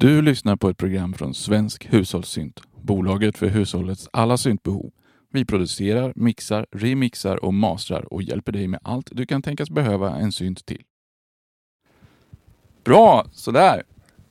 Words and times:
Du 0.00 0.22
lyssnar 0.22 0.56
på 0.56 0.68
ett 0.68 0.76
program 0.76 1.14
från 1.14 1.34
Svensk 1.34 1.86
Hushållssynt, 1.90 2.60
bolaget 2.82 3.38
för 3.38 3.46
hushållets 3.46 4.08
alla 4.12 4.36
syntbehov. 4.36 4.90
Vi 5.32 5.44
producerar, 5.44 6.12
mixar, 6.16 6.66
remixar 6.72 7.44
och 7.44 7.54
mastrar 7.54 8.12
och 8.12 8.22
hjälper 8.22 8.52
dig 8.52 8.68
med 8.68 8.80
allt 8.82 9.08
du 9.12 9.26
kan 9.26 9.42
tänkas 9.42 9.70
behöva 9.70 10.16
en 10.16 10.32
synt 10.32 10.66
till. 10.66 10.82
Bra, 12.84 13.26
sådär. 13.32 13.82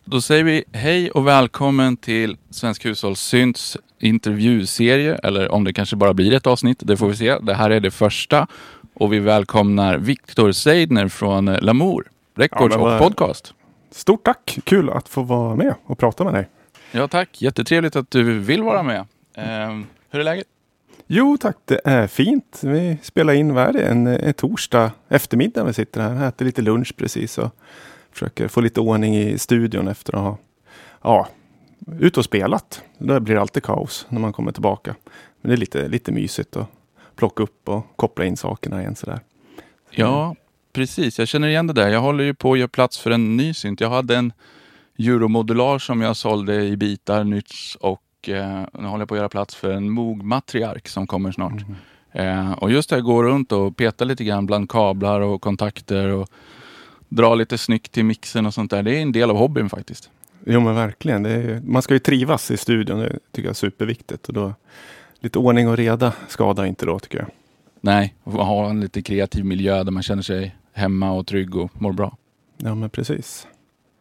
Då 0.05 0.21
säger 0.21 0.43
vi 0.43 0.63
hej 0.73 1.11
och 1.11 1.27
välkommen 1.27 1.97
till 1.97 2.37
Svensk 2.49 2.85
Hushållssynts 2.85 3.77
intervjuserie, 3.99 5.15
eller 5.15 5.51
om 5.51 5.63
det 5.63 5.73
kanske 5.73 5.95
bara 5.95 6.13
blir 6.13 6.33
ett 6.33 6.47
avsnitt, 6.47 6.79
det 6.79 6.97
får 6.97 7.07
vi 7.07 7.15
se. 7.15 7.37
Det 7.39 7.53
här 7.53 7.69
är 7.69 7.79
det 7.79 7.91
första 7.91 8.47
och 8.93 9.13
vi 9.13 9.19
välkomnar 9.19 9.97
Viktor 9.97 10.51
Seidner 10.51 11.07
från 11.07 11.45
Lamour 11.45 12.11
Records 12.35 12.75
Ja, 12.75 12.95
och 12.95 13.01
podcast. 13.01 13.53
Stort 13.91 14.23
tack! 14.23 14.59
Kul 14.63 14.89
att 14.89 15.09
få 15.09 15.23
vara 15.23 15.55
med 15.55 15.75
och 15.83 15.97
prata 15.97 16.23
med 16.23 16.33
dig. 16.33 16.47
Ja 16.91 17.07
tack, 17.07 17.41
jättetrevligt 17.41 17.95
att 17.95 18.11
du 18.11 18.39
vill 18.39 18.63
vara 18.63 18.83
med. 18.83 19.05
Ehm, 19.35 19.87
hur 20.09 20.19
är 20.19 20.23
läget? 20.23 20.47
Jo 21.07 21.37
tack, 21.37 21.57
det 21.65 21.81
är 21.83 22.07
fint. 22.07 22.59
Vi 22.63 22.97
spelar 23.01 23.33
in, 23.33 23.53
vad 23.53 23.67
är 23.67 23.73
det, 23.73 23.87
en, 23.87 24.07
en 24.07 24.33
torsdag 24.33 24.91
eftermiddag 25.07 25.63
vi 25.63 25.73
sitter 25.73 26.01
här. 26.01 26.27
Äter 26.27 26.45
lite 26.45 26.61
lunch 26.61 26.95
precis 26.97 27.37
och 27.37 27.49
försöker 28.11 28.47
få 28.47 28.61
lite 28.61 28.79
ordning 28.79 29.17
i 29.17 29.37
studion 29.37 29.87
efter 29.87 30.15
att 30.15 30.21
ha 30.21 30.37
ja, 31.01 31.27
ut 31.99 32.17
och 32.17 32.25
spelat. 32.25 32.83
Då 32.97 33.19
blir 33.19 33.35
det 33.35 33.41
alltid 33.41 33.63
kaos 33.63 34.05
när 34.09 34.19
man 34.19 34.33
kommer 34.33 34.51
tillbaka. 34.51 34.95
Men 35.41 35.49
det 35.49 35.55
är 35.55 35.57
lite, 35.57 35.87
lite 35.87 36.11
mysigt 36.11 36.55
att 36.55 36.67
plocka 37.15 37.43
upp 37.43 37.69
och 37.69 37.85
koppla 37.95 38.25
in 38.25 38.37
sakerna 38.37 38.81
igen 38.81 38.95
sådär. 38.95 39.19
Ja, 39.89 40.35
precis. 40.73 41.19
Jag 41.19 41.27
känner 41.27 41.47
igen 41.47 41.67
det 41.67 41.73
där. 41.73 41.89
Jag 41.89 42.01
håller 42.01 42.23
ju 42.23 42.33
på 42.33 42.53
att 42.53 42.59
göra 42.59 42.67
plats 42.67 42.99
för 42.99 43.11
en 43.11 43.37
ny 43.37 43.53
synt. 43.53 43.81
Jag 43.81 43.89
hade 43.89 44.15
en 44.15 44.33
Euromodular 44.99 45.79
som 45.79 46.01
jag 46.01 46.15
sålde 46.15 46.63
i 46.63 46.77
bitar 46.77 47.23
nyss 47.23 47.77
och 47.79 48.29
eh, 48.29 48.65
nu 48.73 48.87
håller 48.87 49.01
jag 49.01 49.07
på 49.07 49.15
att 49.15 49.19
göra 49.19 49.29
plats 49.29 49.55
för 49.55 49.71
en 49.71 49.89
Moog 49.89 50.23
Matriark 50.23 50.87
som 50.87 51.07
kommer 51.07 51.31
snart. 51.31 51.65
Eh, 52.11 52.51
och 52.51 52.71
just 52.71 52.89
det 52.89 52.95
här 52.95 53.03
går 53.03 53.23
runt 53.23 53.51
och 53.51 53.77
peta 53.77 54.05
lite 54.05 54.23
grann 54.23 54.45
bland 54.45 54.69
kablar 54.69 55.21
och 55.21 55.41
kontakter 55.41 56.07
och 56.07 56.29
dra 57.09 57.35
lite 57.35 57.57
snyggt 57.57 57.91
till 57.91 58.05
mixen 58.05 58.45
och 58.45 58.53
sånt 58.53 58.71
där. 58.71 58.83
Det 58.83 58.97
är 58.97 59.01
en 59.01 59.11
del 59.11 59.29
av 59.29 59.37
hobbyn 59.37 59.69
faktiskt. 59.69 60.09
Jo 60.45 60.59
men 60.59 60.75
verkligen. 60.75 61.25
Är, 61.25 61.61
man 61.65 61.81
ska 61.81 61.93
ju 61.93 61.99
trivas 61.99 62.51
i 62.51 62.57
studion. 62.57 62.99
Det 62.99 63.19
tycker 63.31 63.47
jag 63.47 63.53
är 63.53 63.53
superviktigt. 63.53 64.27
Och 64.27 64.33
då, 64.33 64.53
lite 65.19 65.39
ordning 65.39 65.67
och 65.67 65.77
reda 65.77 66.13
skadar 66.27 66.65
inte 66.65 66.85
då 66.85 66.99
tycker 66.99 67.17
jag. 67.17 67.27
Nej, 67.81 68.15
och 68.23 68.45
ha 68.45 68.69
en 68.69 68.81
lite 68.81 69.01
kreativ 69.01 69.45
miljö 69.45 69.83
där 69.83 69.91
man 69.91 70.03
känner 70.03 70.21
sig 70.21 70.55
hemma 70.79 71.11
och 71.11 71.27
trygg 71.27 71.55
och 71.55 71.81
mår 71.81 71.93
bra. 71.93 72.17
Ja 72.57 72.75
men 72.75 72.89
precis. 72.89 73.47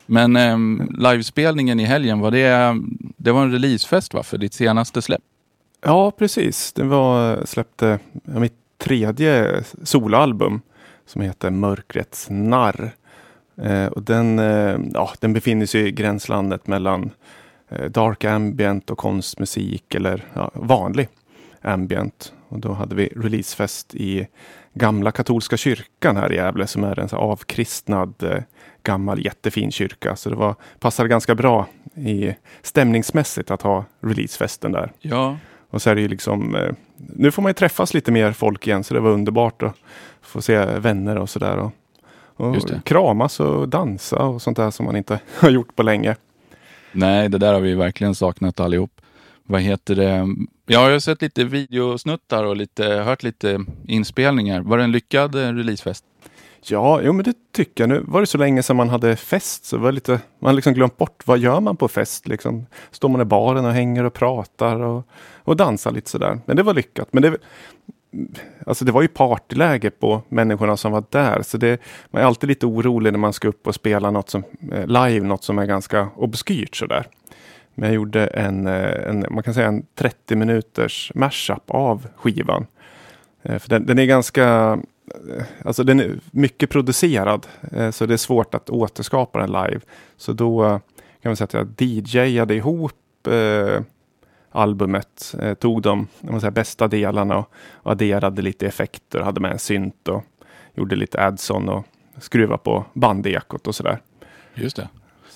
Men 0.07 0.37
ehm, 0.37 0.89
livespelningen 0.99 1.81
i 1.81 1.85
helgen, 1.85 2.21
var 2.21 2.31
det, 2.31 2.77
det 3.17 3.33
var 3.33 3.43
en 3.43 3.53
releasefest 3.53 4.15
va, 4.15 4.23
för 4.23 4.39
ditt 4.39 4.55
senaste 4.55 5.03
släpp? 5.03 5.23
Ja, 5.85 6.11
precis. 6.11 6.73
Det 6.73 6.85
var, 6.85 7.45
släppte 7.45 7.99
mitt 8.25 8.55
tredje 8.79 9.63
soloalbum 9.83 10.61
som 11.07 11.23
heter 11.23 11.51
Mörkrets 11.51 12.27
narr. 12.31 12.91
Eh, 13.63 13.87
och 13.87 14.03
den, 14.03 14.39
eh, 14.39 14.79
ja, 14.95 15.11
den 15.21 15.33
befinner 15.33 15.67
sig 15.67 15.89
i 15.89 15.93
gränslandet 15.93 16.67
mellan 16.67 17.11
eh, 17.69 17.85
dark 17.85 18.25
ambient 18.25 18.91
och 18.91 18.99
konstmusik 18.99 19.95
eller 19.95 20.25
ja, 20.35 20.51
vanlig 20.55 21.09
ambient. 21.63 22.33
Och 22.49 22.59
då 22.59 22.73
hade 22.73 22.95
vi 22.95 23.07
releasefest 23.17 23.95
i 23.95 24.27
gamla 24.79 25.11
katolska 25.13 25.57
kyrkan 25.57 26.17
här 26.17 26.33
i 26.33 26.37
Gävle 26.37 26.67
som 26.67 26.85
är 26.85 26.99
en 26.99 27.09
så 27.09 27.17
avkristnad 27.17 28.15
eh, 28.23 28.43
gammal 28.83 29.25
jättefin 29.25 29.73
kyrka. 29.73 30.17
Så 30.17 30.31
det 30.31 30.37
var, 30.37 30.55
passade 30.79 31.09
ganska 31.09 31.35
bra 31.35 31.67
i 31.95 32.35
stämningsmässigt 32.63 33.51
att 33.51 33.63
ha 33.63 33.85
releasefesten 34.01 34.73
där. 34.73 34.93
Ja. 35.01 35.37
Och 35.71 35.83
så 35.83 35.91
är 35.91 35.95
det 35.95 36.01
ju 36.01 36.09
liksom, 36.09 36.57
eh, 36.57 36.73
nu 36.97 37.31
får 37.31 37.43
man 37.43 37.51
ju 37.51 37.55
träffas 37.55 37.95
lite 37.95 38.13
mer 38.13 38.33
folk 38.33 38.67
igen 38.67 38.85
så 38.85 38.95
det 38.95 39.01
var 39.01 39.11
underbart 39.11 39.63
att 39.63 39.75
få 40.23 40.43
se 40.43 40.65
vänner 40.65 41.19
och 41.19 41.31
sådär. 41.31 41.57
Och, 41.57 41.73
och 42.37 42.85
kramas 42.85 43.41
och 43.41 43.69
dansa 43.69 44.19
och 44.19 44.43
sånt 44.43 44.57
där 44.57 44.71
som 44.71 44.87
man 44.87 44.97
inte 44.97 45.21
har 45.41 45.51
gjort 45.51 45.77
på 45.77 45.83
länge. 45.83 46.17
Nej, 46.93 47.29
det 47.29 47.39
där 47.39 47.55
har 47.55 47.61
vi 47.61 47.75
verkligen 47.75 48.15
saknat 48.15 48.61
allihop. 48.61 48.98
Vad 49.51 49.61
heter 49.61 49.95
det? 49.95 50.35
Jag 50.67 50.81
har 50.81 50.99
sett 50.99 51.23
lite 51.23 51.45
videosnuttar 51.45 52.45
och 52.45 52.57
lite, 52.57 52.85
hört 52.85 53.23
lite 53.23 53.65
inspelningar. 53.87 54.61
Var 54.61 54.79
det 54.79 54.85
en 54.85 54.93
lyckad 54.93 55.35
eh, 55.35 55.53
releasefest? 55.53 56.05
Ja, 56.63 57.01
jo 57.03 57.13
men 57.13 57.25
det 57.25 57.35
tycker 57.53 57.83
jag. 57.83 57.89
Nu 57.89 58.05
var 58.07 58.21
det 58.21 58.27
så 58.27 58.39
länge 58.39 58.63
sedan 58.63 58.77
man 58.77 58.89
hade 58.89 59.17
fest 59.17 59.65
så 59.65 59.79
var 59.79 59.93
lite, 59.93 60.11
man 60.39 60.49
har 60.49 60.53
liksom 60.53 60.75
glömt 60.75 60.97
bort 60.97 61.23
vad 61.27 61.39
gör 61.39 61.61
man 61.61 61.77
på 61.77 61.89
fest 61.89 62.29
liksom. 62.29 62.67
Står 62.91 63.09
man 63.09 63.21
i 63.21 63.25
baren 63.25 63.65
och 63.65 63.73
hänger 63.73 64.05
och 64.05 64.15
pratar 64.15 64.81
och, 64.81 65.09
och 65.45 65.57
dansar 65.57 65.91
lite 65.91 66.11
sådär. 66.11 66.41
Men 66.47 66.57
det 66.57 66.63
var 66.63 66.75
lyckat. 66.75 67.09
Men 67.13 67.23
det, 67.23 67.37
alltså 68.67 68.85
det 68.85 68.93
var 68.93 69.03
ju 69.03 69.09
partyläge 69.09 69.91
på 69.91 70.23
människorna 70.29 70.77
som 70.77 70.93
var 70.93 71.05
där. 71.11 71.43
Så 71.43 71.57
det, 71.57 71.81
man 72.11 72.23
är 72.23 72.27
alltid 72.27 72.49
lite 72.49 72.67
orolig 72.67 73.13
när 73.13 73.19
man 73.19 73.33
ska 73.33 73.49
upp 73.49 73.67
och 73.67 73.75
spela 73.75 74.11
något 74.11 74.31
som, 74.31 74.45
eh, 74.73 74.87
live, 74.87 75.27
något 75.27 75.45
som 75.45 75.59
är 75.59 75.67
ganska 75.67 76.09
obskyrt 76.17 76.77
sådär. 76.77 77.07
Men 77.79 77.89
jag 77.89 77.95
gjorde 77.95 78.27
en, 78.27 78.67
eh, 78.67 79.09
en, 79.09 79.25
man 79.31 79.43
kan 79.43 79.55
säga 79.55 79.69
en 79.69 79.87
30 79.95 80.37
minuters 80.37 81.13
mashup 81.15 81.71
av 81.71 82.09
skivan. 82.17 82.67
Eh, 83.43 83.59
för 83.59 83.69
den, 83.69 83.87
den 83.87 83.99
är 83.99 84.05
ganska, 84.05 84.79
eh, 85.37 85.45
alltså 85.65 85.85
den 85.85 86.01
är 86.01 86.19
mycket 86.31 86.71
producerad. 86.71 87.47
Så 87.93 88.07
det 88.07 88.15
är 88.15 88.17
svårt 88.17 88.55
att 88.55 88.71
återskapa 88.71 89.39
den 89.39 89.53
live. 89.53 89.81
Så 90.17 90.33
då 90.33 90.81
kan 91.23 91.31
man 91.31 91.37
säga 91.37 91.45
att 91.45 91.55
jag 91.79 91.83
DJade 91.83 92.55
ihop 92.55 93.27
eh, 93.27 93.83
albumet. 94.51 95.35
Eh, 95.43 95.55
tog 95.55 95.83
de 95.83 96.09
man 96.21 96.41
säger, 96.41 96.51
bästa 96.51 96.89
delarna 96.89 97.37
och, 97.37 97.53
och 97.71 97.93
adderade 97.93 98.43
lite 98.43 98.67
effekter. 98.67 99.21
Hade 99.21 99.41
med 99.41 99.53
en 99.53 99.59
synt 99.59 100.09
och 100.09 100.25
gjorde 100.75 100.97
lite 100.97 101.27
adson 101.27 101.69
och 101.69 101.87
skruva 102.21 102.59
på 102.59 102.85
bandekot 102.93 103.67
och 103.67 103.75
sådär. 103.75 104.01
Just 104.55 104.77
det. 104.77 104.89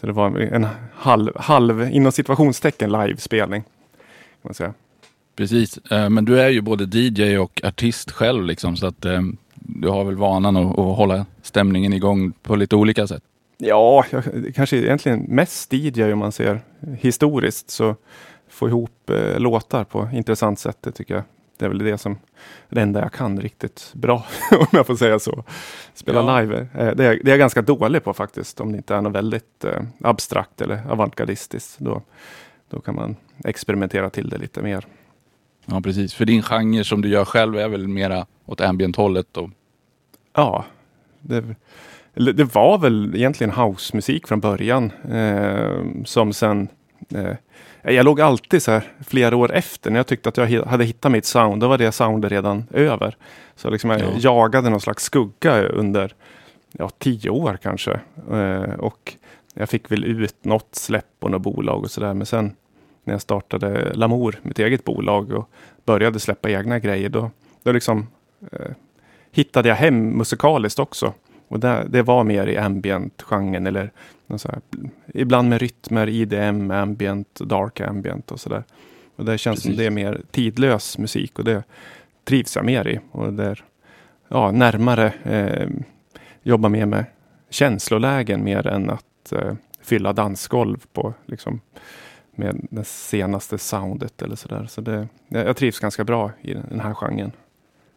Så 0.03 0.07
det 0.07 0.13
var 0.13 0.39
en 0.39 0.67
halv, 0.95 1.33
halv 1.37 1.83
inom 1.93 2.13
situationstecken 2.13 2.93
livespelning. 2.93 3.63
Kan 3.63 4.43
man 4.43 4.55
säga. 4.55 4.75
Precis. 5.37 5.79
Eh, 5.79 6.11
Men 6.11 6.25
du 6.25 6.41
är 6.41 6.49
ju 6.49 6.61
både 6.61 6.99
DJ 6.99 7.39
och 7.39 7.61
artist 7.65 8.11
själv 8.11 8.45
liksom, 8.45 8.77
så 8.77 8.87
att 8.87 9.05
eh, 9.05 9.21
du 9.55 9.89
har 9.89 10.05
väl 10.05 10.17
vanan 10.17 10.57
att, 10.57 10.79
att 10.79 10.97
hålla 10.97 11.27
stämningen 11.43 11.93
igång 11.93 12.33
på 12.43 12.57
lite 12.57 12.77
olika 12.77 13.07
sätt. 13.07 13.23
Ja, 13.59 14.05
jag, 14.11 14.25
kanske 14.55 14.77
egentligen 14.77 15.21
mest 15.29 15.73
DJ 15.73 16.03
om 16.03 16.19
man 16.19 16.33
ser 16.33 16.61
historiskt. 16.99 17.71
Så 17.71 17.97
få 18.49 18.69
ihop 18.69 19.11
eh, 19.11 19.39
låtar 19.39 19.85
på 19.85 20.09
intressant 20.13 20.59
sätt, 20.59 20.77
det 20.81 20.93
tycker 20.93 21.15
jag. 21.15 21.25
Det 21.63 21.67
är 21.67 21.69
väl 21.69 21.79
det 21.79 21.99
som 21.99 22.19
det 22.69 22.81
enda 22.81 23.01
jag 23.01 23.13
kan 23.13 23.41
riktigt 23.41 23.91
bra, 23.95 24.27
om 24.51 24.67
jag 24.73 24.87
får 24.87 24.97
säga 24.97 25.19
så. 25.19 25.45
Spela 25.95 26.21
Ja. 26.21 26.41
live, 26.41 26.57
eh, 26.75 26.91
det, 26.95 27.05
är, 27.05 27.21
det 27.25 27.27
är 27.27 27.31
jag 27.31 27.39
ganska 27.39 27.63
dålig 27.63 28.05
på 28.05 28.13
faktiskt. 28.15 28.61
Om 28.61 28.73
det 28.73 28.77
inte 28.77 28.95
är 28.95 29.01
något 29.01 29.13
väldigt 29.13 29.65
eh, 29.65 29.83
abstrakt 30.01 30.61
eller 30.61 30.83
avantgardistiskt. 30.91 31.79
Då, 31.79 32.03
då 32.71 32.81
kan 32.81 32.95
man 32.95 33.17
experimentera 33.45 34.11
till 34.11 34.29
det 34.29 34.39
lite 34.39 34.63
mer. 34.63 34.87
Ja, 35.67 35.81
precis. 35.81 36.15
För 36.15 36.25
din 36.25 36.43
genre 36.43 36.85
som 36.85 37.03
du 37.03 37.09
gör 37.09 37.25
själv 37.25 37.57
är 37.59 37.69
väl 37.69 37.89
mera 37.89 38.27
åt 38.47 38.61
ambient-hållet. 38.61 39.37
Och... 39.37 39.51
Ja, 40.35 40.65
det, 41.21 41.45
det 42.15 42.55
var 42.55 42.79
väl 42.79 43.15
egentligen 43.15 43.51
housemusik 43.51 44.27
från 44.29 44.41
början. 44.41 44.91
Eh, 45.11 46.03
som 46.05 46.33
sen... 46.33 46.69
Eh, 47.15 47.37
jag 47.95 48.05
låg 48.05 48.21
alltid 48.21 48.63
så 48.63 48.71
här 48.71 48.85
flera 49.07 49.37
år 49.37 49.53
efter 49.53 49.91
när 49.91 49.99
jag 49.99 50.07
tyckte 50.07 50.29
att 50.29 50.37
jag 50.37 50.63
hade 50.63 50.85
hittat 50.85 51.13
mitt 51.13 51.25
sound. 51.25 51.61
Då 51.63 51.69
var 51.69 51.79
det 51.79 51.93
soundet 51.93 52.33
redan 52.33 52.65
över. 52.71 53.17
Så 53.57 53.71
liksom 53.71 53.91
jag 53.91 54.01
Ja. 54.01 54.07
jagade 54.19 54.71
någon 54.71 54.81
slags 54.81 55.05
skugga 55.05 55.63
under 55.63 56.15
ja, 56.73 56.89
tio 56.99 57.31
år 57.31 57.59
kanske. 57.63 58.01
Eh, 58.33 58.75
och 58.79 59.15
jag 59.55 59.69
fick 59.69 59.93
väl 59.93 60.05
ut 60.05 60.45
något 60.45 60.69
släpp 60.75 61.05
och 61.21 61.31
något 61.31 61.43
bolag 61.43 61.83
och 61.83 61.91
sådär. 61.91 62.15
Men 62.15 62.27
sen 62.27 62.55
när 63.05 63.15
jag 63.15 63.21
startade 63.23 63.93
Lamour, 63.95 64.39
mitt 64.43 64.59
eget 64.59 64.85
bolag 64.85 65.33
och 65.33 65.49
började 65.85 66.21
släppa 66.21 66.51
egna 66.51 66.79
grejer. 66.79 67.09
Då, 67.09 67.31
då 67.63 67.73
liksom 67.73 68.07
eh, 68.53 68.71
hittade 69.33 69.69
jag 69.69 69.77
hem 69.77 70.09
musikaliskt 70.09 70.79
också. 70.79 71.13
Och 71.49 71.61
det, 71.61 71.87
det 71.89 72.03
var 72.03 72.25
mer 72.25 72.47
i 72.47 72.57
ambient-genren 72.57 73.67
eller 73.67 73.91
här, 74.39 74.61
ibland 75.15 75.49
med 75.49 75.61
rytmer, 75.61 76.09
IDM, 76.09 76.71
ambient, 76.71 77.35
dark 77.35 77.81
ambient 77.81 78.33
och 78.33 78.41
sådär. 78.41 78.65
Och 79.17 79.25
det 79.25 79.39
känns 79.39 79.63
som 79.63 79.69
Precis. 79.69 79.79
det 79.79 79.87
är 79.87 79.91
mer 79.91 80.21
tidlös 80.31 80.99
musik 80.99 81.39
och 81.39 81.45
det 81.45 81.63
trivs 82.25 82.57
jag 82.57 82.65
mer 82.65 82.89
i. 82.89 83.01
Och 83.11 83.33
det 83.33 83.45
är 83.45 83.65
ja, 84.29 84.51
närmare, 84.51 85.13
eh, 85.25 85.69
jobba 86.43 86.69
mer 86.69 86.87
med 86.87 87.05
känslolägen 87.51 88.45
mer 88.45 88.67
än 88.67 88.91
att 88.91 89.33
eh, 89.33 89.55
fylla 89.83 90.13
dansgolv 90.13 90.85
på 90.93 91.15
liksom 91.27 91.61
med 92.35 92.67
det 92.71 92.85
senaste 92.85 93.59
soundet 93.59 94.23
eller 94.23 94.37
sådär. 94.37 94.67
Så 94.67 94.81
det, 94.81 95.09
jag, 95.29 95.47
jag 95.47 95.57
trivs 95.57 95.79
ganska 95.79 96.05
bra 96.05 96.33
i 96.43 96.55
den 96.55 96.81
här 96.81 96.95
genren. 96.95 97.33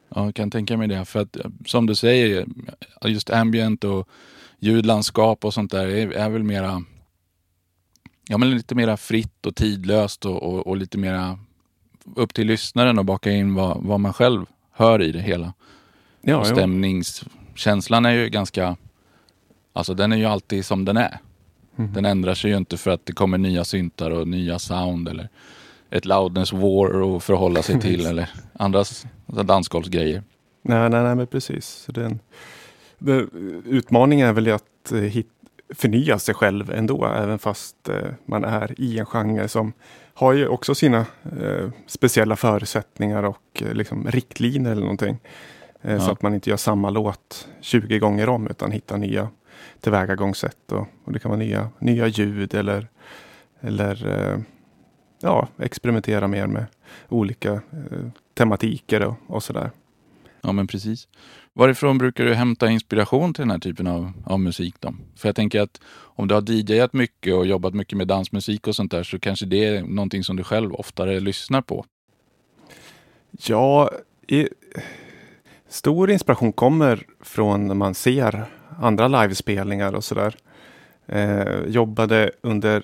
Ja, 0.10 0.26
jag 0.26 0.36
kan 0.36 0.52
tänka 0.52 0.78
mig 0.78 0.88
det. 0.88 1.06
För 1.06 1.20
att 1.20 1.36
eh, 1.36 1.46
som 1.66 1.86
du 1.86 1.96
säger, 1.96 2.46
just 3.06 3.30
ambient 3.30 3.84
och 3.84 4.10
ljudlandskap 4.66 5.46
och 5.46 5.54
sånt 5.54 5.72
där 5.72 5.88
är, 5.88 6.12
är 6.12 6.30
väl 6.30 6.44
mera 6.44 6.84
ja, 8.28 8.38
men 8.38 8.52
lite 8.52 8.76
mera 8.76 8.98
fritt 8.98 9.46
och 9.46 9.56
tidlöst 9.56 10.26
och, 10.26 10.44
och, 10.44 10.68
och 10.68 10.78
lite 10.78 10.98
mera 10.98 11.40
upp 12.16 12.34
till 12.34 12.48
lyssnaren 12.48 13.00
och 13.00 13.06
baka 13.06 13.32
in 13.32 13.56
vad, 13.56 13.84
vad 13.84 14.00
man 14.00 14.14
själv 14.14 14.46
hör 14.72 15.02
i 15.02 15.12
det 15.12 15.22
hela. 15.22 15.54
Ja, 16.22 16.38
och 16.38 16.48
stämningskänslan 16.48 18.06
är 18.06 18.12
ju 18.12 18.30
ganska, 18.30 18.78
alltså 19.74 19.94
den 19.94 20.12
är 20.12 20.18
ju 20.18 20.26
alltid 20.26 20.66
som 20.66 20.86
den 20.86 20.98
är. 20.98 21.20
Mhm. 21.76 21.94
Den 21.94 22.06
ändrar 22.06 22.34
sig 22.34 22.52
ju 22.52 22.58
inte 22.58 22.78
för 22.78 22.92
att 22.92 23.06
det 23.06 23.14
kommer 23.14 23.38
nya 23.38 23.64
syntar 23.64 24.12
och 24.12 24.28
nya 24.28 24.60
sound 24.60 25.08
eller 25.08 25.30
ett 25.90 26.06
loudness 26.06 26.54
war 26.54 27.16
att 27.16 27.24
förhålla 27.24 27.64
sig 27.64 27.82
till 27.82 28.06
eller 28.06 28.30
andra 28.54 28.84
dansgolvsgrejer. 29.26 30.24
Nej, 30.62 30.90
nej, 30.90 31.04
nej, 31.04 31.16
men 31.16 31.28
precis. 31.28 31.66
Så 31.66 31.92
den, 31.92 32.20
utmaningen 33.66 34.28
är 34.28 34.34
väl 34.34 34.52
att 34.52 34.92
eh, 34.92 34.98
hit, 35.00 35.30
förnya 35.74 36.20
sig 36.20 36.36
själv 36.36 36.72
ändå, 36.72 37.06
även 37.06 37.40
fast 37.40 37.90
eh, 37.90 38.10
man 38.26 38.44
är 38.44 38.82
i 38.82 39.00
en 39.00 39.06
genre 39.06 39.48
som 39.48 39.74
har 40.14 40.34
ju 40.34 40.48
också 40.48 40.76
sina 40.76 41.06
eh, 41.42 41.70
speciella 41.88 42.36
förutsättningar 42.36 43.24
och 43.24 43.64
liksom 43.72 44.08
riktlinjer 44.08 44.72
eller 44.72 44.82
någonting. 44.82 45.18
Eh, 45.82 46.00
Så 46.00 46.06
Ja. 46.10 46.12
att 46.12 46.22
man 46.22 46.34
inte 46.34 46.50
gör 46.50 46.58
samma 46.58 46.90
låt 46.90 47.48
20 47.62 48.00
gånger 48.00 48.30
om 48.30 48.48
utan 48.48 48.72
hittar 48.72 48.98
nya 48.98 49.30
tillvägagångssätt. 49.82 50.72
Och, 50.72 50.88
och 51.06 51.12
det 51.14 51.20
kan 51.20 51.32
vara 51.32 51.40
nya, 51.40 51.70
nya 51.80 52.08
ljud 52.08 52.54
eller, 52.54 52.88
eller 53.62 54.08
ja, 55.22 55.48
experimentera 55.60 56.28
mer 56.28 56.48
med 56.48 56.66
olika 57.10 57.62
tematiker 58.38 59.04
och, 59.06 59.16
och 59.28 59.44
sådär. 59.44 59.72
Ja 60.46 60.52
men 60.52 60.68
precis. 60.68 61.08
Varifrån 61.54 61.98
brukar 61.98 62.26
du 62.26 62.34
hämta 62.34 62.70
inspiration 62.70 63.34
till 63.34 63.42
den 63.42 63.52
här 63.52 63.60
typen 63.60 63.88
av, 63.88 64.12
av 64.26 64.40
musik 64.40 64.76
då? 64.80 64.94
För 65.16 65.28
jag 65.28 65.36
tänker 65.36 65.62
att 65.62 65.82
om 65.96 66.28
du 66.28 66.36
har 66.36 66.52
DJat 66.52 66.94
mycket 66.94 67.34
och 67.34 67.46
jobbat 67.46 67.74
mycket 67.74 67.98
med 67.98 68.08
dansmusik 68.08 68.68
och 68.68 68.76
sånt 68.76 68.92
där 68.92 69.04
så 69.04 69.20
kanske 69.20 69.46
det 69.46 69.66
är 69.66 69.82
någonting 69.84 70.24
som 70.24 70.36
du 70.36 70.44
själv 70.44 70.74
oftare 70.74 71.20
lyssnar 71.20 71.62
på. 71.62 71.86
Ja, 73.32 73.92
i, 74.28 74.48
stor 75.70 76.12
inspiration 76.12 76.54
kommer 76.54 77.04
från 77.22 77.68
när 77.68 77.76
man 77.76 77.96
ser 77.96 78.46
andra 78.80 79.08
livespelningar 79.08 79.94
och 79.94 80.04
sådär. 80.04 80.36
Eh, 81.08 81.66
jobbade 81.68 82.32
under 82.42 82.84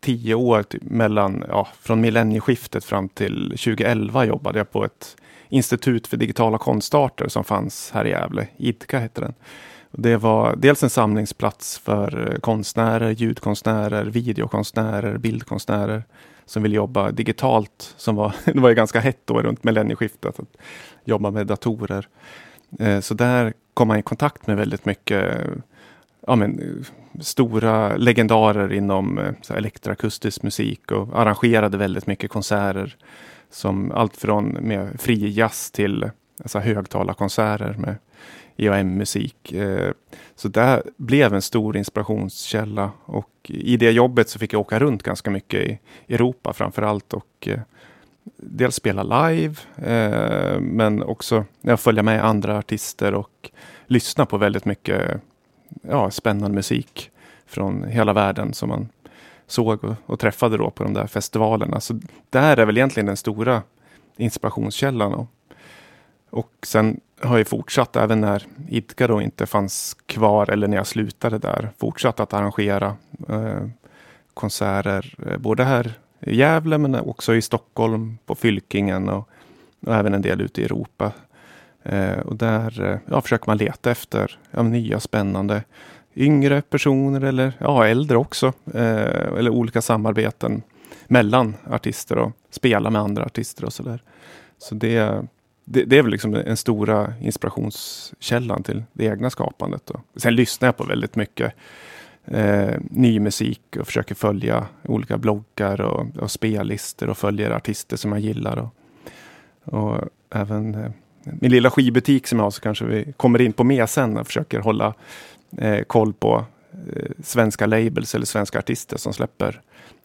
tio 0.00 0.34
år, 0.34 0.62
typ, 0.62 0.82
mellan, 0.82 1.44
ja, 1.48 1.68
från 1.80 2.00
millennieskiftet 2.00 2.84
fram 2.84 3.08
till 3.08 3.48
2011 3.48 4.24
jobbade 4.24 4.58
jag 4.58 4.70
på 4.70 4.84
ett 4.84 5.16
institut 5.48 6.06
för 6.06 6.16
digitala 6.16 6.58
konstarter 6.58 7.28
som 7.28 7.44
fanns 7.44 7.90
här 7.94 8.04
i 8.04 8.10
Gävle. 8.10 8.48
IDKA 8.56 8.98
hette 8.98 9.20
den. 9.20 9.34
Det 9.90 10.16
var 10.16 10.56
dels 10.56 10.82
en 10.82 10.90
samlingsplats 10.90 11.78
för 11.78 12.30
eh, 12.32 12.38
konstnärer, 12.38 13.10
ljudkonstnärer, 13.10 14.04
videokonstnärer, 14.04 15.18
bildkonstnärer 15.18 16.04
som 16.46 16.62
vill 16.62 16.72
jobba 16.72 17.10
digitalt. 17.10 17.94
Som 17.96 18.16
var, 18.16 18.34
det 18.44 18.60
var 18.60 18.68
ju 18.68 18.74
ganska 18.74 19.00
hett 19.00 19.20
då 19.24 19.42
runt 19.42 19.64
millennieskiftet 19.64 20.40
att 20.40 20.56
jobba 21.04 21.30
med 21.30 21.46
datorer. 21.46 22.08
Eh, 22.78 23.00
så 23.00 23.14
där 23.14 23.52
kom 23.74 23.88
man 23.88 23.98
i 23.98 24.02
kontakt 24.02 24.46
med 24.46 24.56
väldigt 24.56 24.84
mycket 24.84 25.34
eh, 25.34 25.52
ja, 26.26 26.36
men, 26.36 26.84
stora 27.20 27.96
legendarer 27.96 28.72
inom 28.72 29.34
så 29.42 29.54
elektroakustisk 29.54 30.42
musik 30.42 30.90
och 30.90 31.20
arrangerade 31.20 31.76
väldigt 31.76 32.06
mycket 32.06 32.30
konserter. 32.30 32.96
Som 33.54 33.92
allt 33.92 34.16
från 34.16 34.48
med 34.48 35.00
fri 35.00 35.30
jazz 35.30 35.70
till 35.70 36.10
alltså, 36.42 36.58
högtalarkonserter 36.58 37.74
med 37.78 37.96
EAM-musik. 38.56 39.52
Eh, 39.52 39.92
Så 40.36 40.48
det 40.48 40.82
blev 40.96 41.34
en 41.34 41.42
stor 41.42 41.76
inspirationskälla 41.76 42.90
och 43.04 43.30
i 43.48 43.76
det 43.76 43.90
jobbet 43.90 44.28
så 44.28 44.38
fick 44.38 44.52
jag 44.52 44.60
åka 44.60 44.78
runt 44.78 45.02
ganska 45.02 45.30
mycket 45.30 45.60
i 45.60 45.78
Europa 46.08 46.52
framför 46.52 46.82
allt 46.82 47.12
och 47.14 47.48
eh, 47.48 47.60
dels 48.36 48.74
spela 48.74 49.28
live 49.28 49.54
eh, 49.76 50.60
men 50.60 51.02
också 51.02 51.44
följa 51.76 52.02
med 52.02 52.24
andra 52.24 52.58
artister 52.58 53.14
och 53.14 53.50
lyssna 53.86 54.26
på 54.26 54.38
väldigt 54.38 54.64
mycket 54.64 55.20
ja, 55.82 56.10
spännande 56.10 56.54
musik 56.54 57.10
från 57.46 57.84
hela 57.84 58.12
världen 58.12 58.54
som 58.54 58.68
man 58.68 58.88
såg 59.46 59.84
och, 59.84 59.94
och 60.06 60.20
träffade 60.20 60.56
då 60.56 60.70
på 60.70 60.84
de 60.84 60.94
där 60.94 61.06
festivalerna. 61.06 61.80
Så 61.80 62.00
där 62.30 62.56
är 62.56 62.66
väl 62.66 62.76
egentligen 62.76 63.06
den 63.06 63.16
stora 63.16 63.62
inspirationskällan. 64.16 65.14
Och, 65.14 65.26
och 66.30 66.52
sen 66.62 67.00
har 67.20 67.38
jag 67.38 67.48
fortsatt 67.48 67.96
även 67.96 68.20
när 68.20 68.46
Idka 68.68 69.06
då 69.06 69.22
inte 69.22 69.46
fanns 69.46 69.96
kvar 70.06 70.50
eller 70.50 70.68
när 70.68 70.76
jag 70.76 70.86
slutade 70.86 71.38
där. 71.38 71.70
Fortsatt 71.78 72.20
att 72.20 72.32
arrangera 72.32 72.96
eh, 73.28 73.66
konserter 74.34 75.14
eh, 75.26 75.38
både 75.38 75.64
här 75.64 75.92
i 76.20 76.36
Gävle 76.36 76.78
men 76.78 76.94
också 76.94 77.34
i 77.34 77.42
Stockholm 77.42 78.18
på 78.26 78.34
Fylkingen 78.34 79.08
och, 79.08 79.28
och 79.86 79.94
även 79.94 80.14
en 80.14 80.22
del 80.22 80.40
ute 80.40 80.60
i 80.60 80.64
Europa. 80.64 81.12
Eh, 81.82 82.18
och 82.18 82.36
där 82.36 82.82
eh, 82.82 82.98
ja, 83.06 83.20
försöker 83.20 83.46
man 83.46 83.56
leta 83.56 83.90
efter 83.90 84.38
ja, 84.50 84.62
nya 84.62 85.00
spännande 85.00 85.62
yngre 86.16 86.62
personer 86.62 87.20
eller 87.20 87.52
ja, 87.58 87.86
äldre 87.86 88.16
också. 88.16 88.52
Eh, 88.74 89.36
eller 89.38 89.50
olika 89.50 89.82
samarbeten 89.82 90.62
mellan 91.06 91.54
artister 91.70 92.18
och 92.18 92.32
spela 92.50 92.90
med 92.90 93.02
andra 93.02 93.24
artister 93.24 93.64
och 93.64 93.72
sådär. 93.72 94.02
Så 94.58 94.74
det, 94.74 95.26
det, 95.64 95.84
det 95.84 95.98
är 95.98 96.02
väl 96.02 96.12
liksom 96.12 96.30
den 96.32 96.56
stora 96.56 97.14
inspirationskällan 97.20 98.62
till 98.62 98.84
det 98.92 99.04
egna 99.04 99.30
skapandet. 99.30 99.82
Då. 99.86 100.00
Sen 100.16 100.34
lyssnar 100.34 100.68
jag 100.68 100.76
på 100.76 100.84
väldigt 100.84 101.16
mycket 101.16 101.52
eh, 102.24 102.74
ny 102.90 103.20
musik 103.20 103.76
och 103.80 103.86
försöker 103.86 104.14
följa 104.14 104.66
olika 104.82 105.18
bloggar 105.18 105.80
och, 105.80 106.06
och 106.16 106.30
spellistor 106.30 107.10
och 107.10 107.18
följer 107.18 107.50
artister 107.50 107.96
som 107.96 108.12
jag 108.12 108.20
gillar. 108.20 108.56
Och, 108.58 108.74
och 109.64 110.08
även 110.30 110.74
eh, 110.74 110.90
min 111.24 111.50
lilla 111.50 111.70
skivbutik 111.70 112.26
som 112.26 112.38
jag 112.38 112.46
har 112.46 112.50
så 112.50 112.60
kanske 112.60 112.84
vi 112.84 113.12
kommer 113.16 113.40
in 113.40 113.52
på 113.52 113.64
mer 113.64 113.86
sen 113.86 114.16
och 114.16 114.26
försöker 114.26 114.58
hålla 114.60 114.94
eh, 115.58 115.82
koll 115.84 116.12
på 116.12 116.44
eh, 116.92 117.10
svenska 117.22 117.66
labels 117.66 118.14
eller 118.14 118.26
svenska 118.26 118.58
artister 118.58 118.96
som 118.96 119.12
släpper 119.12 119.60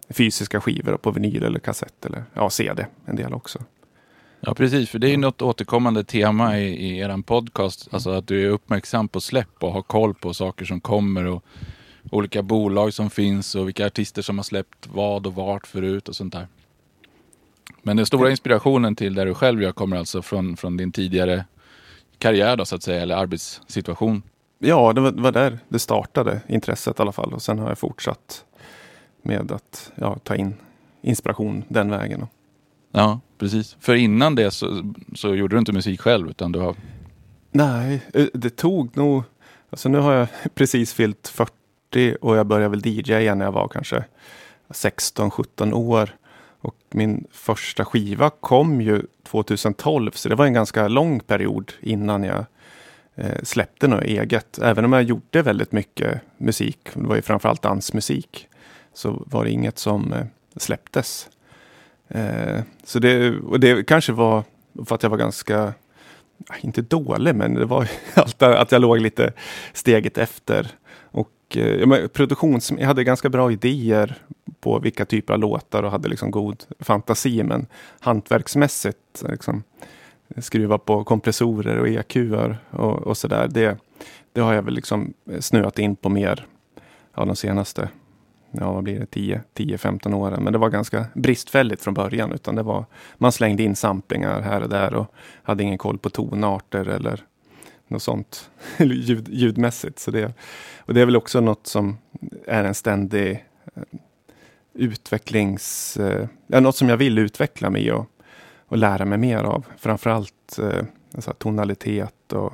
fysiska 0.10 0.62
skivor 0.62 0.98
på 0.98 1.12
vinyl 1.12 1.44
eller 1.44 1.60
kassett 1.60 2.06
eller 2.06 2.24
ja, 2.34 2.50
CD 2.50 2.86
en 3.06 3.16
del 3.16 3.34
också. 3.34 3.60
Ja 4.42 4.54
precis, 4.54 4.90
för 4.90 5.00
det 5.00 5.08
är 5.08 5.12
ju 5.12 5.18
något 5.18 5.42
återkommande 5.42 6.04
tema 6.04 6.60
i, 6.60 6.66
i 6.66 7.00
er 7.00 7.22
podcast. 7.22 7.88
Alltså 7.92 8.10
att 8.10 8.28
du 8.28 8.46
är 8.46 8.50
uppmärksam 8.50 9.08
på 9.08 9.22
släpp 9.22 9.64
och 9.64 9.72
har 9.72 9.82
koll 9.82 10.14
på 10.14 10.34
saker 10.34 10.66
som 10.66 10.82
kommer 10.82 11.26
och 11.26 11.46
olika 12.12 12.42
bolag 12.42 12.94
som 12.94 13.10
finns 13.10 13.56
och 13.56 13.68
vilka 13.68 13.86
artister 13.86 14.22
som 14.22 14.38
har 14.38 14.44
släppt 14.44 14.88
vad 14.88 15.28
och 15.28 15.36
vart 15.36 15.68
förut 15.68 16.10
och 16.10 16.16
sånt 16.16 16.34
där. 16.34 16.48
Men 17.82 17.98
den 17.98 18.06
stora 18.06 18.32
inspirationen 18.32 18.96
till 18.96 19.16
det 19.16 19.26
du 19.26 19.34
själv 19.34 19.62
gör 19.62 19.72
kommer 19.72 19.98
alltså 19.98 20.22
från, 20.22 20.58
från 20.58 20.78
din 20.78 20.92
tidigare 20.92 21.46
karriär 22.18 22.56
då 22.56 22.66
så 22.66 22.76
att 22.76 22.84
säga, 22.84 23.02
eller 23.02 23.16
arbetssituation. 23.16 24.22
Ja, 24.60 24.94
det 24.94 25.02
var, 25.02 25.12
det 25.12 25.22
var 25.22 25.32
där 25.32 25.60
det 25.70 25.80
startade, 25.80 26.42
intresset 26.48 27.00
i 27.00 27.02
alla 27.02 27.12
fall. 27.12 27.34
Och 27.34 27.42
sen 27.42 27.60
har 27.60 27.70
jag 27.70 27.78
fortsatt 27.78 28.46
med 29.22 29.52
att 29.52 29.92
ja, 29.96 30.18
ta 30.24 30.36
in 30.36 30.54
inspiration 31.02 31.64
den 31.68 31.92
vägen. 31.92 32.28
Ja, 32.92 33.20
precis. 33.38 33.78
För 33.80 33.96
innan 33.96 34.36
det 34.36 34.52
så, 34.52 34.94
så 35.16 35.36
gjorde 35.36 35.56
du 35.56 35.60
inte 35.60 35.72
musik 35.72 36.02
själv 36.02 36.30
utan 36.30 36.52
du 36.52 36.60
har... 36.60 36.76
Nej, 37.52 38.02
eh, 38.14 38.26
det 38.34 38.50
tog 38.50 38.98
nog... 38.98 39.24
Alltså 39.70 39.90
nu 39.90 39.98
har 39.98 40.14
jag 40.14 40.28
precis 40.56 40.94
fyllt 40.94 41.28
40 41.28 42.18
och 42.22 42.38
jag 42.38 42.48
började 42.48 42.70
väl 42.70 42.88
DJa 42.88 43.36
när 43.36 43.46
jag 43.46 43.52
var 43.52 43.68
kanske 43.68 44.04
16-17 44.70 45.74
år. 45.74 46.16
Och 46.62 46.76
min 46.90 47.28
första 47.32 47.86
skiva 47.86 48.30
kom 48.30 48.82
ju 48.82 49.02
2012, 49.24 50.12
så 50.12 50.30
det 50.30 50.36
var 50.36 50.46
en 50.46 50.54
ganska 50.54 50.88
lång 50.88 51.20
period 51.20 51.74
innan 51.82 52.24
jag 52.24 52.46
Eh, 53.20 53.44
släppte 53.44 53.88
något 53.88 54.04
eget. 54.04 54.60
Även 54.60 54.86
om 54.86 54.94
jag 54.94 55.04
gjorde 55.04 55.42
väldigt 55.42 55.72
mycket 55.72 56.22
musik, 56.38 56.80
det 56.94 57.08
var 57.08 57.16
ju 57.16 57.22
framförallt 57.22 57.62
dansmusik, 57.62 58.48
så 58.94 59.24
var 59.26 59.44
det 59.44 59.52
inget 59.52 59.80
som 59.80 60.14
eh, 60.14 60.26
släpptes. 60.56 61.30
Eh, 62.08 62.62
så 62.84 63.00
det, 63.00 63.32
och 63.32 63.60
det 63.60 63.88
kanske 63.88 64.12
var 64.12 64.44
för 64.86 64.96
att 64.96 65.04
jag 65.04 65.10
var 65.10 65.18
ganska 65.18 65.74
inte 66.62 66.82
dålig, 66.82 67.36
men 67.36 67.54
det 67.54 67.66
var 67.66 67.88
att 68.40 68.72
jag 68.72 68.82
låg 68.82 69.00
lite 69.00 69.34
steget 69.74 70.18
efter. 70.18 70.68
Och 70.96 71.58
eh, 71.58 72.08
produktions, 72.08 72.72
jag 72.78 72.88
hade 72.88 73.04
ganska 73.04 73.30
bra 73.30 73.52
idéer 73.52 74.16
på 74.60 74.80
vilka 74.80 75.06
typer 75.06 75.34
av 75.34 75.40
låtar 75.40 75.84
och 75.84 75.92
hade 75.92 76.10
liksom 76.10 76.32
god 76.32 76.64
fantasi, 76.80 77.44
men 77.44 77.68
hantverksmässigt 78.00 79.24
liksom, 79.30 79.64
skruva 80.38 80.78
på 80.78 81.04
kompressorer 81.04 81.80
och 81.80 81.88
EQer 81.88 82.58
och, 82.70 82.98
och 82.98 83.18
sådär. 83.18 83.48
Det, 83.48 83.78
det 84.34 84.42
har 84.42 84.54
jag 84.54 84.62
väl 84.62 84.74
liksom 84.74 85.14
eh, 85.32 85.40
snöat 85.40 85.80
in 85.80 85.96
på 85.96 86.10
mer 86.10 86.46
av 87.14 87.28
de 87.28 87.36
senaste 87.36 87.90
ja, 88.52 88.72
vad 88.72 88.84
blir 88.84 89.08
det, 89.12 89.42
10-15 89.56 90.14
åren. 90.14 90.44
Men 90.44 90.54
det 90.54 90.60
var 90.60 90.70
ganska 90.70 91.06
bristfälligt 91.14 91.84
från 91.84 91.94
början. 91.94 92.32
Utan 92.32 92.56
det 92.56 92.64
var, 92.64 92.86
man 93.18 93.32
slängde 93.32 93.64
in 93.64 93.76
samplingar 93.76 94.42
här 94.42 94.62
och 94.64 94.70
där 94.70 94.94
och 94.94 95.14
hade 95.44 95.64
ingen 95.64 95.78
koll 95.78 95.98
på 95.98 96.10
tonarter 96.10 96.86
eller 96.86 97.24
något 97.88 98.04
sånt 98.04 98.50
ljud, 98.78 99.30
ljudmässigt. 99.30 100.00
Så 100.00 100.12
det, 100.12 100.34
och 100.78 100.94
det 100.94 101.02
är 101.02 101.06
väl 101.06 101.16
också 101.16 101.42
något 101.42 101.68
som 101.68 101.98
är 102.48 102.64
en 102.64 102.76
ständig 102.76 103.46
eh, 103.76 103.84
utvecklings... 104.74 105.98
Eh, 105.98 106.28
ja, 106.48 106.60
något 106.60 106.76
som 106.76 106.90
jag 106.90 106.98
vill 106.98 107.18
utveckla 107.18 107.70
mig 107.70 107.92
och, 107.92 108.06
och 108.70 108.78
lära 108.78 109.06
mig 109.06 109.18
mer 109.18 109.44
av. 109.44 109.66
Framförallt 109.78 110.60
eh, 110.60 110.86
alltså 111.16 111.34
tonalitet 111.34 112.34
och 112.34 112.54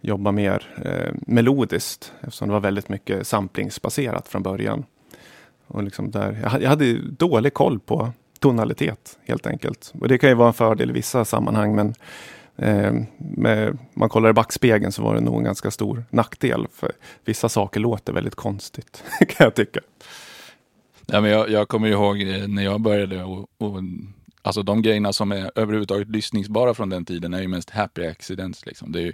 jobba 0.00 0.32
mer 0.32 0.68
eh, 0.84 1.14
melodiskt 1.26 2.12
eftersom 2.20 2.48
det 2.48 2.52
var 2.52 2.60
väldigt 2.60 2.88
mycket 2.88 3.26
samplingsbaserat 3.26 4.28
från 4.28 4.42
början. 4.42 4.84
Och 5.66 5.82
liksom 5.82 6.10
där, 6.10 6.38
jag, 6.42 6.62
jag 6.62 6.68
hade 6.68 6.98
dålig 6.98 7.54
koll 7.54 7.80
på 7.80 8.12
tonalitet 8.38 9.18
helt 9.24 9.46
enkelt. 9.46 9.92
Och 10.00 10.08
det 10.08 10.18
kan 10.18 10.28
ju 10.28 10.34
vara 10.34 10.48
en 10.48 10.54
fördel 10.54 10.90
i 10.90 10.92
vissa 10.92 11.24
sammanhang 11.24 11.74
men 11.74 11.94
eh, 12.56 12.92
med, 13.18 13.78
man 13.94 14.08
kollar 14.08 14.30
i 14.30 14.32
backspegeln 14.32 14.92
så 14.92 15.02
var 15.02 15.14
det 15.14 15.20
nog 15.20 15.38
en 15.38 15.44
ganska 15.44 15.70
stor 15.70 16.04
nackdel. 16.10 16.66
För 16.72 16.92
vissa 17.24 17.48
saker 17.48 17.80
låter 17.80 18.12
väldigt 18.12 18.34
konstigt 18.34 19.04
kan 19.18 19.44
jag 19.44 19.54
tycka. 19.54 19.80
Ja, 21.06 21.20
men 21.20 21.30
jag, 21.30 21.50
jag 21.50 21.68
kommer 21.68 21.88
ihåg 21.88 22.22
eh, 22.22 22.48
när 22.48 22.62
jag 22.62 22.80
började 22.80 23.24
och, 23.24 23.48
och 23.58 23.82
Alltså 24.44 24.62
de 24.62 24.82
grejerna 24.82 25.12
som 25.12 25.32
är 25.32 25.50
överhuvudtaget 25.54 26.08
lyssningsbara 26.08 26.74
från 26.74 26.90
den 26.90 27.04
tiden 27.04 27.34
är 27.34 27.40
ju 27.40 27.48
mest 27.48 27.70
happy 27.70 28.06
accidents. 28.06 28.66
Liksom. 28.66 28.92
Det 28.92 28.98
är 28.98 29.04
ju 29.04 29.12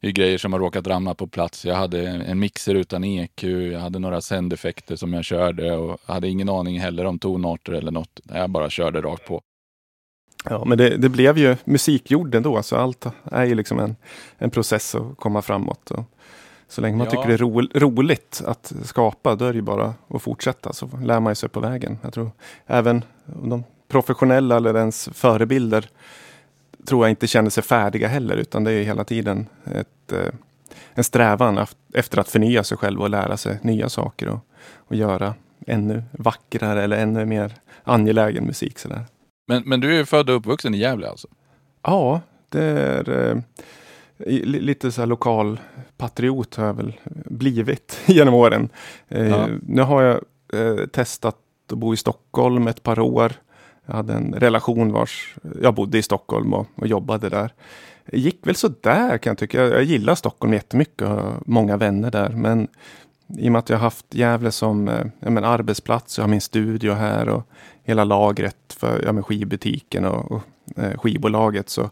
det 0.00 0.08
är 0.08 0.12
grejer 0.12 0.38
som 0.38 0.52
har 0.52 0.60
råkat 0.60 0.86
ramla 0.86 1.14
på 1.14 1.26
plats. 1.26 1.64
Jag 1.64 1.74
hade 1.74 2.08
en 2.08 2.38
mixer 2.38 2.74
utan 2.74 3.04
EQ, 3.04 3.44
jag 3.44 3.80
hade 3.80 3.98
några 3.98 4.20
sändeffekter 4.20 4.96
som 4.96 5.12
jag 5.12 5.24
körde 5.24 5.76
och 5.76 6.00
hade 6.06 6.28
ingen 6.28 6.48
aning 6.48 6.80
heller 6.80 7.04
om 7.04 7.18
tonarter 7.18 7.72
eller 7.72 7.90
något. 7.90 8.20
Jag 8.24 8.50
bara 8.50 8.70
körde 8.70 9.00
rakt 9.00 9.26
på. 9.26 9.40
Ja, 10.44 10.64
men 10.64 10.78
det, 10.78 10.96
det 10.96 11.08
blev 11.08 11.38
ju 11.38 11.56
musikjord 11.64 12.34
ändå, 12.34 12.62
så 12.62 12.76
allt 12.76 13.06
är 13.24 13.44
ju 13.44 13.54
liksom 13.54 13.78
en, 13.78 13.96
en 14.38 14.50
process 14.50 14.94
att 14.94 15.16
komma 15.16 15.42
framåt. 15.42 15.90
Och 15.90 16.04
så 16.68 16.80
länge 16.80 16.96
man 16.96 17.04
ja. 17.04 17.10
tycker 17.10 17.28
det 17.28 17.34
är 17.34 17.38
ro, 17.38 17.60
roligt 17.74 18.42
att 18.46 18.72
skapa, 18.84 19.34
då 19.34 19.44
är 19.44 19.52
det 19.52 19.56
ju 19.56 19.62
bara 19.62 19.94
att 20.08 20.22
fortsätta, 20.22 20.72
så 20.72 20.90
lär 21.02 21.20
man 21.20 21.36
sig 21.36 21.48
på 21.48 21.60
vägen. 21.60 21.98
Jag 22.02 22.12
tror 22.12 22.30
även 22.66 23.04
de 23.26 23.64
professionella 23.88 24.56
eller 24.56 24.76
ens 24.76 25.08
förebilder 25.12 25.88
tror 26.86 27.04
jag 27.04 27.10
inte 27.10 27.26
känner 27.26 27.50
sig 27.50 27.62
färdiga 27.62 28.08
heller, 28.08 28.36
utan 28.36 28.64
det 28.64 28.72
är 28.72 28.82
hela 28.82 29.04
tiden 29.04 29.46
ett, 29.74 30.12
eh, 30.12 30.34
en 30.94 31.04
strävan 31.04 31.66
efter 31.94 32.18
att 32.18 32.28
förnya 32.28 32.64
sig 32.64 32.78
själv 32.78 33.00
och 33.00 33.10
lära 33.10 33.36
sig 33.36 33.58
nya 33.62 33.88
saker 33.88 34.28
och, 34.28 34.38
och 34.74 34.96
göra 34.96 35.34
ännu 35.66 36.02
vackrare 36.12 36.82
eller 36.82 36.96
ännu 36.96 37.24
mer 37.24 37.54
angelägen 37.84 38.44
musik. 38.44 38.78
Sådär. 38.78 39.04
Men, 39.48 39.62
men 39.66 39.80
du 39.80 40.00
är 40.00 40.04
född 40.04 40.30
och 40.30 40.36
uppvuxen 40.36 40.74
i 40.74 40.78
Gävle 40.78 41.08
alltså? 41.08 41.28
Ja, 41.82 42.20
det 42.48 42.64
är 42.64 43.30
eh, 43.30 43.36
lite 44.44 44.92
så 44.92 45.00
här 45.00 45.06
lokal 45.06 45.60
patriot 45.96 46.54
har 46.54 46.66
jag 46.66 46.74
väl 46.74 46.92
blivit 47.24 48.00
genom 48.06 48.34
åren. 48.34 48.68
Eh, 49.08 49.28
ja. 49.28 49.48
Nu 49.62 49.82
har 49.82 50.02
jag 50.02 50.20
testat 50.92 51.36
att 51.72 51.78
bo 51.78 51.94
i 51.94 51.96
Stockholm 51.96 52.66
ett 52.66 52.82
par 52.82 52.98
år. 52.98 53.32
Jag 53.86 53.94
hade 53.94 54.12
en 54.12 54.34
relation 54.34 54.92
vars 54.92 55.34
jag 55.62 55.74
bodde 55.74 55.98
i 55.98 56.02
Stockholm 56.02 56.54
och, 56.54 56.66
och 56.74 56.86
jobbade 56.86 57.28
där. 57.28 57.52
Det 58.06 58.18
gick 58.18 58.46
väl 58.46 58.56
så 58.56 58.68
där 58.80 59.18
kan 59.18 59.30
jag 59.30 59.38
tycka. 59.38 59.62
Jag, 59.62 59.70
jag 59.70 59.84
gillar 59.84 60.14
Stockholm 60.14 60.52
jättemycket 60.52 61.02
och 61.02 61.08
har 61.08 61.32
många 61.46 61.76
vänner 61.76 62.10
där. 62.10 62.28
Men 62.28 62.68
i 63.38 63.48
och 63.48 63.52
med 63.52 63.58
att 63.58 63.70
jag 63.70 63.78
haft 63.78 64.14
Gävle 64.14 64.50
som 64.50 64.88
eh, 64.88 65.06
men, 65.18 65.44
arbetsplats, 65.44 66.18
jag 66.18 66.22
har 66.24 66.28
min 66.28 66.40
studio 66.40 66.92
här 66.92 67.28
och 67.28 67.42
hela 67.82 68.04
lagret 68.04 68.56
för 68.68 69.02
ja, 69.04 69.12
men, 69.12 69.22
skivbutiken 69.22 70.04
och, 70.04 70.32
och 70.32 70.42
eh, 70.76 70.98
skivbolaget. 70.98 71.68
Så, 71.68 71.90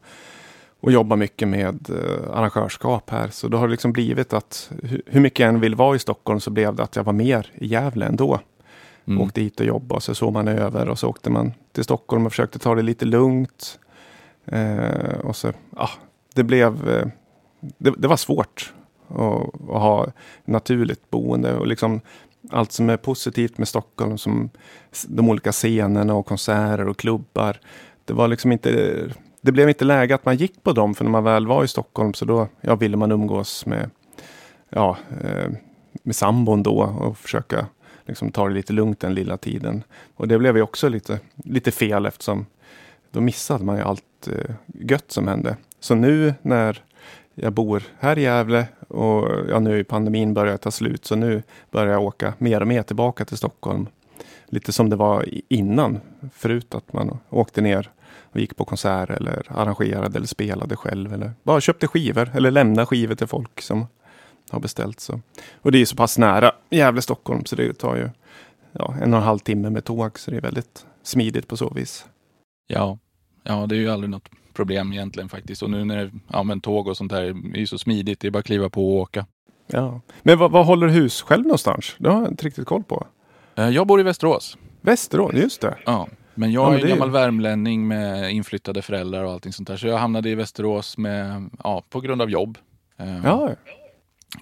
och 0.81 0.93
jobbar 0.93 1.17
mycket 1.17 1.49
med 1.49 1.91
eh, 1.91 2.37
arrangörskap 2.37 3.11
här. 3.11 3.29
Så 3.29 3.49
då 3.49 3.59
har 3.59 3.67
det 3.67 3.71
liksom 3.71 3.93
blivit 3.93 4.33
att 4.33 4.71
hur 5.07 5.21
mycket 5.21 5.39
jag 5.39 5.49
än 5.49 5.61
vill 5.61 5.75
vara 5.75 5.97
i 5.97 5.99
Stockholm 5.99 6.41
så 6.41 6.51
blev 6.51 6.75
det 6.75 6.83
att 6.83 6.97
jag 6.97 7.05
var 7.05 7.13
mer 7.13 7.51
i 7.55 7.67
Gävle 7.67 8.07
ändå. 8.07 8.41
Mm. 9.05 9.21
Åkte 9.21 9.41
hit 9.41 9.61
och 9.61 9.67
jobbade 9.67 9.97
och 9.97 10.03
så 10.03 10.15
såg 10.15 10.33
man 10.33 10.49
över 10.49 10.89
och 10.89 10.99
så 10.99 11.09
åkte 11.09 11.31
man 11.31 11.53
till 11.73 11.85
Stockholm 11.85 12.27
och 12.27 12.33
försökte 12.33 12.59
ta 12.59 12.75
det 12.75 12.83
lite 12.83 13.05
lugnt. 13.05 13.79
Eh, 14.47 15.19
och 15.25 15.37
så, 15.37 15.53
ah, 15.77 15.91
det 16.35 16.43
blev, 16.43 16.89
eh, 16.89 17.07
det, 17.79 17.91
det, 17.99 18.09
var 18.09 18.17
svårt 18.17 18.73
att, 19.09 19.55
att, 19.71 19.83
ha 19.83 20.07
naturligt 20.45 21.11
boende 21.11 21.55
och 21.55 21.67
liksom 21.67 22.01
allt 22.51 22.73
som 22.73 22.91
är 22.91 22.97
positivt 22.97 23.59
med 23.59 23.69
Stockholm 23.69 24.19
som 24.19 24.51
de 25.09 25.29
olika 25.29 25.53
scenerna 25.53 26.15
och 26.15 26.27
konserter 26.27 26.89
och 26.89 26.97
klubbar. 26.97 27.61
Det 28.05 28.13
var 28.13 28.29
liksom 28.29 28.53
inte, 28.53 28.95
det 29.41 29.53
blev 29.53 29.69
inte 29.69 29.85
läge 29.85 30.15
att 30.15 30.25
man 30.25 30.37
gick 30.37 30.63
på 30.63 30.73
dem 30.73 30.95
för 30.95 31.05
när 31.05 31.11
man 31.11 31.25
väl 31.25 31.47
var 31.47 31.65
i 31.65 31.69
Stockholm 31.69 32.15
så 32.15 32.25
då 32.25 32.49
ja, 32.61 32.75
ville 32.75 32.97
man 32.97 33.13
umgås 33.13 33.67
med, 33.67 33.91
ja, 34.69 34.97
eh, 35.25 35.51
med 36.03 36.17
sambon 36.17 36.63
då 36.63 36.83
och 36.83 37.19
försöka 37.19 37.67
liksom 38.07 38.33
ta 38.33 38.49
det 38.49 38.55
lite 38.55 38.73
lugnt 38.73 39.01
den 39.01 39.15
lilla 39.15 39.37
tiden. 39.37 39.85
Och 40.15 40.29
det 40.29 40.39
blev 40.39 40.57
ju 40.57 40.63
också 40.63 40.89
lite, 40.89 41.21
lite 41.35 41.71
fel 41.71 42.07
eftersom 42.07 42.47
då 43.11 43.21
missade 43.21 43.65
man 43.65 43.77
ju 43.77 43.83
allt 43.83 44.29
eh, 44.29 44.55
gött 44.67 45.11
som 45.11 45.29
hände. 45.29 45.57
Så 45.81 45.95
nu 45.95 46.35
när 46.43 46.83
jag 47.35 47.53
bor 47.53 47.83
här 47.99 48.19
i 48.19 48.23
Gävle 48.23 48.67
och 48.89 49.29
ja, 49.49 49.59
nu 49.59 49.79
är 49.79 49.85
pandemin 49.85 50.35
börjat 50.35 50.61
ta 50.61 50.71
slut 50.71 51.05
så 51.05 51.17
nu 51.17 51.43
börjar 51.71 51.93
jag 51.93 52.03
åka 52.03 52.35
mer 52.39 52.61
och 52.61 52.69
mer 52.69 52.83
tillbaka 52.83 53.25
till 53.25 53.37
Stockholm. 53.37 53.87
Lite 54.47 54.73
som 54.73 54.91
det 54.91 54.97
var 54.97 55.29
innan, 55.49 56.01
förut 56.35 56.75
att 56.75 56.93
man 56.93 57.19
åkte 57.31 57.61
ner 57.61 57.91
och 58.33 58.41
gick 58.41 58.57
på 58.57 58.65
konserter 58.65 59.15
eller 59.15 59.47
arrangerade 59.49 60.17
eller 60.17 60.27
spelade 60.27 60.77
själv 60.77 61.15
eller 61.15 61.33
bara 61.43 61.61
köpte 61.61 61.87
skivor 61.87 62.31
eller 62.35 62.51
lämnade 62.51 62.87
skivor 62.87 63.15
till 63.15 63.27
folk 63.27 63.61
som 63.61 63.87
har 64.53 64.61
beställt. 64.61 65.01
Så. 65.01 65.21
Och 65.63 65.73
det 65.73 65.79
är 65.79 65.85
så 65.85 65.97
pass 65.97 66.19
nära 66.19 66.53
Gävle-Stockholm 66.71 67.45
så 67.45 67.57
det 67.57 67.79
tar 67.79 67.97
ju 67.97 68.09
ja, 68.73 68.95
en 69.03 69.15
och 69.15 69.21
en 69.21 69.27
halv 69.27 69.39
timme 69.39 69.71
med 69.71 69.85
tåg 69.85 70.19
så 70.19 70.31
det 70.31 70.37
är 70.37 70.41
väldigt 70.41 70.87
smidigt 71.03 71.49
på 71.49 71.57
så 71.57 71.69
vis. 71.69 72.07
Ja, 72.67 72.99
ja 73.43 73.67
det 73.67 73.75
är 73.75 73.81
ju 73.81 73.91
aldrig 73.91 74.11
något 74.11 74.29
problem 74.53 74.93
egentligen 74.93 75.29
faktiskt. 75.29 75.63
Och 75.63 75.71
nu 75.71 75.85
när 75.85 75.97
det, 75.97 76.11
ja, 76.29 76.43
men 76.43 76.61
tåg 76.61 76.89
och 76.89 76.97
sånt 76.97 77.13
där 77.13 77.23
är 77.23 77.59
ju 77.59 77.67
så 77.67 77.79
smidigt, 77.79 78.21
det 78.21 78.29
är 78.29 78.31
bara 78.31 78.39
att 78.39 78.45
kliva 78.45 78.71
på 78.71 78.95
och 78.95 79.01
åka. 79.01 79.27
Ja. 79.67 80.01
Men 80.23 80.39
vad, 80.39 80.51
vad 80.51 80.67
håller 80.67 80.89
hus 80.89 81.23
själv 81.23 81.43
någonstans? 81.43 81.95
Det 81.99 82.11
har 82.11 82.21
jag 82.21 82.31
inte 82.31 82.47
riktigt 82.47 82.67
koll 82.67 82.83
på. 82.83 83.07
Eh, 83.55 83.69
jag 83.69 83.87
bor 83.87 84.01
i 84.01 84.03
Västerås. 84.03 84.59
Västerås, 84.81 85.35
just 85.35 85.61
det. 85.61 85.79
Ja, 85.87 86.09
men 86.35 86.53
jag 86.53 86.67
ja, 86.67 86.71
men 86.71 86.79
är 86.79 86.83
en 86.83 86.89
gammal 86.89 87.11
värmlänning 87.11 87.89
med 87.89 88.33
inflyttade 88.33 88.83
föräldrar 88.83 89.25
och 89.25 89.33
allting 89.33 89.53
sånt 89.53 89.69
där. 89.69 89.77
Så 89.77 89.87
jag 89.87 89.99
hamnade 89.99 90.31
i 90.31 90.35
Västerås 90.35 90.99
med, 90.99 91.51
ja, 91.65 91.83
på 91.91 92.01
grund 92.01 92.23
av 92.23 92.31
jobb. 92.31 92.59
Eh, 92.97 93.21
ja. 93.25 93.51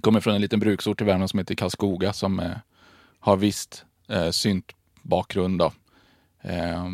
Kommer 0.01 0.21
från 0.21 0.35
en 0.35 0.41
liten 0.41 0.61
bruksort 0.61 1.01
i 1.01 1.05
Värmland 1.05 1.31
som 1.31 1.39
heter 1.39 1.55
Karlskoga 1.55 2.13
som 2.13 2.41
eh, 2.41 2.51
har 3.21 3.37
visst 3.37 3.85
eh, 4.09 4.31
synt 4.31 4.73
bakgrund. 5.03 5.59
Då. 5.59 5.73
Eh, 6.41 6.85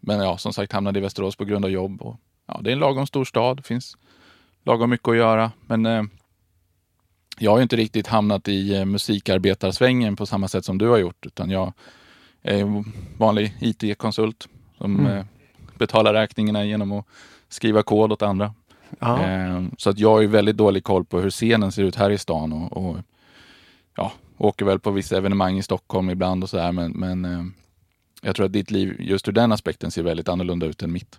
men 0.00 0.20
ja, 0.20 0.38
som 0.38 0.52
sagt 0.52 0.72
hamnade 0.72 0.98
i 0.98 1.02
Västerås 1.02 1.36
på 1.36 1.44
grund 1.44 1.64
av 1.64 1.70
jobb. 1.70 2.02
Och, 2.02 2.16
ja, 2.46 2.60
det 2.62 2.70
är 2.70 2.72
en 2.72 2.78
lagom 2.78 3.06
stor 3.06 3.24
stad. 3.24 3.56
Det 3.56 3.62
finns 3.62 3.96
lagom 4.64 4.90
mycket 4.90 5.08
att 5.08 5.16
göra. 5.16 5.52
Men 5.66 5.86
eh, 5.86 6.02
jag 7.38 7.50
har 7.50 7.62
inte 7.62 7.76
riktigt 7.76 8.06
hamnat 8.06 8.48
i 8.48 8.74
eh, 8.74 8.84
musikarbetarsvängen 8.84 10.16
på 10.16 10.26
samma 10.26 10.48
sätt 10.48 10.64
som 10.64 10.78
du 10.78 10.88
har 10.88 10.98
gjort. 10.98 11.26
Utan 11.26 11.50
jag 11.50 11.72
är 12.42 12.84
vanlig 13.18 13.56
IT-konsult 13.60 14.48
som 14.78 15.00
mm. 15.00 15.12
Eh, 15.12 15.24
betalar 15.78 16.14
räkningarna 16.14 16.64
genom 16.64 16.92
att 16.92 17.06
skriva 17.48 17.82
kod 17.82 18.12
åt 18.12 18.22
andra. 18.22 18.54
Eh, 19.00 19.62
så 19.78 19.90
att 19.90 19.98
jag 19.98 20.10
har 20.10 20.20
ju 20.20 20.26
väldigt 20.26 20.56
dålig 20.56 20.84
koll 20.84 21.04
på 21.04 21.20
hur 21.20 21.30
scenen 21.30 21.72
ser 21.72 21.82
ut 21.82 21.96
här 21.96 22.10
i 22.10 22.18
stan 22.18 22.52
och, 22.52 22.76
och 22.76 22.96
ja, 23.96 24.12
åker 24.38 24.64
väl 24.64 24.78
på 24.78 24.90
vissa 24.90 25.16
evenemang 25.16 25.58
i 25.58 25.62
Stockholm 25.62 26.10
ibland 26.10 26.42
och 26.42 26.50
sådär. 26.50 26.72
Men, 26.72 26.90
men 26.92 27.24
eh, 27.24 27.44
jag 28.22 28.36
tror 28.36 28.46
att 28.46 28.52
ditt 28.52 28.70
liv 28.70 28.96
just 28.98 29.28
ur 29.28 29.32
den 29.32 29.52
aspekten 29.52 29.90
ser 29.90 30.02
väldigt 30.02 30.28
annorlunda 30.28 30.66
ut 30.66 30.82
än 30.82 30.92
mitt. 30.92 31.18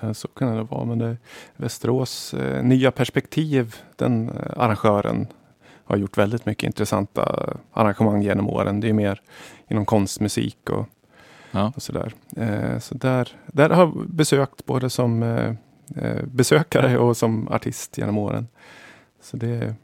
Ja, 0.00 0.14
så 0.14 0.28
kan 0.28 0.56
det 0.56 0.62
vara. 0.62 0.84
Men 0.84 0.98
det, 0.98 1.16
Västerås 1.56 2.34
eh, 2.34 2.64
nya 2.64 2.90
perspektiv, 2.90 3.76
den 3.96 4.28
eh, 4.28 4.34
arrangören 4.56 5.26
har 5.84 5.96
gjort 5.96 6.18
väldigt 6.18 6.46
mycket 6.46 6.66
intressanta 6.66 7.54
arrangemang 7.72 8.22
genom 8.22 8.48
åren. 8.48 8.80
Det 8.80 8.88
är 8.88 8.92
mer 8.92 9.20
inom 9.68 9.86
konstmusik 9.86 10.70
och, 10.70 10.88
ja. 11.50 11.72
och 11.76 11.82
sådär. 11.82 12.12
Eh, 12.36 12.78
så 12.78 12.94
där, 12.94 13.28
där 13.46 13.70
har 13.70 13.82
jag 13.82 14.10
besökt 14.10 14.66
både 14.66 14.90
som 14.90 15.22
eh, 15.22 15.54
besökare 16.24 16.98
och 16.98 17.16
som 17.16 17.48
artist 17.48 17.98
genom 17.98 18.18
åren. 18.18 18.48
Så 19.20 19.36
det, 19.36 19.74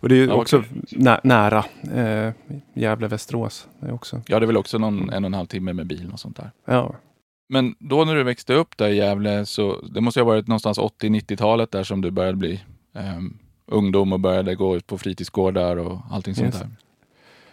och 0.00 0.08
det 0.08 0.16
är 0.16 0.26
ja, 0.26 0.34
också 0.34 0.64
nä, 0.90 1.20
nära 1.24 1.64
eh, 1.94 2.32
Gävle-Västerås. 2.74 3.68
Ja, 4.26 4.38
det 4.38 4.44
är 4.44 4.46
väl 4.46 4.56
också 4.56 4.78
någon 4.78 5.10
en 5.10 5.24
och 5.24 5.28
en 5.28 5.34
halv 5.34 5.46
timme 5.46 5.72
med 5.72 5.86
bil 5.86 6.10
och 6.12 6.20
sånt 6.20 6.36
där. 6.36 6.50
Ja. 6.64 6.94
Men 7.48 7.74
då 7.78 8.04
när 8.04 8.14
du 8.14 8.22
växte 8.22 8.54
upp 8.54 8.76
där 8.76 8.88
i 8.88 8.96
Gävle, 8.96 9.46
så 9.46 9.80
det 9.94 10.00
måste 10.00 10.20
ha 10.20 10.24
varit 10.24 10.46
någonstans 10.46 10.78
80-90-talet 10.78 11.70
där 11.70 11.84
som 11.84 12.00
du 12.00 12.10
började 12.10 12.36
bli 12.36 12.60
eh, 12.94 13.20
ungdom 13.66 14.12
och 14.12 14.20
började 14.20 14.54
gå 14.54 14.76
ut 14.76 14.86
på 14.86 14.98
fritidsgårdar 14.98 15.76
och 15.76 16.00
allting 16.10 16.34
sånt 16.34 16.52
där. 16.52 16.70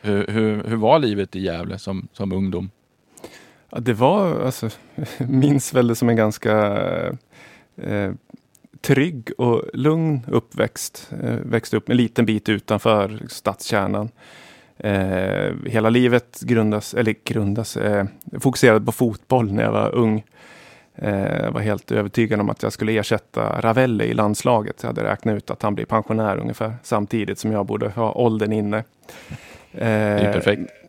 Hur, 0.02 0.28
hur, 0.28 0.64
hur 0.64 0.76
var 0.76 1.00
livet 1.00 1.36
i 1.36 1.42
Gävle 1.42 1.80
som, 1.80 2.08
som 2.14 2.32
ungdom? 2.32 2.70
Ja, 3.70 3.80
det 3.80 3.94
var, 3.94 4.42
alltså, 4.42 4.70
minns 5.18 5.74
väl 5.74 5.88
det 5.88 5.96
som 5.96 6.10
en 6.10 6.16
ganska 6.16 6.78
eh, 7.78 8.12
trygg 8.82 9.32
och 9.38 9.64
lugn 9.74 10.26
uppväxt. 10.28 11.12
Eh, 11.24 11.36
växte 11.36 11.78
upp 11.78 11.90
en 11.90 11.98
liten 11.98 12.26
bit 12.26 12.50
utanför 12.50 13.20
stadskärnan. 13.30 14.10
Eh, 14.78 15.54
hela 15.66 15.90
livet 15.90 16.42
grundas, 16.42 16.94
eller 16.94 17.16
grundas, 17.24 17.78
eh, 17.78 18.06
fokuserade 18.40 18.86
på 18.86 18.92
fotboll 18.92 19.52
när 19.52 19.64
jag 19.64 19.72
var 19.72 19.96
ung. 19.96 20.24
Eh, 20.96 21.52
var 21.52 21.60
helt 21.60 21.92
övertygad 21.92 22.40
om 22.40 22.50
att 22.50 22.64
jag 22.64 22.74
skulle 22.74 22.92
ersätta 22.92 23.62
Ravelli 23.62 24.06
i 24.06 24.14
landslaget. 24.14 24.76
Jag 24.82 24.88
hade 24.88 25.04
räknat 25.04 25.38
ut 25.38 25.50
att 25.50 25.62
han 25.62 25.76
blir 25.76 25.86
pensionär 25.86 26.38
ungefär 26.38 26.74
samtidigt 26.84 27.40
som 27.40 27.52
jag 27.52 27.66
borde 27.66 27.90
ha 27.90 28.14
åldern 28.14 28.52
inne. 28.52 28.84
det 29.72 29.82
är 29.82 30.34
perfekt. 30.34 30.81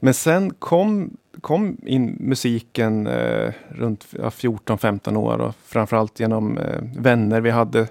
Men 0.00 0.14
sen 0.14 0.54
kom, 0.54 1.16
kom 1.40 1.76
in 1.82 2.16
musiken 2.20 3.06
eh, 3.06 3.52
runt 3.68 4.06
ja, 4.10 4.28
14-15 4.28 5.16
år 5.16 5.38
och 5.38 5.54
framförallt 5.64 6.20
genom 6.20 6.58
eh, 6.58 6.80
vänner 6.96 7.40
vi 7.40 7.50
hade. 7.50 7.88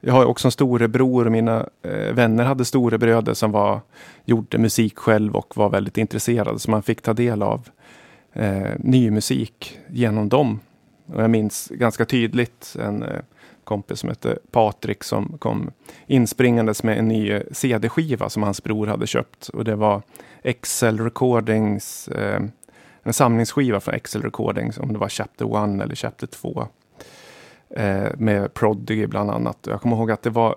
Jag 0.00 0.12
har 0.12 0.24
också 0.24 0.48
en 0.48 0.52
storebror 0.52 1.26
och 1.26 1.32
mina 1.32 1.66
eh, 1.82 2.14
vänner 2.14 2.44
hade 2.44 2.64
storebröder 2.64 3.34
som 3.34 3.52
var, 3.52 3.80
gjorde 4.24 4.58
musik 4.58 4.98
själv 4.98 5.36
och 5.36 5.56
var 5.56 5.70
väldigt 5.70 5.98
intresserade. 5.98 6.58
Så 6.58 6.70
man 6.70 6.82
fick 6.82 7.02
ta 7.02 7.12
del 7.12 7.42
av 7.42 7.68
eh, 8.32 8.70
ny 8.78 9.10
musik 9.10 9.78
genom 9.88 10.28
dem. 10.28 10.60
Och 11.06 11.22
jag 11.22 11.30
minns 11.30 11.68
ganska 11.68 12.04
tydligt 12.04 12.76
en 12.80 13.02
eh, 13.02 13.20
kompis 13.64 13.98
som 13.98 14.08
hette 14.08 14.38
Patrik 14.50 15.04
som 15.04 15.38
kom 15.38 15.70
inspringandes 16.06 16.82
med 16.82 16.98
en 16.98 17.08
ny 17.08 17.30
eh, 17.30 17.42
CD-skiva 17.52 18.28
som 18.28 18.42
hans 18.42 18.62
bror 18.62 18.86
hade 18.86 19.06
köpt. 19.06 19.48
Och 19.48 19.64
det 19.64 19.76
var 19.76 20.02
Excel 20.42 21.00
Recordings, 21.00 22.08
eh, 22.08 22.42
en 23.02 23.12
samlingsskiva 23.12 23.80
från 23.80 23.94
Excel 23.94 24.22
Recordings, 24.22 24.78
om 24.78 24.92
det 24.92 24.98
var 24.98 25.08
Chapter 25.08 25.74
1 25.74 25.82
eller 25.82 25.94
Chapter 25.94 26.26
2. 26.26 26.68
Eh, 27.76 28.08
med 28.16 28.54
Prodigy 28.54 29.06
bland 29.06 29.30
annat. 29.30 29.58
Jag 29.62 29.80
kommer 29.80 29.96
ihåg 29.96 30.10
att 30.10 30.22
det 30.22 30.30
var, 30.30 30.56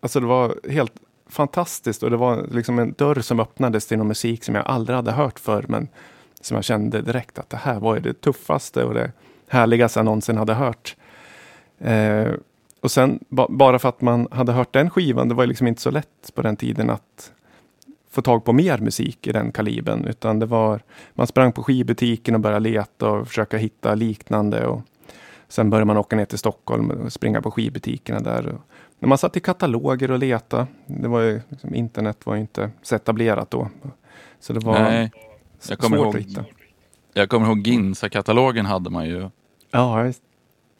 alltså 0.00 0.20
det 0.20 0.26
var 0.26 0.54
helt 0.68 0.92
fantastiskt 1.28 2.02
och 2.02 2.10
det 2.10 2.16
var 2.16 2.46
liksom 2.50 2.78
en 2.78 2.94
dörr 2.98 3.20
som 3.20 3.40
öppnades 3.40 3.86
till 3.86 3.98
någon 3.98 4.08
musik 4.08 4.44
som 4.44 4.54
jag 4.54 4.66
aldrig 4.66 4.96
hade 4.96 5.12
hört 5.12 5.38
förr, 5.38 5.64
men 5.68 5.88
som 6.40 6.54
jag 6.54 6.64
kände 6.64 7.02
direkt 7.02 7.38
att 7.38 7.50
det 7.50 7.56
här 7.56 7.80
var 7.80 8.00
det 8.00 8.20
tuffaste 8.20 8.84
och 8.84 8.94
det 8.94 9.12
härligaste 9.50 9.98
jag 9.98 10.04
någonsin 10.04 10.36
hade 10.36 10.54
hört. 10.54 10.96
Eh, 11.78 12.32
och 12.80 12.90
sen 12.90 13.18
ba 13.28 13.46
bara 13.48 13.78
för 13.78 13.88
att 13.88 14.00
man 14.00 14.28
hade 14.30 14.52
hört 14.52 14.72
den 14.72 14.90
skivan, 14.90 15.28
det 15.28 15.34
var 15.34 15.46
liksom 15.46 15.66
inte 15.66 15.82
så 15.82 15.90
lätt 15.90 16.32
på 16.34 16.42
den 16.42 16.56
tiden 16.56 16.90
att 16.90 17.32
få 18.10 18.22
tag 18.22 18.44
på 18.44 18.52
mer 18.52 18.78
musik 18.78 19.26
i 19.26 19.32
den 19.32 19.52
kalibern, 19.52 20.04
utan 20.04 20.38
det 20.38 20.46
var 20.46 20.80
man 21.14 21.26
sprang 21.26 21.52
på 21.52 21.62
skivbutiken 21.62 22.34
och 22.34 22.40
började 22.40 22.70
leta 22.70 23.10
och 23.10 23.28
försöka 23.28 23.56
hitta 23.56 23.94
liknande. 23.94 24.66
Och 24.66 24.82
sen 25.48 25.70
började 25.70 25.86
man 25.86 25.96
åka 25.96 26.16
ner 26.16 26.24
till 26.24 26.38
Stockholm 26.38 26.90
och 26.90 27.12
springa 27.12 27.42
på 27.42 27.50
skivbutikerna 27.50 28.20
där. 28.20 28.46
Och 28.46 28.60
när 28.98 29.08
man 29.08 29.18
satt 29.18 29.36
i 29.36 29.40
kataloger 29.40 30.10
och 30.10 30.18
leta, 30.18 30.66
det 30.86 31.08
var 31.08 31.20
ju, 31.20 31.40
liksom, 31.48 31.74
internet 31.74 32.26
var 32.26 32.34
ju 32.34 32.40
inte 32.40 32.70
så 32.82 32.94
etablerat 32.96 33.50
då. 33.50 33.68
Så 34.40 34.52
det 34.52 34.60
var 34.60 34.78
Nej, 34.78 35.12
jag 35.68 35.78
kommer 35.78 35.96
svårt 35.96 36.06
ihåg, 36.06 36.16
att 36.16 36.22
hitta. 36.22 36.44
Jag 37.12 37.28
kommer 37.28 37.46
ihåg 37.46 37.66
Ginsa-katalogen 37.66 38.66
hade 38.66 38.90
man 38.90 39.06
ju. 39.06 39.30
Ja, 39.70 40.04
just. 40.04 40.22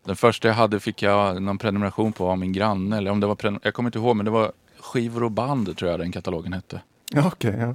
Den 0.05 0.17
första 0.17 0.49
jag 0.49 0.55
hade 0.55 0.81
fick 0.81 1.03
jag 1.03 1.43
någon 1.43 1.59
prenumeration 1.59 2.13
på 2.13 2.29
av 2.31 2.39
min 2.39 2.53
granne. 2.53 2.97
Eller 2.97 3.11
om 3.11 3.21
det 3.21 3.27
var 3.27 3.35
prenum- 3.35 3.61
jag 3.63 3.75
kommer 3.75 3.89
inte 3.89 3.99
ihåg, 3.99 4.17
men 4.17 4.25
det 4.25 4.31
var 4.31 4.53
skivor 4.79 5.23
och 5.23 5.31
band 5.31 5.77
tror 5.77 5.91
jag 5.91 6.01
den 6.01 6.13
katalogen 6.13 6.53
hette. 6.53 6.81
Ja, 7.13 7.27
okej. 7.27 7.55
ja. 7.59 7.67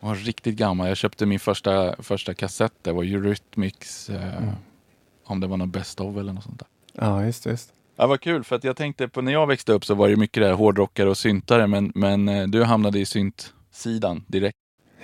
Den 0.00 0.08
var 0.08 0.14
riktigt 0.14 0.56
gammal. 0.56 0.88
Jag 0.88 0.96
köpte 0.96 1.26
min 1.26 1.40
första, 1.40 1.94
första 2.02 2.34
kassett. 2.34 2.72
Det 2.82 2.92
var 2.92 3.04
Eurythmics. 3.04 4.10
Eh, 4.10 4.36
Mm. 4.36 4.50
Om 5.26 5.40
det 5.40 5.46
var 5.46 5.56
någon 5.56 5.70
Best 5.70 6.00
of 6.00 6.16
eller 6.16 6.32
något 6.32 6.44
sånt 6.44 6.58
där. 6.58 6.68
ja, 7.04 7.24
just 7.24 7.44
det. 7.44 7.50
Just. 7.50 7.72
Ja, 7.96 8.06
vad 8.06 8.20
kul, 8.20 8.44
för 8.44 8.56
att 8.56 8.64
jag 8.64 8.76
tänkte 8.76 9.08
på 9.08 9.22
när 9.22 9.32
jag 9.32 9.46
växte 9.46 9.72
upp 9.72 9.84
så 9.84 9.94
var 9.94 10.08
det 10.08 10.16
mycket 10.16 10.42
där 10.42 10.52
hårdrockare 10.52 11.08
och 11.10 11.18
syntare, 11.18 11.66
men, 11.66 11.92
men 11.94 12.28
eh, 12.28 12.46
du 12.46 12.64
hamnade 12.64 12.98
i 12.98 13.06
syntsidan 13.06 14.24
direkt. 14.26 14.56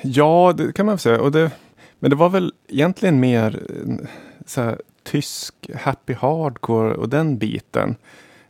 Ja, 0.03 0.55
det 0.57 0.73
kan 0.73 0.87
man 0.87 0.93
väl 0.93 0.99
säga. 0.99 1.21
Och 1.21 1.33
det, 1.33 1.51
men 1.99 2.11
det 2.11 2.17
var 2.17 2.29
väl 2.29 2.53
egentligen 2.69 3.21
mer 3.21 3.63
eh, 3.71 4.07
så 4.47 4.61
här, 4.63 4.81
tysk 5.11 5.55
happy 5.75 6.15
hardcore 6.15 6.95
och 6.95 7.09
den 7.09 7.39
biten. 7.39 7.97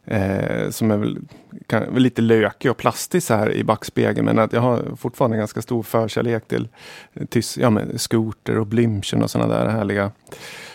Eh, 0.04 0.70
som 0.70 0.90
är 0.90 0.96
väl, 0.96 1.18
kan, 1.66 1.82
lite 1.94 2.22
lökig 2.22 2.70
och 2.70 2.76
plastig 2.76 3.22
så 3.22 3.34
här 3.34 3.52
i 3.52 3.64
backspegeln. 3.64 4.24
Men 4.24 4.38
att 4.38 4.52
jag 4.52 4.60
har 4.60 4.96
fortfarande 4.96 5.36
ganska 5.36 5.62
stor 5.62 5.82
förkärlek 5.82 6.48
till 6.48 6.68
tysk, 7.28 7.58
ja, 7.58 7.70
men 7.70 7.98
Scooter 7.98 8.58
och 8.58 8.66
Blümchen 8.66 9.22
och 9.22 9.30
sådana 9.30 9.54
där 9.54 9.68
härliga 9.68 10.10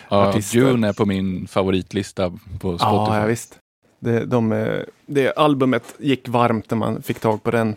Ja, 0.08 0.28
Artister. 0.28 0.60
Dune 0.60 0.88
är 0.88 0.92
på 0.92 1.06
min 1.06 1.46
favoritlista 1.46 2.30
på 2.30 2.78
Spotify. 2.78 2.84
Ja, 2.84 3.20
ja 3.20 3.26
visst. 3.26 3.58
Det, 3.98 4.24
de, 4.24 4.52
eh, 4.52 4.80
det 5.06 5.32
albumet 5.32 5.94
gick 5.98 6.28
varmt 6.28 6.70
när 6.70 6.78
man 6.78 7.02
fick 7.02 7.20
tag 7.20 7.42
på 7.42 7.50
den. 7.50 7.74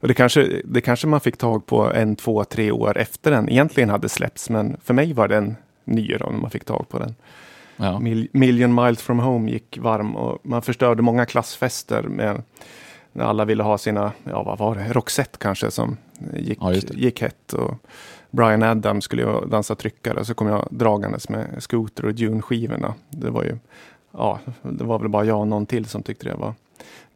Och 0.00 0.08
det 0.08 0.14
kanske, 0.14 0.60
det 0.64 0.80
kanske 0.80 1.06
man 1.06 1.20
fick 1.20 1.36
tag 1.36 1.66
på 1.66 1.92
en, 1.92 2.16
två, 2.16 2.44
tre 2.44 2.70
år 2.70 2.98
efter 2.98 3.30
den 3.30 3.48
egentligen 3.48 3.90
hade 3.90 4.08
släppts. 4.08 4.50
Men 4.50 4.76
för 4.84 4.94
mig 4.94 5.12
var 5.12 5.28
den 5.28 5.56
ny 5.84 6.16
då 6.20 6.26
när 6.30 6.38
man 6.38 6.50
fick 6.50 6.64
tag 6.64 6.86
på 6.88 6.98
den. 6.98 7.14
Ja. 7.76 7.98
Mil, 7.98 8.28
Million 8.32 8.74
Miles 8.74 9.02
From 9.02 9.18
Home 9.18 9.50
gick 9.50 9.78
varm 9.78 10.16
och 10.16 10.38
man 10.42 10.62
förstörde 10.62 11.02
många 11.02 11.26
klassfester 11.26 12.02
med 12.02 12.42
när 13.12 13.24
alla 13.24 13.44
ville 13.44 13.62
ha 13.62 13.78
sina, 13.78 14.12
ja 14.24 14.42
vad 14.42 14.58
var 14.58 14.74
det, 14.74 14.92
Roxette 14.92 15.38
kanske 15.38 15.70
som 15.70 15.96
gick, 16.36 16.58
Ja, 16.60 16.72
gick 16.74 17.22
hett. 17.22 17.52
Och 17.52 17.74
Brian 18.30 18.62
Adams 18.62 19.04
skulle 19.04 19.22
ju 19.22 19.46
dansa 19.46 19.74
tryckare 19.74 20.24
så 20.24 20.34
kom 20.34 20.46
jag 20.48 20.68
dragandes 20.70 21.28
med 21.28 21.46
Scooter 21.58 22.04
och 22.04 22.14
Dune-skivorna. 22.14 22.94
Det 23.10 23.30
var 23.30 23.44
ju, 23.44 23.58
ja, 24.12 24.40
det 24.62 24.84
var 24.84 24.98
väl 24.98 25.08
bara 25.08 25.24
jag 25.24 25.40
och 25.40 25.48
någon 25.48 25.66
till 25.66 25.84
som 25.84 26.02
tyckte 26.02 26.28
det 26.28 26.34
var 26.34 26.54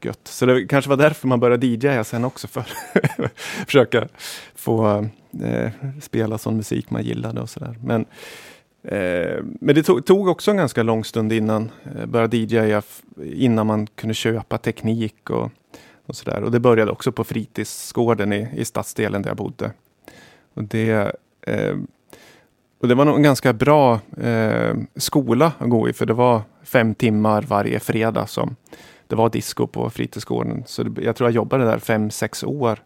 gött. 0.02 0.20
Så 0.28 0.46
det 0.46 0.66
kanske 0.66 0.88
var 0.88 0.96
därför 0.96 1.28
man 1.28 1.40
började 1.40 1.66
DJa 1.66 2.04
sen 2.04 2.24
också 2.24 2.48
för 2.48 2.60
att 2.60 2.68
försöka 3.66 4.08
få 4.54 5.06
eh, 5.42 5.70
spela 6.02 6.38
sån 6.38 6.56
musik 6.56 6.90
man 6.90 7.02
gillade 7.02 7.40
och 7.40 7.50
sådär. 7.50 7.76
Men 7.84 8.04
Eh, 8.88 9.44
men 9.60 9.74
det 9.74 9.82
tog, 9.82 10.06
tog 10.06 10.28
också 10.28 10.50
en 10.50 10.56
ganska 10.56 10.82
lång 10.82 11.04
stund 11.04 11.32
innan 11.32 11.70
eh, 11.84 12.00
jag 12.00 12.08
började 12.08 12.36
DJa, 12.36 12.82
innan 13.24 13.66
man 13.66 13.86
kunde 13.86 14.14
köpa 14.14 14.58
teknik 14.58 15.30
och, 15.30 15.50
och 16.06 16.16
sådär. 16.16 16.42
Och 16.42 16.50
det 16.50 16.60
började 16.60 16.90
också 16.90 17.12
på 17.12 17.24
fritidsgården 17.24 18.32
i, 18.32 18.48
i 18.56 18.64
stadsdelen 18.64 19.22
där 19.22 19.30
jag 19.30 19.36
bodde. 19.36 19.70
Och 20.54 20.64
det, 20.64 21.16
eh, 21.46 21.76
och 22.80 22.88
det 22.88 22.94
var 22.94 23.04
nog 23.04 23.16
en 23.16 23.22
ganska 23.22 23.52
bra 23.52 24.00
eh, 24.20 24.74
skola 24.96 25.52
att 25.58 25.70
gå 25.70 25.88
i, 25.88 25.92
för 25.92 26.06
det 26.06 26.14
var 26.14 26.42
fem 26.62 26.94
timmar 26.94 27.42
varje 27.42 27.80
fredag 27.80 28.26
som 28.26 28.56
det 29.06 29.16
var 29.16 29.30
disco 29.30 29.66
på 29.66 29.90
fritidsgården. 29.90 30.62
Så 30.66 30.82
det, 30.82 31.02
jag 31.02 31.16
tror 31.16 31.28
jag 31.30 31.34
jobbade 31.34 31.64
där 31.64 31.78
fem, 31.78 32.10
sex 32.10 32.44
år. 32.44 32.78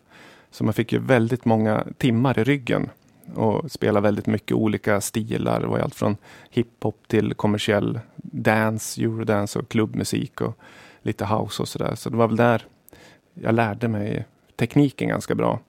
Så 0.51 0.65
man 0.65 0.75
fick 0.75 0.93
ju 0.93 0.99
väldigt 0.99 1.45
många 1.45 1.87
timmar 1.99 2.39
i 2.39 2.45
ryggen 2.45 2.91
och 3.35 3.71
spela 3.71 4.01
väldigt 4.01 4.27
mycket 4.27 4.57
olika 4.57 5.01
stilar. 5.01 5.61
Det 5.61 5.67
var 5.67 5.79
allt 5.79 5.95
från 5.95 6.17
hiphop 6.51 7.09
till 7.09 7.35
kommersiell 7.35 8.01
dance, 8.17 9.03
eurodance 9.03 9.59
och 9.59 9.69
klubbmusik 9.69 10.41
och 10.41 10.59
lite 11.03 11.25
house 11.25 11.63
och 11.63 11.69
sådär. 11.69 11.95
Så 11.95 12.11
det 12.11 12.17
var 12.17 12.27
väl 12.27 12.37
där 12.37 12.67
jag 13.35 13.55
lärde 13.55 13.89
mig 13.89 14.27
tekniken 14.57 15.09
ganska 15.09 15.35
bra. 15.35 15.61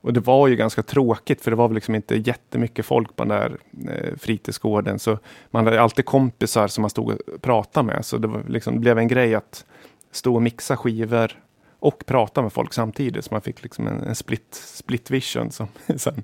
Och 0.00 0.12
det 0.12 0.20
var 0.20 0.48
ju 0.48 0.56
ganska 0.56 0.82
tråkigt 0.82 1.40
för 1.40 1.50
det 1.50 1.56
var 1.56 1.68
väl 1.68 1.74
liksom 1.74 1.94
inte 1.94 2.16
jättemycket 2.16 2.86
folk 2.86 3.16
på 3.16 3.24
den 3.24 3.38
där 3.38 3.56
eh, 3.92 4.16
fritidsgården. 4.18 4.98
Så 4.98 5.18
man 5.50 5.64
hade 5.64 5.80
alltid 5.80 6.04
kompisar 6.04 6.68
som 6.68 6.82
man 6.82 6.90
stod 6.90 7.10
och 7.10 7.42
pratade 7.42 7.86
med. 7.86 8.04
Så 8.04 8.18
det, 8.18 8.28
var 8.28 8.42
liksom, 8.48 8.74
det 8.74 8.80
blev 8.80 8.98
en 8.98 9.08
grej 9.08 9.34
att 9.34 9.64
stå 10.10 10.34
och 10.34 10.42
mixa 10.42 10.76
skivor 10.76 11.32
och 11.78 12.06
prata 12.06 12.42
med 12.42 12.52
folk 12.52 12.72
samtidigt. 12.72 13.24
Så 13.24 13.34
man 13.34 13.40
fick 13.40 13.62
liksom 13.62 13.86
en, 13.86 14.02
en 14.02 14.14
split, 14.14 14.54
split 14.54 15.10
vision 15.10 15.50
som 15.50 15.68
sen 15.96 16.22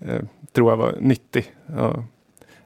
eh, 0.00 0.20
tror 0.52 0.70
jag 0.72 0.76
var 0.76 0.96
nyttig. 1.00 1.54
Ja, 1.66 2.04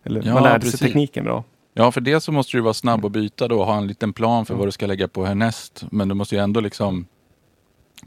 eller 0.03 0.23
Ja, 0.27 0.35
man 0.35 0.43
lärde 0.43 0.61
precis. 0.61 0.79
sig 0.79 0.89
tekniken 0.89 1.25
bra. 1.25 1.45
Ja, 1.75 1.93
för 1.93 2.01
det 2.01 2.21
så 2.21 2.33
måste 2.33 2.57
du 2.57 2.61
vara 2.61 2.75
snabb 2.75 3.05
och 3.05 3.11
byta 3.11 3.49
då 3.49 3.61
och 3.61 3.67
ha 3.67 3.77
en 3.77 3.87
liten 3.87 4.13
plan 4.13 4.47
för 4.47 4.55
vad 4.55 4.67
du 4.69 4.73
ska 4.73 4.87
lägga 4.87 5.09
på 5.09 5.25
härnäst. 5.25 5.85
Men 5.91 6.09
du 6.09 6.15
måste 6.15 6.35
ju 6.35 6.41
ändå 6.41 6.61
liksom 6.61 7.07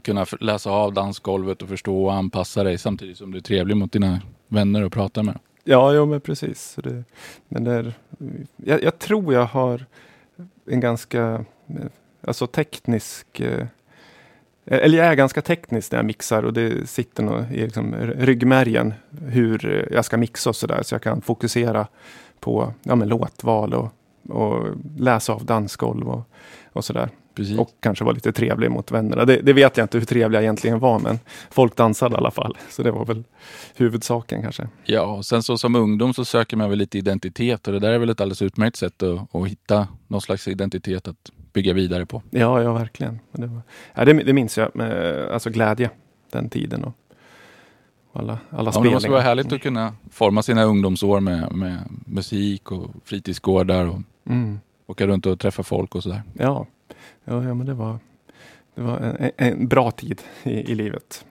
kunna 0.02 0.26
läsa 0.40 0.70
av 0.70 0.92
dansgolvet 0.92 1.62
och 1.62 1.68
förstå 1.68 2.04
och 2.04 2.14
anpassa 2.14 2.64
dig 2.64 2.78
samtidigt 2.78 3.18
som 3.18 3.30
du 3.32 3.38
är 3.38 3.42
trevlig 3.42 3.76
mot 3.76 3.92
dina 3.92 4.20
vänner 4.48 4.82
och 4.84 4.92
pratar 4.92 5.22
med. 5.22 5.38
Ja, 5.64 5.92
jo, 5.94 6.06
men 6.06 6.20
precis. 6.20 6.76
Det, 6.82 7.04
men 7.48 7.64
det 7.64 7.72
är, 7.72 7.92
jag, 8.56 8.82
jag 8.82 8.98
tror 8.98 9.34
jag 9.34 9.44
har 9.44 9.86
en 10.66 10.80
ganska 10.80 11.44
eh, 11.68 11.86
alltså 12.20 12.46
teknisk 12.46 13.40
eh, 13.40 13.66
eller 14.66 14.98
jag 14.98 15.06
är 15.06 15.14
ganska 15.14 15.42
teknisk 15.42 15.92
när 15.92 15.98
jag 15.98 16.06
mixar 16.06 16.42
och 16.42 16.52
det 16.52 16.88
sitter 16.88 17.22
nog 17.22 17.44
i 17.52 17.62
liksom 17.62 17.94
ryggmärgen 17.94 18.94
hur 19.26 19.66
eh, 19.66 19.96
jag 19.96 20.04
ska 20.04 20.16
mixa 20.16 20.50
och 20.50 20.56
sådär. 20.56 20.82
Så 20.82 20.94
jag 20.94 21.02
kan 21.02 21.22
fokusera 21.22 21.86
på 22.40 22.72
ja, 22.82 22.94
men 22.94 23.08
låtval 23.08 23.74
och, 23.74 23.88
och 24.28 24.66
läsa 24.98 25.32
av 25.32 25.44
dansgolv 25.44 26.08
och, 26.08 26.30
och 26.72 26.84
sådär. 26.84 27.08
Precis. 27.34 27.58
Och 27.58 27.70
kanske 27.80 28.04
vara 28.04 28.14
lite 28.14 28.32
trevlig 28.32 28.70
mot 28.70 28.90
vännerna. 28.90 29.24
Det, 29.24 29.36
det 29.36 29.52
vet 29.52 29.76
jag 29.76 29.84
inte 29.84 29.98
hur 29.98 30.04
trevlig 30.04 30.36
jag 30.36 30.42
egentligen 30.42 30.78
var, 30.78 30.98
men 30.98 31.18
folk 31.50 31.76
dansade 31.76 32.14
i 32.14 32.18
alla 32.18 32.30
fall. 32.30 32.58
Så 32.70 32.82
det 32.82 32.90
var 32.90 33.04
väl 33.04 33.24
huvudsaken 33.74 34.42
kanske. 34.42 34.68
Ja, 34.84 35.02
och 35.02 35.26
sen 35.26 35.42
så 35.42 35.58
som 35.58 35.76
ungdom 35.76 36.14
så 36.14 36.24
söker 36.24 36.56
man 36.56 36.70
väl 36.70 36.78
lite 36.78 36.98
identitet 36.98 37.66
och 37.66 37.72
det 37.72 37.78
där 37.78 37.90
är 37.90 37.98
väl 37.98 38.10
ett 38.10 38.20
alldeles 38.20 38.42
utmärkt 38.42 38.76
sätt 38.76 39.02
att, 39.02 39.34
att 39.34 39.48
hitta 39.48 39.88
någon 40.06 40.20
slags 40.20 40.48
identitet 40.48 41.08
att 41.08 41.30
bygga 41.56 41.72
vidare 41.72 42.06
på. 42.06 42.22
Ja, 42.30 42.62
ja 42.62 42.72
verkligen. 42.72 43.20
Det, 43.32 43.46
var, 43.46 43.62
ja, 43.94 44.04
det, 44.04 44.12
det 44.12 44.32
minns 44.32 44.58
jag 44.58 44.76
med 44.76 45.22
alltså 45.28 45.50
glädje 45.50 45.90
den 46.32 46.48
tiden. 46.48 46.84
Och, 46.84 46.92
alla, 48.12 48.38
alla 48.50 48.68
Ja, 48.68 48.72
spelningar. 48.72 48.90
det 48.90 48.94
måste 48.96 49.10
vara 49.10 49.20
härligt 49.20 49.52
att 49.52 49.60
kunna 49.62 49.94
forma 50.10 50.42
sina 50.42 50.62
ungdomsår 50.64 51.20
med, 51.20 51.52
med 51.52 51.78
musik 52.06 52.72
och 52.72 52.90
fritidsgårdar 53.04 53.86
och 53.86 53.98
Mm. 54.28 54.58
åka 54.86 55.06
runt 55.06 55.26
och 55.26 55.40
träffa 55.40 55.62
folk 55.62 55.94
och 55.94 56.02
sådär. 56.02 56.22
Ja. 56.32 56.66
Ja, 57.24 57.44
ja, 57.44 57.54
men 57.54 57.66
det 57.66 57.74
var, 57.74 57.98
det 58.74 58.80
var 58.82 58.96
en, 58.98 59.30
en 59.36 59.68
bra 59.68 59.90
tid 59.90 60.22
i, 60.42 60.50
i 60.50 60.74
livet. 60.74 61.24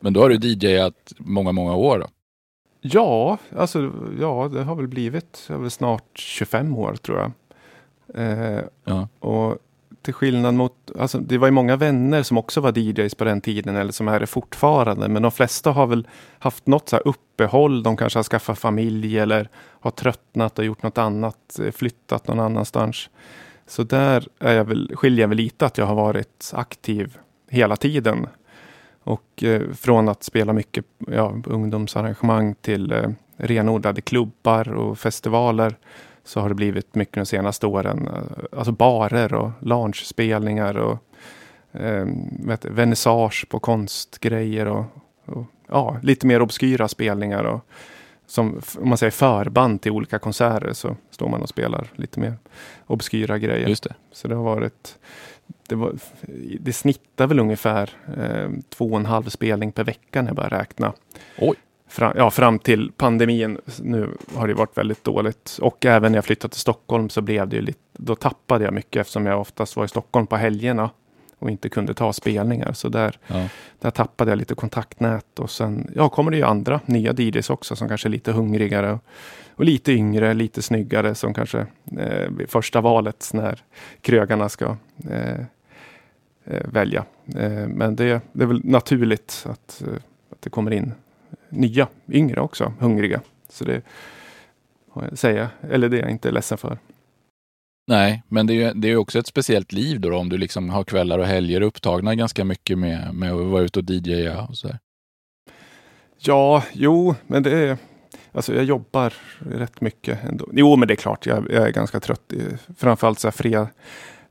Men 0.00 0.12
då 0.12 0.20
har 0.20 0.28
du 0.28 0.36
DJat 0.48 1.12
många, 1.18 1.52
många 1.52 1.74
år 1.74 1.98
då? 1.98 2.06
Ja, 2.80 3.38
alltså 3.56 3.92
ja, 4.20 4.50
det 4.52 4.62
har 4.62 4.74
väl 4.74 4.88
blivit 4.88 5.46
har 5.48 5.58
väl 5.58 5.70
snart 5.70 6.04
25 6.18 6.76
år 6.76 6.94
tror 6.94 7.18
jag. 7.18 7.32
Eh, 8.14 8.60
Ja. 8.84 9.08
och 9.18 9.58
till 10.02 10.14
skillnad 10.14 10.54
mot, 10.54 10.90
alltså 10.98 11.18
det 11.18 11.38
var 11.38 11.46
ju 11.46 11.50
många 11.50 11.76
vänner 11.76 12.22
som 12.22 12.38
också 12.38 12.60
var 12.60 12.78
DJs 12.78 13.14
på 13.14 13.24
den 13.24 13.40
tiden 13.40 13.76
eller 13.76 13.92
som 13.92 14.08
är 14.08 14.20
det 14.20 14.26
fortfarande. 14.26 15.08
Men 15.08 15.22
de 15.22 15.30
flesta 15.32 15.70
har 15.70 15.86
väl 15.86 16.08
haft 16.38 16.66
något 16.66 16.88
så 16.88 16.96
här 16.96 17.08
uppehåll. 17.08 17.82
De 17.82 17.96
kanske 17.96 18.18
har 18.18 18.24
skaffat 18.24 18.58
familj 18.58 19.18
eller 19.18 19.48
har 19.56 19.90
tröttnat 19.90 20.58
och 20.58 20.64
gjort 20.64 20.82
något 20.82 20.98
annat, 20.98 21.58
eh, 21.62 21.70
flyttat 21.72 22.28
någon 22.28 22.40
annanstans. 22.40 23.10
Så 23.66 23.82
där 23.82 24.28
är 24.38 24.54
jag 24.54 24.64
väl, 24.64 24.92
skiljer 24.96 25.20
jag 25.20 25.28
väl 25.28 25.36
lite 25.38 25.66
att 25.66 25.78
jag 25.78 25.86
har 25.86 25.94
varit 25.94 26.50
aktiv 26.54 27.18
hela 27.50 27.76
tiden. 27.76 28.26
Och 29.04 29.44
eh, 29.44 29.62
från 29.72 30.08
att 30.08 30.22
spela 30.24 30.52
mycket 30.52 30.84
ja, 30.98 31.34
ungdomsarrangemang 31.46 32.54
till 32.54 32.92
eh, 32.92 33.08
renodlade 33.36 34.00
klubbar 34.00 34.72
och 34.72 34.98
festivaler 34.98 35.76
så 36.24 36.40
har 36.40 36.48
det 36.48 36.54
blivit 36.54 36.94
mycket 36.94 37.14
de 37.14 37.26
senaste 37.26 37.66
åren. 37.66 38.08
eh, 38.08 38.58
Alltså 38.58 38.72
barer 38.72 39.34
och 39.34 39.50
loungespelningar 39.60 40.76
och 40.76 40.98
eh, 41.72 42.06
vet, 42.46 42.64
vernissage 42.64 43.46
på 43.48 43.58
konstgrejer 43.58 44.66
och, 44.66 44.84
och 45.24 45.44
ja, 45.68 45.96
lite 46.02 46.26
mer 46.26 46.42
obskyra 46.42 46.88
spelningar. 46.88 47.44
Och, 47.44 47.60
som 48.26 48.60
om 48.78 48.88
man 48.88 48.98
säger 48.98 49.10
förband 49.10 49.82
till 49.82 49.92
olika 49.92 50.18
konserter 50.18 50.72
så 50.72 50.96
står 51.10 51.28
man 51.28 51.42
och 51.42 51.48
spelar 51.48 51.86
lite 51.94 52.20
mer 52.20 52.34
obskyra 52.86 53.38
grejer. 53.38 53.68
Just 53.68 53.84
det. 53.84 53.94
Så 54.12 54.28
det 54.28 54.34
har 54.34 54.44
varit 54.44 54.98
det, 55.68 55.74
var, 55.74 55.92
det 56.60 56.72
snittar 56.72 57.26
väl 57.26 57.38
ungefär 57.38 57.90
eh, 58.18 58.50
två 58.68 58.84
och 58.84 58.96
en 58.98 59.06
halv 59.06 59.28
spelning 59.28 59.72
per 59.72 59.84
vecka 59.84 60.22
när 60.22 60.28
jag 60.28 60.36
börjar 60.36 60.50
räkna. 60.50 60.92
Oj. 61.38 61.56
Fram, 61.94 62.12
ja, 62.16 62.30
fram 62.30 62.58
till 62.58 62.92
pandemin. 62.96 63.58
Nu 63.82 64.10
har 64.34 64.48
det 64.48 64.54
varit 64.54 64.78
väldigt 64.78 65.04
dåligt. 65.04 65.58
Och 65.62 65.84
även 65.86 66.12
när 66.12 66.16
jag 66.16 66.24
flyttade 66.24 66.52
till 66.52 66.60
Stockholm 66.60 67.08
så 67.08 67.20
blev 67.22 67.48
det 67.48 67.56
ju 67.56 67.62
lite, 67.62 67.78
då 67.92 68.14
tappade 68.14 68.64
jag 68.64 68.74
mycket 68.74 69.00
eftersom 69.00 69.26
jag 69.26 69.40
oftast 69.40 69.76
var 69.76 69.84
i 69.84 69.88
Stockholm 69.88 70.26
på 70.26 70.36
helgerna 70.36 70.90
och 71.38 71.50
inte 71.50 71.68
kunde 71.68 71.94
ta 71.94 72.12
spelningar. 72.12 72.72
Så 72.72 72.88
där, 72.88 73.18
Ja. 73.26 73.48
där 73.80 73.90
tappade 73.90 74.30
jag 74.30 74.38
lite 74.38 74.54
kontaktnät 74.54 75.38
och 75.38 75.50
sen 75.50 75.90
ja, 75.94 76.08
kommer 76.08 76.30
det 76.30 76.36
ju 76.36 76.42
andra 76.42 76.80
nya 76.86 77.12
DJs 77.12 77.50
också 77.50 77.76
som 77.76 77.88
kanske 77.88 78.08
är 78.08 78.10
lite 78.10 78.32
hungrigare 78.32 78.98
och, 79.54 79.64
lite 79.64 79.92
yngre, 79.92 80.34
lite 80.34 80.62
snyggare 80.62 81.14
som 81.14 81.34
kanske 81.34 81.66
eh, 81.98 82.30
vid 82.30 82.50
första 82.50 82.80
valet 82.80 83.30
när 83.34 83.62
krögarna 84.00 84.48
ska 84.48 84.76
eh, 85.10 85.40
eh, 86.44 86.66
välja. 86.72 87.04
Eh, 87.36 87.68
men 87.68 87.96
det, 87.96 88.20
det 88.32 88.42
är 88.42 88.48
väl 88.48 88.60
naturligt 88.64 89.46
att, 89.50 89.82
eh, 89.86 89.94
att 90.30 90.42
det 90.42 90.50
kommer 90.50 90.70
in 90.70 90.92
nya, 91.48 91.88
yngre 92.08 92.40
också, 92.40 92.72
hungriga. 92.80 93.20
Så 93.48 93.64
det 93.64 93.82
har 94.90 95.02
jag 95.02 95.18
säga, 95.18 95.50
eller 95.70 95.88
det 95.88 95.98
är 95.98 96.02
jag 96.02 96.10
inte 96.10 96.30
ledsen 96.30 96.58
för. 96.58 96.78
Nej, 97.86 98.22
men 98.28 98.46
det 98.46 98.52
är 98.52 98.54
ju 98.54 98.72
det 98.74 98.88
är 98.88 98.96
också 98.96 99.18
ett 99.18 99.26
speciellt 99.26 99.72
liv 99.72 100.00
då, 100.00 100.16
om 100.16 100.28
du 100.28 100.38
liksom 100.38 100.70
har 100.70 100.84
kvällar 100.84 101.18
och 101.18 101.26
helger 101.26 101.60
upptagna 101.60 102.14
ganska 102.14 102.44
mycket 102.44 102.78
med, 102.78 103.14
med 103.14 103.32
att 103.32 103.46
vara 103.46 103.62
ute 103.62 103.78
och 103.78 103.90
DJa 103.90 104.46
och 104.46 104.56
sådär. 104.56 104.78
Ja, 106.18 106.64
jo, 106.72 107.14
men 107.26 107.42
det 107.42 107.58
är... 107.58 107.78
Alltså 108.32 108.54
jag 108.54 108.64
jobbar 108.64 109.14
rätt 109.38 109.80
mycket 109.80 110.24
ändå. 110.24 110.48
Jo, 110.52 110.76
men 110.76 110.88
det 110.88 110.94
är 110.94 110.96
klart, 110.96 111.26
jag, 111.26 111.46
jag 111.50 111.68
är 111.68 111.72
ganska 111.72 112.00
trött. 112.00 112.32
Framförallt 112.76 113.18
så 113.18 113.28
här 113.28 113.32
fred, 113.32 113.66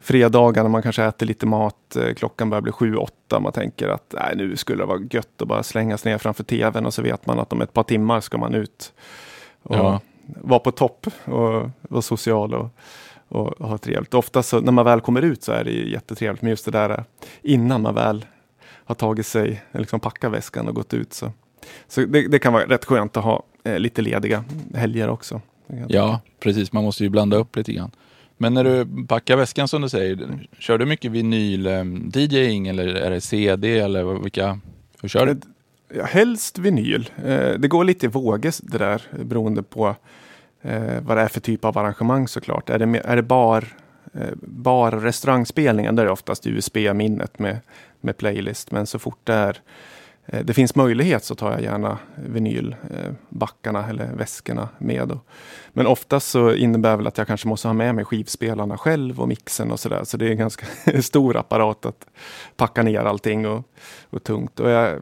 fredagar 0.03 0.63
när 0.63 0.69
man 0.69 0.81
kanske 0.81 1.03
äter 1.03 1.25
lite 1.25 1.45
mat. 1.45 1.95
eh, 1.95 2.13
Klockan 2.13 2.49
börjar 2.49 2.61
bli 2.61 2.71
sju, 2.71 2.95
åtta. 2.95 3.39
Man 3.39 3.51
tänker 3.51 3.87
att 3.87 4.13
nej, 4.19 4.33
nu 4.35 4.55
skulle 4.55 4.81
det 4.81 4.85
vara 4.85 4.99
gött 5.11 5.41
att 5.41 5.47
bara 5.47 5.63
slänga 5.63 5.97
sig 5.97 6.11
ner 6.11 6.17
framför 6.17 6.43
tvn 6.43 6.85
och 6.85 6.93
så 6.93 7.01
vet 7.01 7.25
man 7.25 7.39
att 7.39 7.53
om 7.53 7.61
ett 7.61 7.73
par 7.73 7.83
timmar 7.83 8.19
ska 8.21 8.37
man 8.37 8.53
ut 8.55 8.93
och 9.63 9.75
Ja. 9.75 9.99
vara 10.25 10.59
på 10.59 10.71
topp 10.71 11.07
och 11.25 11.69
vara 11.81 12.01
social 12.01 12.53
och, 12.53 12.67
och 13.27 13.67
ha 13.67 13.77
trevligt. 13.77 14.13
Ofta 14.13 14.43
så 14.43 14.59
när 14.61 14.71
man 14.71 14.85
väl 14.85 15.01
kommer 15.01 15.21
ut 15.21 15.43
så 15.43 15.51
är 15.51 15.63
det 15.63 15.71
jättetrevligt. 15.71 16.41
Men 16.41 16.49
just 16.49 16.65
det 16.65 16.71
där 16.71 16.89
eh, 16.89 17.03
innan 17.41 17.81
man 17.81 17.95
väl 17.95 18.25
har 18.85 18.95
tagit 18.95 19.25
sig, 19.27 19.63
liksom 19.71 19.99
packat 19.99 20.31
väskan 20.31 20.67
och 20.67 20.75
gått 20.75 20.93
ut 20.93 21.13
så 21.13 21.31
så 21.87 22.01
det, 22.01 22.27
det 22.27 22.39
kan 22.39 22.53
vara 22.53 22.65
rätt 22.65 22.85
skönt 22.85 23.17
att 23.17 23.23
ha 23.23 23.43
eh, 23.63 23.79
lite 23.79 24.01
lediga 24.01 24.43
helger 24.75 25.09
också. 25.09 25.41
Ja, 25.87 26.19
precis. 26.39 26.73
Man 26.73 26.83
måste 26.83 27.03
ju 27.03 27.09
blanda 27.09 27.37
upp 27.37 27.55
lite 27.55 27.73
grann. 27.73 27.91
Men 28.37 28.53
när 28.53 28.63
du 28.63 29.05
packar 29.07 29.37
väskan 29.37 29.67
som 29.67 29.81
du 29.81 29.89
säger, 29.89 30.47
kör 30.59 30.77
du 30.77 30.85
mycket 30.85 31.11
vinyl-DJing 31.11 32.67
eh, 32.67 32.69
eller 32.69 32.95
är 32.95 33.11
det 33.11 33.21
CD 33.21 33.79
eller 33.79 34.03
vilka? 34.03 34.59
Hur 35.01 35.09
kör 35.09 35.25
du? 35.25 35.31
Eh, 35.31 35.37
ja, 35.97 36.05
helst 36.05 36.57
vinyl. 36.57 37.09
Eh, 37.25 37.49
det 37.49 37.67
går 37.67 37.83
lite 37.83 38.05
i 38.05 38.09
vågor 38.09 38.71
det 38.71 38.77
där 38.77 39.01
beroende 39.23 39.63
på 39.63 39.95
vad 41.01 41.17
det 41.17 41.21
är 41.21 41.27
för 41.27 41.39
typ 41.39 41.65
av 41.65 41.77
arrangemang 41.77 42.27
såklart. 42.27 42.69
Är 42.69 42.79
det, 42.79 42.99
är 42.99 43.15
det 43.15 43.23
bar, 43.23 43.65
bar 44.41 44.95
och 44.95 45.01
restaurangspelningar 45.01 45.91
där 45.91 46.03
är 46.03 46.07
det 46.07 46.11
oftast 46.11 46.47
USB-minnet 46.47 47.39
med, 47.39 47.59
med 48.01 48.17
playlist. 48.17 48.71
Men 48.71 48.87
så 48.87 48.99
fort 48.99 49.19
det 49.23 49.33
är 49.33 49.57
Eh, 50.25 50.45
det 50.45 50.53
finns 50.53 50.75
möjlighet 50.75 51.23
så 51.23 51.35
tar 51.35 51.51
jag 51.51 51.61
gärna 51.61 51.97
vinylbackarna 52.15 53.79
eh, 53.79 53.89
eller 53.89 54.13
väskorna 54.13 54.69
med. 54.77 55.19
Men 55.73 55.87
oftast 55.87 56.29
så 56.29 56.53
innebär 56.53 56.97
väl 56.97 57.07
att 57.07 57.17
jag 57.17 57.27
kanske 57.27 57.47
måste 57.47 57.67
ha 57.67 57.73
med 57.73 57.95
mig 57.95 58.05
skivspelarna 58.05 58.77
själv 58.77 59.21
och 59.21 59.27
mixen 59.27 59.71
och 59.71 59.79
sådär. 59.79 60.03
Så 60.03 60.17
det 60.17 60.27
är 60.27 60.31
en 60.31 60.37
ganska 60.37 60.65
stor 61.01 61.37
apparat 61.37 61.85
att 61.85 62.05
packa 62.55 62.83
ner 62.83 62.99
allting 62.99 63.47
och, 63.47 63.63
och 64.09 64.23
tungt. 64.23 64.59
Och 64.59 64.69
jag, 64.69 65.01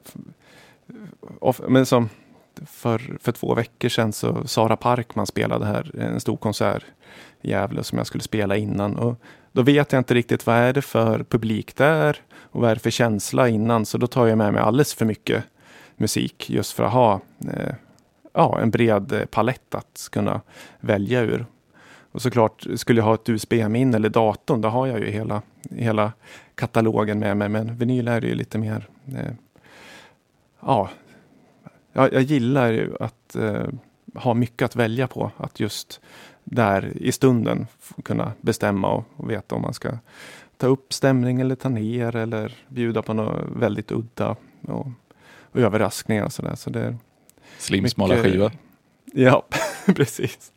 of, 1.39 1.61
men 1.67 1.85
som 1.85 2.09
för, 2.65 3.17
för 3.21 3.31
två 3.31 3.55
veckor 3.55 3.89
sedan 3.89 4.13
så 4.13 4.47
Sara 4.47 4.75
Parkman 4.75 5.27
spelade 5.27 5.65
här 5.65 5.91
en 5.99 6.19
stor 6.19 6.37
konsert 6.37 6.83
i 7.41 7.49
Gävle 7.49 7.83
som 7.83 7.97
jag 7.97 8.07
skulle 8.07 8.23
spela 8.23 8.57
innan. 8.57 8.95
Och 8.95 9.21
då 9.51 9.61
vet 9.61 9.91
jag 9.91 9.99
inte 9.99 10.13
riktigt 10.13 10.45
vad 10.45 10.55
är 10.55 10.73
det 10.73 10.81
för 10.81 11.23
publik 11.23 11.75
där 11.75 12.17
och 12.33 12.61
vad 12.61 12.71
är 12.71 12.75
det 12.75 12.81
för 12.81 12.89
känsla 12.89 13.47
innan. 13.47 13.85
Så 13.85 13.97
då 13.97 14.07
tar 14.07 14.27
jag 14.27 14.37
med 14.37 14.53
mig 14.53 14.61
alldeles 14.61 14.93
för 14.93 15.05
mycket 15.05 15.43
musik 15.95 16.49
just 16.49 16.71
för 16.71 16.83
att 16.83 16.93
ha 16.93 17.21
eh, 17.53 17.73
ja, 18.33 18.59
en 18.61 18.71
bred 18.71 19.11
eh, 19.11 19.25
palett 19.25 19.75
att 19.75 20.07
kunna 20.11 20.41
välja 20.79 21.21
ur. 21.21 21.45
Och 22.11 22.21
såklart, 22.21 22.65
skulle 22.75 22.99
jag 22.99 23.05
ha 23.05 23.13
ett 23.13 23.29
USB-minne 23.29 23.97
eller 23.97 24.09
datorn, 24.09 24.61
då 24.61 24.69
har 24.69 24.87
jag 24.87 24.99
ju 24.99 25.11
hela, 25.11 25.41
hela 25.69 26.11
katalogen 26.55 27.19
med 27.19 27.37
mig. 27.37 27.49
Men 27.49 27.77
vinyl 27.77 28.07
är 28.07 28.21
det 28.21 28.27
ju 28.27 28.35
lite 28.35 28.57
mer 28.57 28.87
eh, 29.07 29.33
ja, 30.59 30.89
jag, 31.93 32.13
jag 32.13 32.21
gillar 32.21 32.71
ju 32.71 32.95
att 32.99 33.35
eh, 33.35 33.67
ha 34.15 34.33
mycket 34.33 34.65
att 34.65 34.75
välja 34.75 35.07
på. 35.07 35.31
Att 35.37 35.59
just 35.59 36.01
där 36.43 36.97
i 36.97 37.11
stunden 37.11 37.67
kunna 38.03 38.31
bestämma 38.41 38.91
och, 38.91 39.03
och 39.15 39.29
veta 39.29 39.55
om 39.55 39.61
man 39.61 39.73
ska 39.73 39.91
ta 40.57 40.67
upp 40.67 40.93
stämning 40.93 41.41
eller 41.41 41.55
ta 41.55 41.69
ner 41.69 42.15
eller 42.15 42.53
bjuda 42.67 43.01
på 43.01 43.13
något 43.13 43.41
väldigt 43.55 43.91
udda 43.91 44.35
och, 44.67 44.87
och 45.51 45.59
överraskningar 45.59 46.23
och 46.25 46.33
sådär. 46.33 46.55
Så 46.55 46.69
det 46.69 46.97
Slim, 47.57 47.83
mycket- 47.83 47.93
smala 47.93 48.23
skiva 48.23 48.51
Ja, 49.13 49.45
precis. 49.95 50.51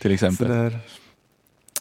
till 0.00 0.12
exempel. 0.12 0.78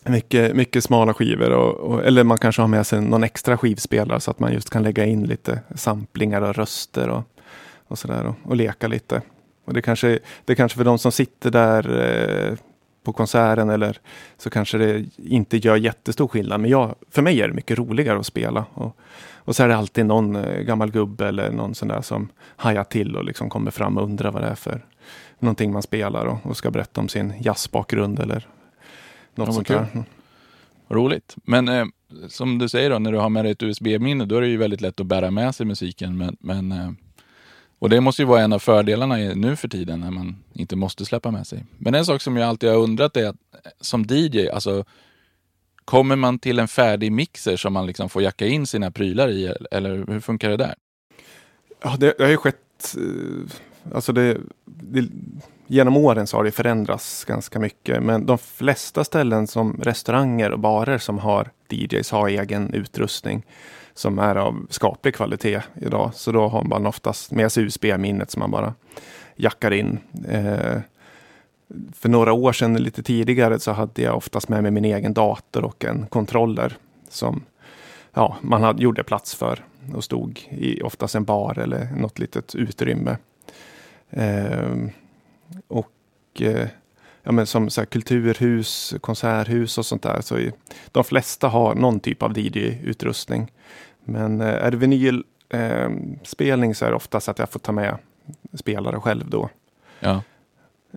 mycket, 0.05 0.55
mycket 0.55 0.83
smala 0.83 1.13
skivor 1.13 1.51
och, 1.51 1.73
och, 1.75 2.05
eller 2.05 2.23
man 2.23 2.37
kanske 2.37 2.61
har 2.61 2.67
med 2.67 2.87
sig 2.87 3.01
någon 3.01 3.23
extra 3.23 3.57
skivspelare 3.57 4.19
så 4.19 4.31
att 4.31 4.39
man 4.39 4.53
just 4.53 4.69
kan 4.69 4.83
lägga 4.83 5.05
in 5.05 5.23
lite 5.23 5.59
samplingar 5.75 6.41
och 6.41 6.55
röster 6.55 7.09
och, 7.09 7.23
och 7.87 7.99
sådär 7.99 8.25
och, 8.25 8.35
och 8.43 8.55
leka 8.55 8.87
lite. 8.87 9.21
Och 9.65 9.73
det 9.73 9.81
kanske, 9.81 10.19
det 10.45 10.55
kanske 10.55 10.77
för 10.77 10.85
de 10.85 10.99
som 10.99 11.11
sitter 11.11 11.51
där 11.51 11.99
eh, 12.49 12.57
på 13.07 13.13
konserten 13.13 13.69
eller 13.69 13.97
så 14.37 14.49
kanske 14.49 14.77
det 14.77 15.05
inte 15.17 15.57
gör 15.57 15.75
jättestor 15.75 16.27
skillnad. 16.27 16.59
Men 16.59 16.71
jag, 16.71 16.95
för 17.11 17.21
mig 17.21 17.41
är 17.41 17.47
det 17.47 17.53
mycket 17.53 17.77
roligare 17.77 18.19
att 18.19 18.25
spela. 18.25 18.65
Och, 18.73 18.97
och 19.35 19.55
så 19.55 19.63
är 19.63 19.67
det 19.67 19.75
alltid 19.75 20.05
någon 20.05 20.35
eh, 20.35 20.61
gammal 20.61 20.91
gubbe 20.91 21.27
eller 21.27 21.51
någon 21.51 21.75
sån 21.75 21.87
där 21.87 22.01
som 22.01 22.29
hajar 22.55 22.83
till 22.83 23.15
och 23.15 23.23
liksom 23.23 23.49
kommer 23.49 23.71
fram 23.71 23.97
och 23.97 24.03
undrar 24.03 24.31
vad 24.31 24.41
det 24.41 24.47
är 24.47 24.55
för 24.55 24.85
någonting 25.39 25.71
man 25.71 25.81
spelar 25.81 26.25
och, 26.25 26.37
och 26.43 26.57
ska 26.57 26.71
berätta 26.71 27.01
om 27.01 27.09
sin 27.09 27.33
jazzbakgrund 27.39 28.19
eller 28.19 28.47
något 29.35 29.47
Ja, 29.47 29.53
sånt 29.53 29.67
där. 29.67 30.03
Roligt. 30.89 31.35
Men 31.43 31.67
eh, 31.67 31.85
som 32.27 32.57
du 32.57 32.69
säger 32.69 32.89
då, 32.89 32.99
när 32.99 33.11
du 33.11 33.17
har 33.17 33.29
med 33.29 33.45
dig 33.45 33.51
ett 33.51 33.63
USB-minne, 33.63 34.25
då 34.25 34.35
är 34.35 34.41
det 34.41 34.47
ju 34.47 34.57
väldigt 34.57 34.81
lätt 34.81 34.99
att 34.99 35.07
bära 35.07 35.31
med 35.31 35.55
sig 35.55 35.65
musiken. 35.65 36.17
Men, 36.17 36.37
men, 36.39 36.71
eh, 36.71 36.91
och 37.79 37.89
det 37.89 38.01
måste 38.01 38.21
ju 38.21 38.25
vara 38.25 38.41
en 38.41 38.53
av 38.53 38.59
fördelarna 38.59 39.15
nu 39.15 39.55
för 39.55 39.67
tiden, 39.67 39.99
när 39.99 40.11
man 40.11 40.43
inte 40.53 40.75
måste 40.75 41.05
släppa 41.05 41.31
med 41.31 41.47
sig. 41.47 41.65
Men 41.77 41.95
en 41.95 42.05
sak 42.05 42.21
som 42.21 42.37
jag 42.37 42.49
alltid 42.49 42.69
har 42.69 42.77
undrat 42.77 43.17
är 43.17 43.27
att 43.27 43.35
eh, 43.65 43.71
som 43.81 44.05
DJ, 44.09 44.49
alltså 44.49 44.85
kommer 45.85 46.15
man 46.15 46.39
till 46.39 46.59
en 46.59 46.67
färdig 46.67 47.11
mixer 47.11 47.57
som 47.57 47.73
man 47.73 47.87
liksom 47.87 48.09
får 48.09 48.21
jacka 48.21 48.47
in 48.47 48.67
sina 48.67 48.91
prylar 48.91 49.29
i, 49.29 49.53
eller 49.71 50.05
hur 50.07 50.19
funkar 50.19 50.49
det 50.49 50.57
där? 50.57 50.75
Ja, 51.83 51.95
det, 51.99 52.13
det 52.17 52.23
har 52.23 52.31
ju 52.31 52.37
skett 52.37 52.95
eh, 52.97 53.51
alltså 53.95 54.13
det, 54.13 54.37
det, 54.65 55.09
genom 55.67 55.97
åren 55.97 56.27
så 56.27 56.37
har 56.37 56.43
det 56.43 56.51
förändrats 56.51 57.25
ganska 57.25 57.59
mycket. 57.59 58.03
Men 58.03 58.25
de 58.25 58.37
flesta 58.37 59.03
ställen 59.03 59.47
som 59.47 59.79
restauranger 59.83 60.51
och 60.51 60.59
barer 60.59 60.97
som 60.97 61.19
har 61.19 61.51
DJs 61.69 62.11
har 62.11 62.27
egen 62.27 62.73
utrustning 62.73 63.43
som 63.97 64.19
är 64.19 64.35
av 64.35 64.67
skaplig 64.69 65.15
kvalitet 65.15 65.61
idag. 65.81 66.11
Så 66.13 66.31
då 66.31 66.47
har 66.47 66.63
man 66.63 66.85
oftast 66.85 67.31
med 67.31 67.51
sig 67.51 67.63
USB-minnet 67.63 68.31
som 68.31 68.39
man 68.39 68.51
bara 68.51 68.73
jackar 69.35 69.71
in. 69.71 69.99
Eh, 70.29 70.79
för 71.93 72.09
några 72.09 72.33
år 72.33 72.53
sedan, 72.53 72.73
lite 72.73 73.03
tidigare, 73.03 73.59
så 73.59 73.71
hade 73.71 74.01
jag 74.01 74.17
oftast 74.17 74.49
med 74.49 74.63
mig 74.63 74.71
min 74.71 74.85
egen 74.85 75.13
dator 75.13 75.63
och 75.63 75.85
en 75.85 76.05
kontroller 76.05 76.77
som 77.09 77.43
ja, 78.13 78.37
man 78.41 78.63
hade, 78.63 78.83
gjorde 78.83 79.03
plats 79.03 79.35
för 79.35 79.63
och 79.95 80.03
stod 80.03 80.47
i 80.49 80.81
oftast 80.81 81.15
en 81.15 81.23
bar 81.23 81.59
eller 81.59 81.85
något 81.95 82.19
litet 82.19 82.55
utrymme. 82.55 83.17
Eh, 84.09 84.75
och 85.67 86.41
eh, 86.41 86.67
ja, 87.27 87.33
men 87.33 87.45
som 87.45 87.69
så 87.69 87.81
här, 87.81 87.85
kulturhus, 87.85 88.95
konserthus 89.01 89.77
och 89.77 89.85
sånt 89.85 90.03
där. 90.03 90.21
Så 90.21 90.39
i, 90.39 90.51
de 90.91 91.03
flesta 91.03 91.47
har 91.47 91.75
någon 91.75 91.99
typ 91.99 92.23
av 92.23 92.37
DJ-utrustning. 92.37 93.51
Men 94.03 94.41
eh, 94.41 94.47
är 94.47 94.71
det 94.71 94.77
vinylspelning 94.77 96.75
så 96.75 96.85
är 96.85 96.89
det 96.89 96.95
oftast 96.95 97.29
att 97.29 97.39
jag 97.39 97.49
får 97.49 97.59
ta 97.59 97.71
med 97.71 97.97
spelare 98.53 98.99
själv 98.99 99.29
då. 99.29 99.49
Ja. 99.99 100.21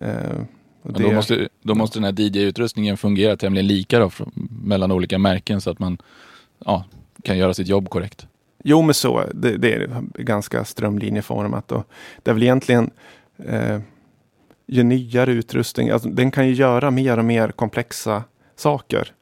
Eh, 0.00 0.40
det... 0.82 1.02
då, 1.02 1.12
måste, 1.12 1.48
då 1.62 1.74
måste 1.74 1.98
den 1.98 2.04
här 2.04 2.20
DJ-utrustningen 2.20 2.96
fungera 2.96 3.36
tämligen 3.36 3.66
lika 3.66 3.98
då, 3.98 4.10
mellan 4.64 4.92
olika 4.92 5.18
märken 5.18 5.60
så 5.60 5.70
att 5.70 5.78
man 5.78 5.98
ja, 6.64 6.84
kan 7.22 7.38
göra 7.38 7.54
sitt 7.54 7.68
jobb 7.68 7.88
korrekt. 7.88 8.26
Jo, 8.64 8.82
men 8.82 8.94
så. 8.94 9.24
Det, 9.34 9.56
det 9.56 9.74
är 9.74 10.02
ganska 10.14 10.64
strömlinjeformat. 10.64 11.72
Och 11.72 11.86
det 12.22 12.30
är 12.30 12.34
väl 12.34 12.42
egentligen 12.42 12.90
eh, 13.38 13.80
ju 14.70 14.82
nyare 14.82 15.32
utrustning, 15.32 15.90
alltså, 15.90 16.08
den 16.08 16.30
kan 16.30 16.46
ju 16.46 16.54
göra 16.54 16.90
mer 16.90 17.18
och 17.18 17.24
mer 17.24 17.48
komplexa 17.48 18.24
saker. 18.56 19.12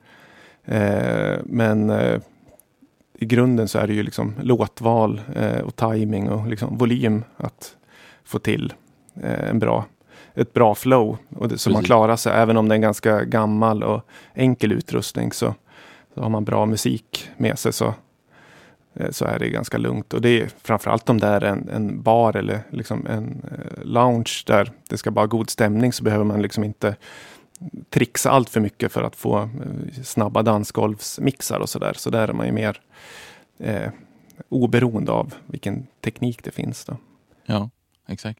Eh, 0.64 1.38
men 1.44 1.90
eh, 1.90 2.20
i 3.18 3.26
grunden 3.26 3.68
så 3.68 3.78
är 3.78 3.87
det 3.87 3.92
ju 3.92 4.02
liksom 4.02 4.34
låtval 4.40 5.20
eh, 5.37 5.61
och 5.61 5.76
timing 5.76 6.28
och 6.28 6.48
liksom 6.48 6.76
volym 6.76 7.24
att 7.37 7.76
få 8.24 8.38
till 8.38 8.72
eh, 9.22 9.48
en 9.48 9.58
bra, 9.58 9.84
ett 10.34 10.52
bra 10.52 10.74
flow. 10.74 11.18
Och 11.37 11.48
det, 11.48 11.58
så 11.58 11.70
man 11.70 11.82
klarar 11.82 12.16
sig, 12.16 12.32
även 12.32 12.56
om 12.56 12.68
det 12.68 12.72
är 12.72 12.76
en 12.76 12.82
ganska 12.82 13.24
gammal 13.24 13.82
och 13.82 14.02
enkel 14.34 14.72
utrustning 14.72 15.32
så, 15.32 15.54
så 16.14 16.22
har 16.22 16.28
man 16.28 16.44
bra 16.44 16.66
musik 16.66 17.30
med 17.37 17.58
sig 17.58 17.72
så, 17.72 17.94
Eh, 18.98 19.11
så 19.11 19.24
är 19.24 19.38
det 19.38 19.48
ganska 19.48 19.78
lugnt. 19.78 20.14
Och 20.14 20.20
det 20.20 20.40
är 20.40 20.50
framförallt 20.62 21.08
om 21.08 21.18
det 21.18 21.26
är 21.26 21.40
en, 21.40 21.68
en 21.68 22.02
bar 22.02 22.37
eller 22.37 22.62
liksom 22.70 23.06
en 23.06 23.42
eh, 23.52 23.84
lounge 23.84 24.42
där 24.46 24.72
det 24.88 24.98
ska 24.98 25.11
vara 25.11 25.26
god 25.26 25.50
stämning 25.50 25.92
så 25.92 26.04
behöver 26.04 26.24
man 26.24 26.42
liksom 26.42 26.64
inte 26.64 26.96
trixa 27.90 28.30
allt 28.30 28.50
för 28.50 28.61
mycket 28.61 28.92
för 28.92 29.02
att 29.02 29.16
få 29.16 29.38
eh, 29.38 30.02
snabba 30.04 30.42
dansgolvsmixar 30.42 31.61
och 31.61 31.68
sådär. 31.68 31.92
Så 31.96 32.11
där 32.11 32.28
är 32.28 32.32
man 32.32 32.46
ju 32.46 32.52
mer 32.52 32.80
eh, 33.58 33.90
oberoende 34.48 35.12
av 35.12 35.34
vilken 35.46 35.87
teknik 36.00 36.44
det 36.44 36.50
finns. 36.50 36.84
Då. 36.84 36.96
Ja, 37.46 37.70
exakt. 38.08 38.38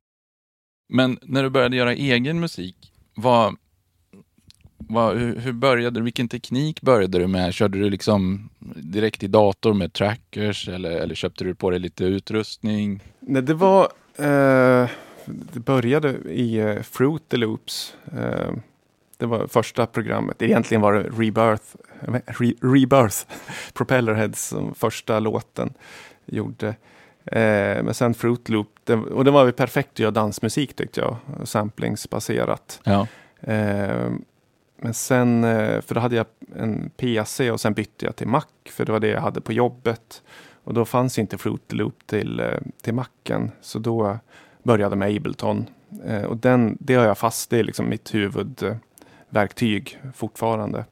Men 0.89 1.19
när 1.23 1.43
du 1.43 1.51
började 1.51 1.77
göra 1.77 1.93
egen 1.93 2.41
musik, 2.41 2.93
vad, 3.15 3.57
vad, 4.89 5.17
hur, 5.17 5.37
hur 5.37 5.53
började 5.53 6.01
du? 6.01 6.05
Vilken 6.05 6.29
teknik 6.29 6.81
började 6.81 7.19
du 7.19 7.27
med? 7.27 7.55
Körde 7.55 7.79
du 7.79 7.91
liksom 7.91 8.49
direkt 8.77 9.23
i 9.23 9.27
dator 9.27 9.75
med 9.75 9.93
trackers 9.93 10.69
eller, 10.69 10.91
eller 10.91 11.15
köpte 11.15 11.45
du 11.45 11.55
på 11.55 11.71
dig 11.71 11.81
lite 11.81 12.05
utrustning? 12.05 13.03
Nej, 13.21 13.43
det 13.43 13.55
var... 13.55 13.89
Eh, 14.17 14.89
det 15.53 15.61
började 15.61 16.09
i 16.31 16.59
eh, 16.59 16.83
Fruity 16.83 17.37
Loops. 17.37 17.95
Eh, 18.13 18.53
det 19.17 19.27
var 19.27 19.47
första 19.47 19.87
programmet. 19.87 20.43
Egentligen 20.43 20.81
var 20.81 20.93
det 20.93 21.03
Rebirth, 21.03 21.65
Re 22.27 22.53
Rebirth 22.61 23.17
Propellerheads 23.75 24.49
som 24.49 24.75
första 24.75 25.21
låten 25.21 25.73
gjorde. 26.27 26.69
Eh, 27.33 27.83
men 27.83 27.95
sen 27.95 28.15
Fruit 28.15 28.49
Loop, 28.49 28.69
det, 28.85 28.95
och 28.95 29.25
det 29.25 29.31
var 29.31 29.47
ju 29.47 29.53
perfekt 29.53 29.91
att 29.93 29.99
göra 29.99 30.11
dansmusik 30.11 30.77
tyckte 30.77 31.01
jag, 31.01 31.17
samplingsbaserat. 31.45 32.81
Ja. 32.85 33.07
Eh, 33.41 34.11
men 34.81 34.95
sen, 34.95 35.45
eh, 35.45 35.81
för 35.81 35.95
då 35.95 36.01
hade 36.01 36.17
jag 36.17 36.27
en 36.57 36.91
PC 36.97 37.51
och 37.51 37.61
sen 37.61 37.73
bytte 37.73 38.07
jag 38.07 38.17
till 38.17 38.29
Mac, 38.29 38.45
för 38.71 38.85
det 38.85 38.93
var 38.93 39.01
det 39.01 39.09
jag 39.09 39.21
hade 39.21 39.41
på 39.41 39.53
jobbet. 39.53 40.23
Och 40.65 40.75
då 40.75 40.85
fanns 40.85 41.19
inte 41.19 41.39
Fruit 41.39 41.73
Loop 41.73 42.07
till, 42.07 42.41
eh, 42.41 42.59
till 42.83 42.95
Macen, 42.95 43.51
så 43.61 43.79
då 43.79 44.19
började 44.63 44.93
jag 44.93 44.99
med 44.99 45.17
Ableton. 45.17 45.67
Eh, 46.05 46.23
och 46.23 46.37
den, 46.37 46.77
det 46.81 46.95
har 46.95 47.05
jag 47.05 47.19
fast, 47.19 47.51
det 47.51 47.59
är 47.59 47.65
liksom 47.65 47.89
mitt 47.89 48.15
huvudverktyg 48.15 50.01
fortfarande. 50.15 50.85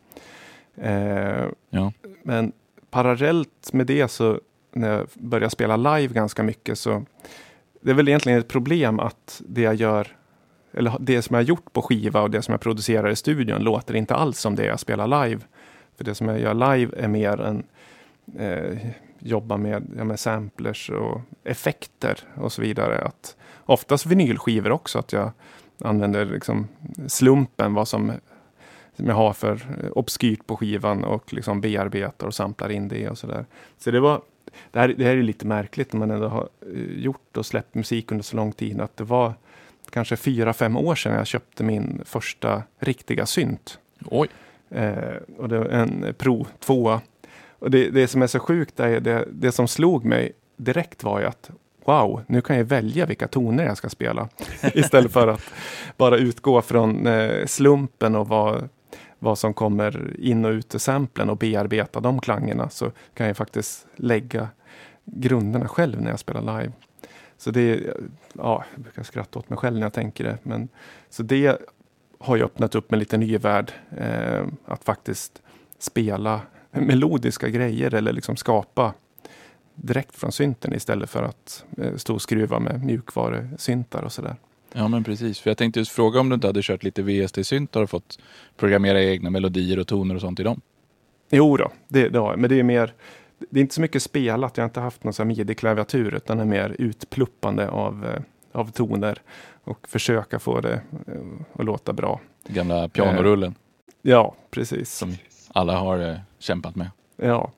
Ja. 1.71 1.93
Men 2.23 2.53
parallellt 2.91 3.73
med 3.73 3.87
det 3.87 4.09
så 4.09 4.41
när 4.73 4.89
jag 4.89 5.07
började 5.15 5.51
spela 5.51 5.77
live 5.77 6.15
ganska 6.15 6.43
mycket 6.43 6.79
så 6.79 7.05
det 7.81 7.91
är 7.91 7.95
väl 7.95 8.09
egentligen 8.09 8.39
ett 8.39 8.49
problem 8.49 9.01
att 9.01 9.43
det 9.49 9.61
jag 9.61 9.75
gör 9.75 10.16
eller 10.77 10.97
det 11.01 11.23
som 11.23 11.35
jag 11.35 11.43
har 11.43 11.47
gjort 11.47 11.73
på 11.73 11.83
skiva 11.83 12.23
och 12.23 12.31
det 12.31 12.43
som 12.43 12.53
jag 12.53 12.61
producerar 12.61 13.11
i 13.11 13.17
studion 13.17 13.63
låter 13.63 13.97
inte 13.97 14.15
alls 14.15 14.41
som 14.41 14.55
det 14.55 14.65
jag 14.65 14.81
spelar 14.81 15.27
live. 15.27 15.41
För 15.97 16.05
det 16.05 16.15
som 16.15 16.29
jag 16.29 16.41
gör 16.41 16.55
live 16.55 16.93
är 16.97 17.09
mer 17.09 17.41
en 17.41 17.65
eh, 18.39 18.79
jobba 19.19 19.57
med, 19.57 19.87
ja, 19.97 20.05
med 20.05 20.21
samplers 20.21 20.91
och 20.91 21.21
effekter 21.45 22.19
och 22.35 22.53
så 22.53 22.63
vidare. 22.63 22.99
Att 22.99 23.37
oftast 23.65 24.07
vinylskivor 24.07 24.71
också, 24.73 24.99
att 24.99 25.13
jag 25.13 25.31
använder 25.79 26.25
liksom 26.25 26.69
slumpen, 27.07 27.75
vad 27.75 27.89
som, 27.89 28.13
som 28.97 29.07
jag 29.07 29.15
har 29.15 29.33
för 29.33 29.61
obskyrt 29.93 30.47
på 30.47 30.57
skivan 30.57 31.05
och 31.05 31.33
liksom 31.33 31.61
bearbetar 31.61 32.27
och 32.27 32.35
samplar 32.35 32.69
in 32.69 32.89
det 32.89 33.09
och 33.09 33.19
sådär. 33.19 33.47
Så 33.79 33.91
det 33.91 34.01
var 34.01 34.21
det 34.71 34.79
här, 34.79 34.89
det 34.89 35.05
här 35.05 35.17
är 35.17 35.23
lite 35.23 35.47
märkligt 35.47 35.93
när 35.93 36.01
man 36.01 36.11
ändå 36.11 36.29
har 36.29 36.49
eh, 36.75 36.99
gjort 36.99 37.37
och 37.37 37.47
släppt 37.47 37.75
musik 37.75 38.13
under 38.13 38.25
så 38.25 38.37
lång 38.37 38.53
tid. 38.53 38.81
Att 38.81 38.97
det 38.97 39.05
var 39.05 39.35
kanske 39.91 40.17
fyra, 40.17 40.53
fem 40.53 40.77
år 40.77 40.95
sedan 40.95 41.15
jag 41.15 41.27
köpte 41.27 41.65
min 41.65 42.03
första 42.05 42.63
riktiga 42.79 43.27
synt. 43.27 43.79
Oj! 44.05 44.29
Eh, 44.71 45.15
och 45.39 45.49
det 45.49 45.59
var 45.59 45.67
en 45.67 46.15
Pro 46.19 46.47
2. 46.61 47.01
Och 47.59 47.71
det, 47.71 47.91
det 47.91 48.09
som 48.09 48.23
är 48.23 48.27
så 48.27 48.39
sjukt 48.39 48.81
är 48.81 49.01
det, 49.01 49.29
det 49.33 49.53
som 49.53 49.69
slog 49.69 50.05
mig 50.05 50.33
direkt 50.57 51.05
var 51.05 51.21
ju 51.21 51.27
att 51.27 51.51
wow, 51.85 52.23
nu 52.27 52.41
kan 52.41 52.57
jag 52.57 52.65
välja 52.65 53.07
vilka 53.07 53.29
toner 53.29 53.65
jag 53.65 53.77
ska 53.77 53.89
spela. 53.89 54.29
Istället 54.75 55.13
för 55.13 55.29
att 55.29 55.43
bara 55.97 56.17
utgå 56.17 56.63
från 56.63 57.07
eh, 57.07 57.47
slumpen 57.47 58.17
och 58.17 58.29
vad 58.29 58.69
vad 59.19 59.39
som 59.39 59.55
kommer 59.55 60.21
in 60.21 60.45
och 60.45 60.51
ut 60.51 60.75
ur 60.75 60.79
samplen 60.79 61.31
och 61.31 61.37
bearbeta 61.37 62.01
de 62.01 62.21
klangerna 62.21 62.69
så 62.69 62.93
kan 63.15 63.27
jag 63.27 63.37
faktiskt 63.37 63.87
lägga 63.97 64.49
grunderna 65.05 65.69
själv 65.69 66.01
när 66.01 66.11
jag 66.11 66.19
spelar 66.19 66.61
live. 66.61 66.73
Så 67.39 67.51
det, 67.51 67.97
ja, 68.33 68.65
jag 68.75 68.83
brukar 68.83 69.03
skratta 69.03 69.39
åt 69.39 69.51
mig 69.51 69.59
själv 69.59 69.77
när 69.77 69.83
jag 69.83 69.93
tänker 69.93 70.25
det. 70.25 70.39
Men, 70.43 70.69
så 71.11 71.23
det 71.23 71.59
har 72.19 72.37
ju 72.37 72.45
öppnat 72.45 72.75
upp 72.75 72.93
en 72.93 72.99
lite 72.99 73.17
ny 73.17 73.39
värld. 73.39 73.73
Eh, 73.99 74.45
att 74.65 74.85
faktiskt 74.85 75.43
spela 75.79 76.41
melodiska 76.71 77.49
grejer 77.49 77.95
eller 77.95 78.13
liksom 78.13 78.37
skapa 78.37 78.95
direkt 79.75 80.17
från 80.17 80.33
synten 80.33 80.73
istället 80.73 81.11
för 81.11 81.23
att 81.23 81.65
eh, 81.79 81.97
stå 81.97 82.15
och 82.15 82.23
skruva 82.23 82.59
med 82.59 82.85
mjukvarusyntar 82.85 84.03
och 84.03 84.13
sådär. 84.13 84.37
Ja 84.73 84.89
men 84.89 85.05
precis, 85.05 85.41
för 85.41 85.51
jag 85.51 85.59
tänkte 85.59 85.81
just 85.81 85.93
fråga 85.93 86.21
om 86.21 86.29
du 86.29 86.35
inte 86.35 86.47
hade 86.47 86.63
kört 86.63 86.83
lite 86.83 87.03
VST-syntar 87.03 87.83
och 87.83 87.91
fått 87.91 88.19
programmera 88.57 89.03
egna 89.03 89.31
melodier 89.31 89.79
och 89.79 89.87
toner 89.87 90.15
och 90.15 90.21
sånt 90.21 90.41
i 90.41 90.43
dem? 90.43 90.61
Jo 91.31 91.57
då, 91.57 91.73
det, 91.89 92.09
det 92.09 92.19
har 92.19 92.37
Men 92.37 92.51
det 92.51 92.59
är 92.59 92.63
mer, 92.63 92.95
det 93.39 93.61
är 93.61 93.63
inte 93.63 93.75
så 93.75 93.81
mycket 93.81 94.03
spelat. 94.03 94.57
Jag 94.57 94.63
har 94.63 94.69
inte 94.69 94.81
haft 94.81 95.05
någon 95.05 95.29
midi-klaviatur 95.29 96.15
utan 96.15 96.41
är 96.41 96.45
mer 96.45 96.77
utpluppande 96.79 97.69
av, 97.69 98.05
eh, 98.05 98.23
av 98.53 98.71
toner 98.71 99.19
och 99.65 99.89
försöka 99.89 100.39
få 100.39 100.61
det 100.61 100.81
eh, 101.07 101.15
att 101.53 101.65
låta 101.65 101.93
bra. 101.93 102.21
Gamla 102.49 102.89
pianorullen? 102.89 103.51
Eh, 103.51 104.11
ja, 104.11 104.35
precis. 104.51 104.93
Som 104.95 105.17
alla 105.49 105.79
har 105.79 106.21
kämpat 106.39 106.77
med. 106.77 106.91
Ja. 107.17 107.53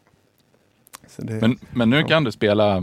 Det, 1.17 1.41
men, 1.41 1.59
men 1.71 1.91
nu 1.91 2.01
ja. 2.01 2.07
kan 2.07 2.25
du 2.25 2.33
spela 2.33 2.83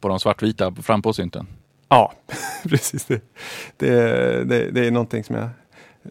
på 0.00 0.08
de 0.08 0.20
svartvita 0.20 0.74
fram 0.74 1.02
på 1.02 1.12
synten? 1.12 1.46
Ja, 1.88 2.12
precis. 2.68 3.04
Det, 3.04 3.22
det, 3.76 4.44
det, 4.44 4.70
det, 4.70 4.86
är 4.86 4.90
någonting 4.90 5.24
som 5.24 5.36
jag 5.36 5.48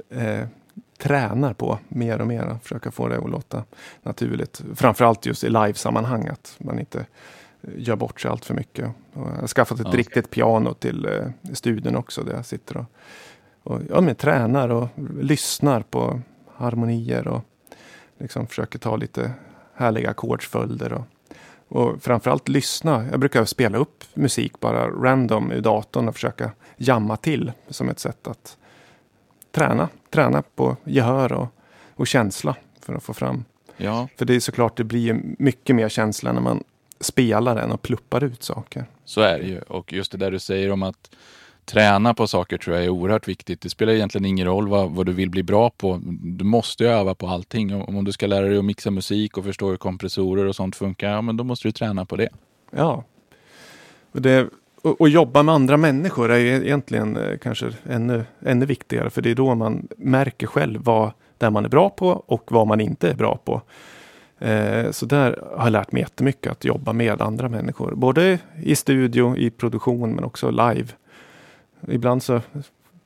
eh, 0.09 0.47
tränar 0.97 1.53
på 1.53 1.79
mer 1.87 2.21
och 2.21 2.27
mer. 2.27 2.43
Att 2.43 2.63
försöka 2.63 2.91
få 2.91 3.07
det 3.07 3.17
att 3.17 3.29
låta 3.29 3.63
naturligt. 4.03 4.61
Framförallt 4.75 5.25
just 5.25 5.43
i 5.43 5.49
livesammanhang. 5.49 6.27
Att 6.27 6.55
man 6.57 6.79
inte 6.79 6.99
eh, 7.61 7.69
gör 7.77 7.95
bort 7.95 8.21
sig 8.21 8.31
allt 8.31 8.45
för 8.45 8.53
mycket. 8.53 8.91
Och 9.13 9.27
jag 9.27 9.41
har 9.41 9.47
skaffat 9.47 9.79
ett 9.79 9.87
ja. 9.91 9.97
riktigt 9.97 10.29
piano 10.29 10.73
till 10.73 11.05
eh, 11.05 11.53
studion 11.53 11.95
också. 11.95 12.23
Där 12.23 12.33
jag 12.33 12.45
sitter 12.45 12.77
och, 12.77 12.85
och 13.63 13.81
ja, 13.89 14.01
men 14.01 14.15
tränar 14.15 14.69
och 14.69 14.87
lyssnar 15.21 15.81
på 15.81 16.21
harmonier. 16.55 17.27
Och 17.27 17.41
liksom 18.17 18.47
försöker 18.47 18.79
ta 18.79 18.95
lite 18.95 19.31
härliga 19.73 20.09
ackordsföljder. 20.09 20.93
Och, 20.93 21.03
Och 21.67 22.03
framförallt 22.03 22.47
lyssna. 22.47 23.07
Jag 23.11 23.19
brukar 23.19 23.45
spela 23.45 23.77
upp 23.77 24.03
musik 24.13 24.59
bara 24.59 24.87
random 24.89 25.51
i 25.51 25.59
datorn 25.59 26.07
och 26.07 26.13
försöka 26.13 26.51
jamma 26.77 27.17
till 27.17 27.51
som 27.69 27.89
ett 27.89 27.99
sätt 27.99 28.27
att 28.27 28.57
träna. 29.57 29.89
Träna 30.09 30.43
på 30.55 30.77
gehör 30.83 31.33
och, 31.33 31.47
och 31.95 32.07
känsla 32.07 32.55
för 32.81 32.93
att 32.93 33.03
få 33.03 33.13
fram. 33.13 33.45
Ja. 33.77 34.07
För 34.17 34.25
det 34.25 34.35
är 34.35 34.39
såklart, 34.39 34.77
det 34.77 34.83
blir 34.83 35.21
mycket 35.39 35.75
mer 35.75 35.89
känsla 35.89 36.31
när 36.31 36.41
man 36.41 36.63
spelar 36.99 37.55
än 37.55 37.71
och 37.71 37.81
pluppar 37.81 38.23
ut 38.23 38.43
saker. 38.43 38.85
Så 39.05 39.21
är 39.21 39.39
det 39.39 39.45
ju. 39.45 39.59
Och 39.59 39.93
just 39.93 40.11
det 40.11 40.17
där 40.17 40.31
du 40.31 40.39
säger 40.39 40.71
om 40.71 40.83
att 40.83 41.11
träna 41.65 42.13
på 42.13 42.27
saker 42.27 42.57
tror 42.57 42.75
jag 42.75 42.85
är 42.85 42.89
oerhört 42.89 43.27
viktigt. 43.27 43.61
Det 43.61 43.69
spelar 43.69 43.93
egentligen 43.93 44.25
ingen 44.25 44.47
roll 44.47 44.67
vad, 44.67 44.91
vad 44.91 45.05
du 45.05 45.13
vill 45.13 45.29
bli 45.29 45.43
bra 45.43 45.69
på. 45.69 45.99
Du 46.21 46.45
måste 46.45 46.85
öva 46.85 47.15
på 47.15 47.27
allting. 47.27 47.81
Om 47.81 48.05
du 48.05 48.11
ska 48.11 48.27
lära 48.27 48.47
dig 48.47 48.57
att 48.57 48.65
mixa 48.65 48.91
musik 48.91 49.37
och 49.37 49.43
förstå 49.43 49.69
hur 49.69 49.77
kompressorer 49.77 50.45
och 50.45 50.55
sånt 50.55 50.75
funkar, 50.75 51.09
ja 51.09 51.21
men 51.21 51.37
då 51.37 51.43
måste 51.43 51.67
du 51.67 51.71
träna 51.71 52.05
på 52.05 52.15
det. 52.15 52.29
Ja. 52.71 53.03
Och, 54.11 54.21
det, 54.21 54.49
och, 54.81 55.01
och 55.01 55.09
jobba 55.09 55.43
med 55.43 55.55
andra 55.55 55.77
människor 55.77 56.31
är 56.31 56.37
ju 56.37 56.65
egentligen 56.65 57.17
eh, 57.17 57.37
kanske 57.37 57.71
ännu, 57.89 58.25
ännu 58.45 58.65
viktigare. 58.65 59.09
För 59.09 59.21
det 59.21 59.31
är 59.31 59.35
då 59.35 59.55
man 59.55 59.87
märker 59.97 60.47
själv 60.47 60.83
vad 60.83 61.11
där 61.37 61.49
man 61.49 61.65
är 61.65 61.69
bra 61.69 61.89
på 61.89 62.23
och 62.25 62.51
vad 62.51 62.67
man 62.67 62.81
inte 62.81 63.09
är 63.09 63.13
bra 63.13 63.39
på. 63.43 63.61
Eh, 64.39 64.91
så 64.91 65.05
där 65.05 65.39
har 65.55 65.65
jag 65.65 65.71
lärt 65.71 65.91
mig 65.91 66.01
jättemycket 66.01 66.51
att 66.51 66.65
jobba 66.65 66.93
med 66.93 67.21
andra 67.21 67.49
människor. 67.49 67.95
Både 67.95 68.39
i 68.63 68.75
studio, 68.75 69.37
i 69.37 69.49
produktion 69.49 70.15
men 70.15 70.23
också 70.23 70.51
live. 70.51 70.87
Ibland 71.87 72.23
så 72.23 72.41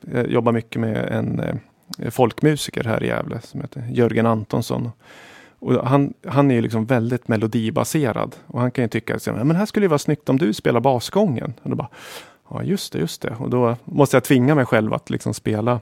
jag 0.02 0.32
jobbar 0.32 0.52
mycket 0.52 0.82
med 0.82 0.98
en 1.12 1.40
eh, 1.40 2.10
folkmusiker 2.10 2.84
här 2.84 3.04
i 3.04 3.08
Gävle 3.08 3.42
som 3.42 3.62
heter 3.62 3.84
Jörgen 3.92 4.26
Antonsson. 4.26 4.92
Och 5.62 5.88
han, 5.88 6.14
han 6.28 6.52
är 6.52 6.56
ju 6.56 6.62
liksom 6.62 6.86
väldigt 6.86 7.28
melodibaserad 7.28 8.36
och 8.48 8.60
han 8.62 8.72
kan 8.72 8.84
ju 8.84 8.88
tycka 8.88 9.16
att 9.16 9.26
men 9.26 9.56
här 9.56 9.66
skulle 9.66 9.84
det 9.84 9.90
vara 9.90 10.00
snyggt 10.00 10.30
om 10.30 10.38
du 10.38 10.54
spelar 10.54 10.80
basgången. 10.80 11.54
Och 11.64 11.70
då 11.70 11.76
bara, 11.76 11.90
Ja, 12.54 12.64
just 12.64 12.94
det, 12.94 13.00
just 13.00 13.22
det. 13.22 13.36
Och 13.40 13.50
då 13.50 13.76
måste 13.84 14.16
jag 14.16 14.24
tvinga 14.24 14.56
mig 14.56 14.66
själv 14.66 14.94
att 14.94 15.10
liksom 15.10 15.34
spela 15.34 15.80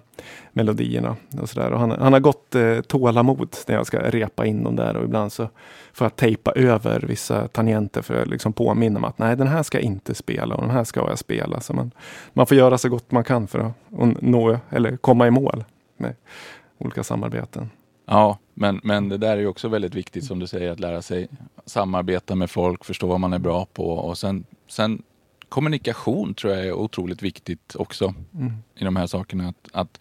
melodierna. 0.52 1.15
Och 1.42 1.50
så 1.50 1.60
där. 1.60 1.72
Och 1.72 1.80
han, 1.80 1.92
han 1.92 2.13
har 2.13 2.20
gått 2.20 2.56
eh, 2.56 2.82
tålamod 2.82 3.56
när 3.68 3.76
jag 3.76 3.88
ska 3.88 4.00
repa 4.00 4.46
in 4.46 4.63
dem 4.63 4.76
där 4.76 4.98
och 4.98 5.04
ibland 5.04 5.32
så 5.32 5.50
får 5.94 6.06
jag 6.06 6.15
tejpa 6.15 6.52
över 6.52 7.00
vissa 7.00 7.48
tangenter 7.48 8.02
för 8.02 8.22
att 8.22 8.28
liksom 8.28 8.54
påminna 8.54 9.00
mig 9.00 9.08
att 9.08 9.18
nej, 9.18 9.36
den 9.36 9.48
här 9.48 9.63
ska 9.63 9.78
jag 9.78 9.86
inte 9.86 10.15
spela 10.15 10.56
och 10.56 10.62
den 10.62 10.72
här 10.72 10.84
ska 10.84 11.00
jag 11.00 11.20
spela. 11.20 11.62
Så 11.62 11.74
man, 11.74 11.92
man 12.34 12.48
får 12.48 12.58
göra 12.58 12.78
så 12.78 12.89
gott 12.89 13.12
man 13.12 13.24
kan 13.24 13.48
för 13.48 13.60
att 13.60 13.74
nå 14.22 14.60
eller 14.70 14.98
komma 14.98 15.28
i 15.28 15.32
mål 15.32 15.63
med 15.98 16.15
olika 16.78 17.04
samarbeten. 17.04 17.70
Ja, 18.12 18.38
men, 18.54 18.80
men 18.84 19.10
det 19.10 19.17
där 19.17 19.32
är 19.32 19.38
ju 19.38 19.48
också 19.48 19.67
väldigt 19.67 19.95
viktigt 19.95 20.26
som 20.26 20.39
du 20.39 20.48
säger 20.48 20.72
att 20.72 20.80
lära 20.80 21.02
sig 21.02 21.28
samarbeta 21.65 22.36
med 22.36 22.52
folk, 22.52 22.86
förstå 22.86 23.08
vad 23.08 23.19
man 23.19 23.34
är 23.34 23.39
bra 23.39 23.65
på 23.65 23.89
och 23.89 24.17
sen, 24.17 24.45
sen 24.67 25.04
kommunikation 25.50 26.34
tror 26.34 26.54
jag 26.54 26.65
är 26.65 26.74
otroligt 26.74 27.22
viktigt 27.22 27.76
också 27.76 28.13
mm. 28.34 28.54
i 28.76 28.84
de 28.84 28.95
här 28.95 29.08
sakerna. 29.08 29.48
Att, 29.48 29.69
att, 29.72 30.00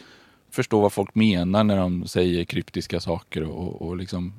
förstå 0.51 0.81
vad 0.81 0.93
folk 0.93 1.15
menar 1.15 1.65
när 1.65 1.77
de 1.77 2.07
säger 2.07 2.45
kryptiska 2.45 3.01
saker 3.01 3.43
och, 3.43 3.83
och 3.83 3.97
liksom 3.97 4.33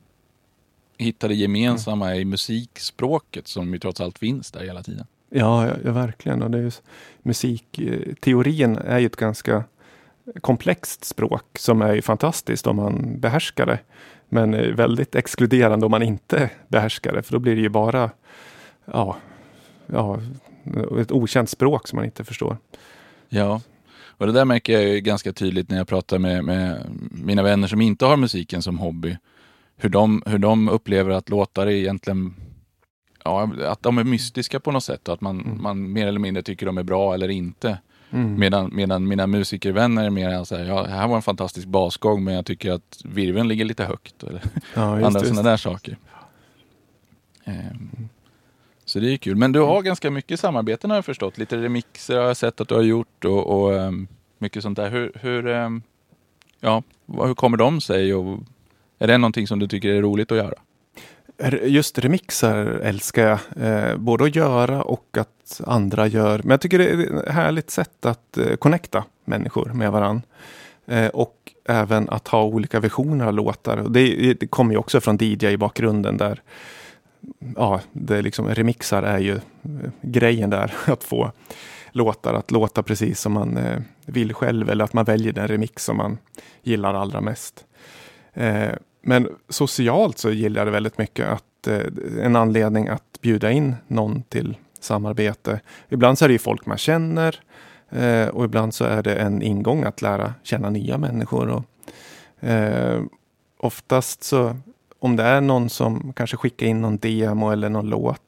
hitta 0.98 1.28
det 1.28 1.36
gemensamma 1.36 2.08
mm. 2.08 2.22
i 2.22 2.26
musikspråket 2.26 3.48
som 3.48 3.74
ju 3.74 3.80
trots 3.80 4.02
allt 4.02 4.20
finns 4.20 4.52
där 4.52 4.66
hela 4.66 4.84
tiden. 4.84 5.06
Ja, 5.30 5.68
ja, 5.68 5.74
ja 5.86 5.92
verkligen. 5.92 6.42
Och 6.42 6.52
det 6.52 6.58
är 6.58 6.62
just, 6.62 6.84
musikteorin 7.22 8.78
är 8.78 9.00
ju 9.00 9.06
ett 9.06 9.16
ganska 9.16 9.64
komplext 10.42 11.06
språk 11.06 11.46
som 11.60 11.82
är 11.82 12.02
fantastiskt 12.02 12.68
om 12.68 12.76
man 12.76 13.20
behärskar 13.20 13.66
det. 13.66 13.80
Men 14.30 14.76
väldigt 14.76 15.16
exkluderande 15.16 15.86
om 15.86 15.92
man 15.92 16.04
inte 16.04 16.50
behärskar 16.68 17.14
det, 17.14 17.24
för 17.24 17.34
då 17.34 17.40
blir 17.40 17.56
det 17.56 17.62
ju 17.62 17.70
bara 17.70 18.12
ja, 18.86 19.18
ja, 19.88 20.20
ett 21.02 21.12
okänt 21.12 21.50
språk 21.50 21.88
som 21.88 21.98
man 21.98 22.06
inte 22.06 22.24
förstår. 22.24 22.58
Ja, 23.30 23.62
och 24.20 24.28
det 24.28 24.34
där 24.34 24.46
märker 24.46 24.74
jag 24.74 24.84
ju 24.84 25.00
ganska 25.00 25.34
tydligt 25.34 25.70
när 25.70 25.78
jag 25.78 25.88
pratar 25.88 26.20
med, 26.20 26.46
med 26.46 26.86
mina 27.12 27.44
vänner 27.44 27.68
som 27.68 27.82
inte 27.82 28.06
har 28.06 28.18
musiken 28.18 28.62
som 28.62 28.80
hobby. 28.80 29.18
Hur 29.78 29.90
de, 29.90 30.24
hur 30.26 30.38
de 30.38 30.70
upplever 30.70 31.12
att 31.12 31.30
låtar 31.30 31.68
är 31.68 31.72
egentligen 31.72 32.34
ja, 33.24 33.52
att 33.66 33.84
de 33.84 33.98
är 33.98 34.04
mystiska 34.04 34.60
på 34.60 34.72
något 34.72 34.84
sätt 34.84 35.08
och 35.08 35.14
att 35.14 35.22
man, 35.22 35.42
mm. 35.42 35.62
man 35.62 35.92
mer 35.92 36.08
eller 36.08 36.20
mindre 36.20 36.44
tycker 36.44 36.66
de 36.66 36.78
är 36.78 36.84
bra 36.84 37.14
eller 37.14 37.30
inte. 37.30 37.78
Mm. 38.12 38.40
Medan, 38.40 38.70
medan 38.74 39.08
mina 39.08 39.28
musikervänner 39.28 40.06
är 40.06 40.10
mer 40.10 40.44
så 40.44 40.56
här, 40.56 40.66
ja, 40.66 40.86
här 40.86 41.08
var 41.08 41.16
en 41.16 41.22
fantastisk 41.22 41.68
basgång 41.68 42.24
men 42.24 42.34
jag 42.34 42.46
tycker 42.46 42.72
att 42.72 43.02
virveln 43.04 43.48
ligger 43.48 43.66
lite 43.66 43.86
högt. 43.86 44.24
Eller 44.24 44.42
ja, 44.76 45.06
andra 45.06 45.20
sådana 45.20 45.44
där 45.44 45.58
saker. 45.58 45.98
Um, 47.46 48.10
så 48.86 49.00
det 49.00 49.14
är 49.14 49.18
kul. 49.18 49.36
Men 49.36 49.52
du 49.52 49.60
har 49.60 49.82
ganska 49.82 50.12
mycket 50.12 50.40
samarbeten 50.40 50.90
har 50.90 50.98
jag 50.98 51.06
förstått. 51.06 51.38
Lite 51.38 51.58
remixer 51.58 52.18
har 52.18 52.24
jag 52.24 52.38
sett 52.38 52.62
att 52.62 52.68
du 52.68 52.76
har 52.76 52.82
gjort 52.82 53.26
och, 53.26 53.48
och 53.48 53.72
um, 53.72 54.08
mycket 54.38 54.64
sånt 54.64 54.76
där. 54.76 54.90
Hur, 54.90 55.12
hur, 55.16 55.48
um, 55.48 55.82
ja, 56.60 56.84
hur 57.08 57.34
kommer 57.34 57.58
de 57.58 57.82
sig? 57.82 58.14
Och 58.14 58.40
är 59.00 59.08
det 59.08 59.18
någonting 59.18 59.48
som 59.48 59.60
du 59.60 59.68
tycker 59.68 59.90
är 59.90 60.02
roligt 60.02 60.32
att 60.32 60.38
göra? 60.38 60.54
Just 61.64 62.00
remixar 62.00 62.66
älskar 62.66 63.28
jag. 63.28 63.40
Eh, 63.62 63.98
både 63.98 64.24
att 64.24 64.36
göra 64.36 64.82
och 64.82 65.18
att 65.18 65.62
andra 65.66 66.08
gör. 66.08 66.40
Men 66.44 66.50
jag 66.50 66.62
tycker 66.62 66.78
det 66.78 66.90
är 66.90 67.20
ett 67.20 67.30
härligt 67.30 67.70
sätt 67.70 68.06
att 68.06 68.38
eh, 68.38 68.56
connecta 68.56 69.04
människor 69.26 69.74
med 69.74 69.92
varann. 69.92 70.22
Eh, 70.88 71.08
och 71.08 71.36
även 71.66 72.10
att 72.10 72.28
ha 72.28 72.44
olika 72.44 72.80
versioner 72.80 73.26
av 73.26 73.34
låtar. 73.34 73.78
Och 73.78 73.92
det, 73.92 74.34
det 74.34 74.48
kommer 74.48 74.74
ju 74.74 74.78
också 74.78 75.02
från 75.02 75.18
DJ-bakgrunden 75.18 76.18
där 76.18 76.42
ja, 77.56 77.82
det 77.92 78.22
liksom, 78.22 78.48
remixar 78.48 79.04
är 79.04 79.20
ju 79.20 79.36
eh, 79.36 79.42
grejen 80.02 80.50
där. 80.50 80.74
Att 80.86 81.04
få 81.04 81.32
låtar 81.92 82.34
att 82.34 82.52
låta 82.52 82.84
precis 82.84 83.20
som 83.20 83.34
man 83.34 83.58
eh, 83.58 83.80
vill 84.06 84.34
själv 84.34 84.70
eller 84.70 84.84
att 84.84 84.94
man 84.94 85.06
väljer 85.06 85.34
den 85.34 85.48
remix 85.48 85.86
som 85.86 85.98
man 85.98 86.18
gillar 86.64 86.94
allra 86.94 87.22
mest. 87.22 87.66
Eh, 88.34 88.72
men 89.02 89.30
socialt 89.50 90.18
så 90.18 90.32
gillar 90.32 90.60
jag 90.60 90.68
det 90.68 90.72
väldigt 90.72 90.98
mycket 90.98 91.28
att 91.28 91.68
eh, 91.68 91.82
en 92.22 92.36
anledning 92.36 92.88
att 92.88 93.22
bjuda 93.22 93.52
in 93.52 93.76
någon 93.88 94.24
till 94.24 94.58
samarbete. 94.80 95.60
Ibland 95.90 96.18
så 96.18 96.26
är 96.26 96.30
det 96.30 96.34
ju 96.34 96.40
folk 96.40 96.66
man 96.66 96.78
känner 96.78 97.40
eh, 97.90 98.28
och 98.28 98.46
ibland 98.46 98.74
så 98.74 98.86
är 98.86 99.04
det 99.04 99.16
en 99.16 99.42
ingång 99.42 99.84
att 99.84 100.02
lära 100.02 100.34
känna 100.44 100.70
nya 100.70 100.98
människor. 100.98 101.48
Och, 101.48 101.64
eh, 102.50 103.02
oftast 103.58 104.24
så 104.24 104.58
om 105.00 105.16
det 105.16 105.24
är 105.24 105.42
någon 105.42 105.70
som 105.70 106.14
kanske 106.16 106.38
skickar 106.38 106.68
in 106.68 106.82
någon 106.82 106.98
demo 106.98 107.52
eller 107.52 107.70
någon 107.70 107.90
låt 107.90 108.22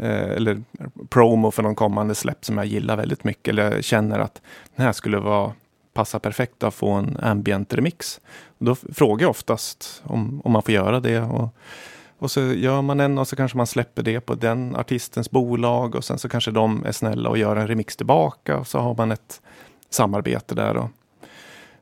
eller 0.00 0.62
promo 1.08 1.50
för 1.50 1.62
någon 1.62 1.74
kommande 1.74 2.14
släpp 2.14 2.44
som 2.44 2.58
jag 2.58 2.66
gillar 2.66 2.96
väldigt 2.96 3.24
mycket 3.24 3.48
eller 3.48 3.82
känner 3.82 4.18
att 4.18 4.42
den 4.76 4.86
här 4.86 4.92
skulle 4.92 5.18
vara 5.18 5.52
passar 5.98 6.18
perfekt 6.18 6.62
att 6.62 6.74
få 6.74 6.90
en 6.90 7.16
ambient 7.22 7.74
remix. 7.74 8.20
Då 8.58 8.74
frågar 8.74 9.24
jag 9.24 9.30
oftast 9.30 10.02
om, 10.04 10.40
om 10.44 10.52
man 10.52 10.62
får 10.62 10.74
göra 10.74 11.00
det. 11.00 11.20
Och, 11.20 11.54
och 12.18 12.30
så 12.30 12.40
gör 12.40 12.82
man 12.82 13.00
en 13.00 13.18
och 13.18 13.28
så 13.28 13.36
kanske 13.36 13.56
man 13.56 13.66
släpper 13.66 14.02
det 14.02 14.20
på 14.20 14.34
den 14.34 14.76
artistens 14.76 15.30
bolag 15.30 15.94
och 15.94 16.04
sen 16.04 16.18
så 16.18 16.28
kanske 16.28 16.50
de 16.50 16.84
är 16.84 16.92
snälla 16.92 17.28
och 17.28 17.38
gör 17.38 17.56
en 17.56 17.66
remix 17.66 17.96
tillbaka 17.96 18.58
och 18.58 18.66
så 18.66 18.78
har 18.78 18.94
man 18.94 19.12
ett 19.12 19.40
samarbete 19.90 20.54
där. 20.54 20.76
Och, 20.76 20.90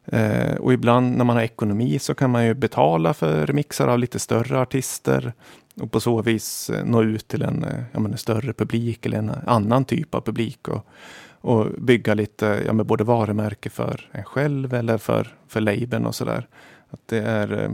Eh, 0.08 0.54
och 0.54 0.72
ibland 0.72 1.16
när 1.16 1.24
man 1.24 1.36
har 1.36 1.42
ekonomi 1.42 1.98
så 1.98 2.14
kan 2.14 2.30
man 2.30 2.46
ju 2.46 2.54
betala 2.54 3.14
för 3.14 3.46
remixar 3.46 3.88
av 3.88 3.98
lite 3.98 4.18
större 4.18 4.60
artister 4.60 5.32
och 5.80 5.92
på 5.92 6.00
så 6.00 6.22
vis 6.22 6.70
eh, 6.70 6.84
nå 6.84 7.02
ut 7.02 7.28
till 7.28 7.42
en, 7.42 7.64
eh, 7.64 7.84
menar, 7.92 8.10
en 8.10 8.18
större 8.18 8.52
publik 8.52 9.06
eller 9.06 9.18
en 9.18 9.30
annan 9.46 9.84
typ 9.84 10.14
av 10.14 10.20
publik. 10.20 10.68
Och, 10.68 10.86
och 11.46 11.66
bygga 11.78 12.14
lite, 12.14 12.62
ja, 12.66 12.72
med 12.72 12.86
både 12.86 13.04
varumärke 13.04 13.70
för 13.70 14.08
en 14.12 14.24
själv 14.24 14.74
eller 14.74 14.98
för, 14.98 15.36
för 15.48 15.60
labeln 15.60 16.06
och 16.06 16.14
sådär. 16.14 16.48
Det 17.06 17.18
är, 17.18 17.62
eh, 17.62 17.70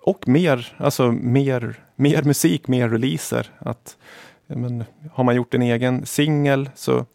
och 0.00 0.28
mer, 0.28 0.76
alltså 0.76 1.12
mer, 1.12 1.84
mer 1.96 2.22
musik, 2.22 2.68
mer 2.68 2.88
releaser. 2.88 3.50
Att, 3.58 3.96
men, 4.46 4.84
har 5.12 5.24
man 5.24 5.36
gjort 5.36 5.54
en 5.54 5.62
egen 5.62 6.06
singel 6.06 6.70
så 6.74 7.06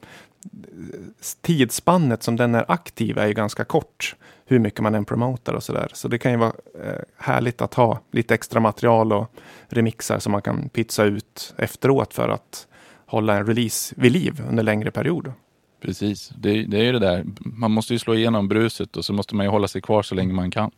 tidsspannet 1.41 2.23
som 2.23 2.35
den 2.35 2.55
är 2.55 2.65
aktiv 2.67 3.17
är 3.17 3.27
ju 3.27 3.33
ganska 3.33 3.65
kort. 3.65 4.15
Hur 4.45 4.59
mycket 4.59 4.81
man 4.81 4.95
än 4.95 5.05
promotar 5.05 5.53
och 5.53 5.63
sådär. 5.63 5.89
Så 5.93 6.07
det 6.07 6.17
kan 6.17 6.31
ju 6.31 6.37
vara 6.37 6.53
eh, 6.83 7.01
härligt 7.17 7.61
att 7.61 7.73
ha 7.73 7.99
lite 8.11 8.33
extra 8.33 8.59
material 8.59 9.13
och 9.13 9.31
remixar 9.67 10.19
som 10.19 10.31
man 10.31 10.41
kan 10.41 10.69
pytsa 10.69 11.03
ut 11.03 11.53
efteråt 11.57 12.13
för 12.13 12.29
att 12.29 12.67
hålla 13.05 13.37
en 13.37 13.45
release 13.45 13.95
vid 13.97 14.11
liv 14.11 14.43
under 14.49 14.63
längre 14.63 14.91
period. 14.91 15.33
Precis, 15.81 16.31
det, 16.37 16.63
det 16.63 16.77
är 16.77 16.83
ju 16.83 16.91
det 16.91 16.99
där. 16.99 17.25
Man 17.39 17.71
måste 17.71 17.93
ju 17.93 17.99
slå 17.99 18.15
igenom 18.15 18.47
bruset 18.47 18.97
och 18.97 19.05
så 19.05 19.13
måste 19.13 19.35
man 19.35 19.45
ju 19.45 19.49
hålla 19.49 19.67
sig 19.67 19.81
kvar 19.81 20.03
så 20.03 20.15
länge 20.15 20.33
man 20.33 20.51
kan. 20.51 20.71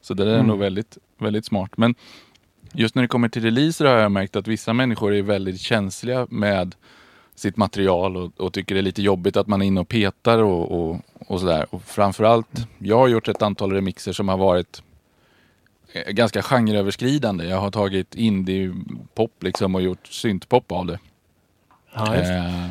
Så 0.00 0.14
det 0.14 0.24
där 0.24 0.30
är 0.30 0.34
mm. 0.34 0.46
nog 0.46 0.58
väldigt, 0.58 0.98
väldigt 1.18 1.44
smart. 1.44 1.70
Men 1.76 1.94
just 2.72 2.94
när 2.94 3.02
det 3.02 3.08
kommer 3.08 3.28
till 3.28 3.42
releaser 3.42 3.84
har 3.84 3.94
jag 3.94 4.12
märkt 4.12 4.36
att 4.36 4.48
vissa 4.48 4.72
människor 4.72 5.14
är 5.14 5.22
väldigt 5.22 5.60
känsliga 5.60 6.26
med 6.30 6.74
sitt 7.34 7.56
material 7.56 8.16
och, 8.16 8.40
och, 8.40 8.52
tycker 8.52 8.74
det 8.74 8.80
är 8.80 8.82
lite 8.82 9.02
jobbigt 9.02 9.36
att 9.36 9.46
man 9.46 9.62
är 9.62 9.66
inne 9.66 9.80
och 9.80 9.88
petar 9.88 10.38
och, 10.38 10.70
och, 10.70 11.00
och 11.26 11.40
sådär. 11.40 11.66
Och 11.70 11.82
framförallt, 11.82 12.66
jag 12.78 12.98
har 12.98 13.08
gjort 13.08 13.28
ett 13.28 13.42
antal 13.42 13.72
remixer 13.72 14.12
som 14.12 14.28
har 14.28 14.38
varit 14.38 14.82
eh, 15.92 16.12
ganska 16.12 16.42
genreöverskridande. 16.42 17.44
Jag 17.44 17.60
har 17.60 17.70
tagit 17.70 18.14
indie-pop 18.14 19.42
liksom 19.42 19.74
och 19.74 19.82
gjort 19.82 20.06
syntpop 20.06 20.72
av 20.72 20.86
det. 20.86 20.98
Ja, 21.94 22.14
Eh, 22.14 22.68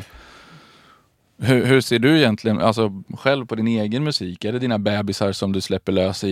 hur, 1.38 1.64
hur 1.64 1.80
ser 1.80 1.98
du 1.98 2.18
egentligen, 2.18 2.60
alltså 2.60 3.02
själv 3.18 3.46
på 3.46 3.54
din 3.54 3.68
egen 3.68 4.04
musik? 4.04 4.44
Är 4.44 4.52
det 4.52 4.58
dina 4.58 4.78
bebisar 4.78 5.32
som 5.32 5.52
du 5.52 5.60
släpper 5.60 5.92
lös 5.92 6.24
i, 6.24 6.28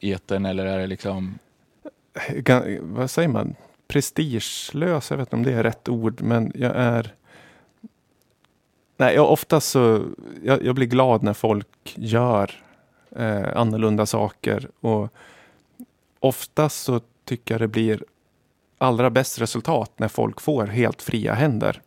i 0.00 0.12
etern 0.12 0.46
eller 0.46 0.66
är 0.66 0.78
det 0.78 0.86
liksom? 0.86 1.38
Ga- 2.28 2.78
vad 2.82 3.10
säger 3.10 3.28
man? 3.28 3.54
Prestigelös, 3.88 5.10
jag 5.10 5.16
vet 5.16 5.26
inte 5.26 5.36
om 5.36 5.42
det 5.42 5.52
är 5.52 5.62
rätt 5.62 5.88
ord, 5.88 6.22
men 6.22 6.52
jag 6.54 6.72
är... 6.76 7.14
Nej, 8.96 9.14
jag, 9.14 9.32
oftast 9.32 9.70
så... 9.70 10.04
Jag, 10.44 10.64
jag 10.64 10.74
blir 10.74 10.86
glad 10.86 11.22
när 11.22 11.34
folk 11.34 11.94
gör 11.94 12.50
eh, 13.16 13.56
annorlunda 13.56 14.06
saker 14.06 14.68
och 14.80 15.12
oftast 16.20 16.82
så 16.82 17.00
tycker 17.24 17.54
jag 17.54 17.60
det 17.60 17.68
blir 17.68 18.04
allra 18.78 19.10
bäst 19.10 19.40
resultat 19.40 19.92
när 19.96 20.08
folk 20.08 20.40
får 20.40 20.66
helt 20.66 21.02
fria 21.02 21.34
händer. 21.34 21.80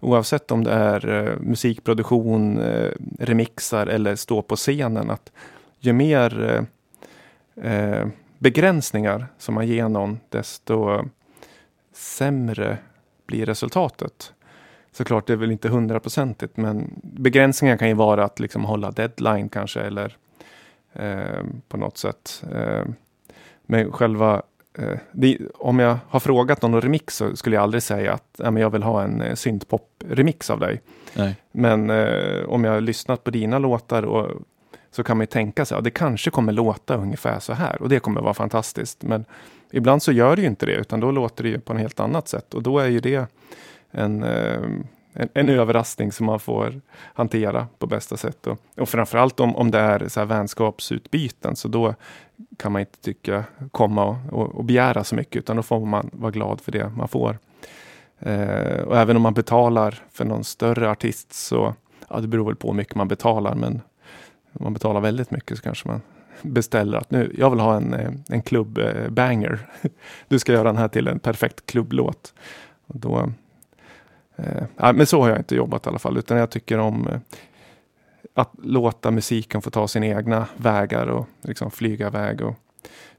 Oavsett 0.00 0.50
om 0.50 0.64
det 0.64 0.70
är 0.72 1.08
eh, 1.08 1.36
musikproduktion, 1.40 2.58
eh, 2.58 2.90
remixar 3.18 3.86
eller 3.86 4.16
stå 4.16 4.42
på 4.42 4.56
scenen. 4.56 5.10
Att 5.10 5.32
ju 5.78 5.92
mer 5.92 6.66
eh, 7.56 7.72
eh, 7.72 8.06
begränsningar 8.38 9.26
som 9.38 9.54
man 9.54 9.66
ger 9.66 9.88
någon, 9.88 10.20
desto 10.28 11.04
sämre 11.92 12.78
blir 13.26 13.46
resultatet. 13.46 14.32
Såklart, 14.92 15.26
det 15.26 15.32
är 15.32 15.36
väl 15.36 15.50
inte 15.50 15.68
hundraprocentigt, 15.68 16.56
men 16.56 17.00
begränsningar 17.02 17.76
kan 17.76 17.88
ju 17.88 17.94
vara 17.94 18.24
att 18.24 18.40
liksom 18.40 18.64
hålla 18.64 18.90
deadline 18.90 19.48
kanske, 19.48 19.80
eller 19.80 20.16
eh, 20.92 21.44
på 21.68 21.76
något 21.76 21.98
sätt. 21.98 22.44
Eh, 22.52 22.84
men 23.66 23.92
själva 23.92 24.42
det, 25.12 25.38
om 25.54 25.78
jag 25.78 25.98
har 26.08 26.20
frågat 26.20 26.62
någon 26.62 26.80
remix 26.80 27.16
så 27.16 27.36
skulle 27.36 27.56
jag 27.56 27.62
aldrig 27.62 27.82
säga 27.82 28.12
att 28.12 28.24
ja, 28.38 28.50
men 28.50 28.62
jag 28.62 28.70
vill 28.70 28.82
ha 28.82 29.02
en 29.02 29.20
eh, 29.20 29.34
syntpop-remix 29.34 30.50
av 30.50 30.60
dig. 30.60 30.80
Nej. 31.14 31.36
Men 31.52 31.90
eh, 31.90 32.44
om 32.48 32.64
jag 32.64 32.72
har 32.72 32.80
lyssnat 32.80 33.24
på 33.24 33.30
dina 33.30 33.58
låtar 33.58 34.02
och, 34.02 34.30
så 34.90 35.02
kan 35.02 35.16
man 35.16 35.22
ju 35.22 35.26
tänka 35.26 35.64
sig 35.64 35.74
att 35.74 35.80
ja, 35.80 35.84
det 35.84 35.90
kanske 35.90 36.30
kommer 36.30 36.52
låta 36.52 36.96
ungefär 36.96 37.40
så 37.40 37.52
här 37.52 37.82
och 37.82 37.88
det 37.88 38.00
kommer 38.00 38.20
vara 38.20 38.34
fantastiskt. 38.34 39.02
Men 39.02 39.24
ibland 39.70 40.02
så 40.02 40.12
gör 40.12 40.36
det 40.36 40.42
ju 40.42 40.48
inte 40.48 40.66
det 40.66 40.72
utan 40.72 41.00
då 41.00 41.10
låter 41.10 41.44
det 41.44 41.50
ju 41.50 41.60
på 41.60 41.72
ett 41.72 41.78
helt 41.78 42.00
annat 42.00 42.28
sätt 42.28 42.54
och 42.54 42.62
då 42.62 42.78
är 42.78 42.88
ju 42.88 43.00
det 43.00 43.26
en, 43.90 44.22
eh, 44.22 44.60
en, 45.12 45.28
en 45.34 45.48
överraskning 45.48 46.12
som 46.12 46.26
man 46.26 46.40
får 46.40 46.80
hantera 47.14 47.66
på 47.78 47.86
bästa 47.86 48.16
sätt. 48.16 48.46
Och, 48.46 48.58
och 48.76 48.88
framförallt 48.88 49.40
om, 49.40 49.56
om 49.56 49.70
det 49.70 49.78
är 49.78 50.08
så 50.08 50.20
här 50.20 50.26
vänskapsutbyten 50.26 51.56
så 51.56 51.68
då 51.68 51.94
kan 52.56 52.72
man 52.72 52.80
inte 52.80 52.98
tycka 53.00 53.44
komma 53.70 54.04
och, 54.04 54.32
och, 54.32 54.54
och 54.54 54.64
begära 54.64 55.04
så 55.04 55.14
mycket 55.14 55.36
utan 55.36 55.56
då 55.56 55.62
får 55.62 55.86
man 55.86 56.10
vara 56.12 56.30
glad 56.30 56.60
för 56.60 56.72
det 56.72 56.88
man 56.88 57.08
får. 57.08 57.38
Eh, 58.18 58.80
och 58.80 58.96
även 58.96 59.16
om 59.16 59.22
man 59.22 59.34
betalar 59.34 60.02
för 60.12 60.24
någon 60.24 60.44
större 60.44 60.90
artist 60.90 61.32
så, 61.32 61.74
ja 62.08 62.20
det 62.20 62.28
beror 62.28 62.46
väl 62.46 62.56
på 62.56 62.68
hur 62.68 62.74
mycket 62.74 62.94
man 62.94 63.08
betalar 63.08 63.54
men 63.54 63.80
om 64.52 64.64
man 64.64 64.72
betalar 64.72 65.00
väldigt 65.00 65.30
mycket 65.30 65.56
så 65.56 65.62
kanske 65.62 65.88
man 65.88 66.00
beställer 66.42 66.98
att 66.98 67.10
nu, 67.10 67.34
jag 67.38 67.50
vill 67.50 67.60
ha 67.60 67.76
en, 67.76 67.94
eh, 67.94 68.12
en 68.28 68.42
klubbbanger. 68.42 69.68
Eh, 69.82 69.90
du 70.28 70.38
ska 70.38 70.52
göra 70.52 70.68
den 70.68 70.76
här 70.76 70.88
till 70.88 71.08
en 71.08 71.18
perfekt 71.18 71.66
klubblåt. 71.66 72.34
Och 72.86 72.98
då, 73.00 73.32
eh, 74.38 74.92
men 74.92 75.06
så 75.06 75.22
har 75.22 75.28
jag 75.28 75.38
inte 75.38 75.54
jobbat 75.54 75.86
i 75.86 75.88
alla 75.88 75.98
fall, 75.98 76.18
utan 76.18 76.36
jag 76.36 76.50
tycker 76.50 76.78
om 76.78 77.08
eh, 77.08 77.18
att 78.34 78.50
låta 78.62 79.10
musiken 79.10 79.62
få 79.62 79.70
ta 79.70 79.88
sina 79.88 80.06
egna 80.06 80.46
vägar 80.56 81.06
och 81.06 81.26
liksom 81.42 81.70
flyga 81.70 82.06
iväg. 82.06 82.40
Och 82.40 82.54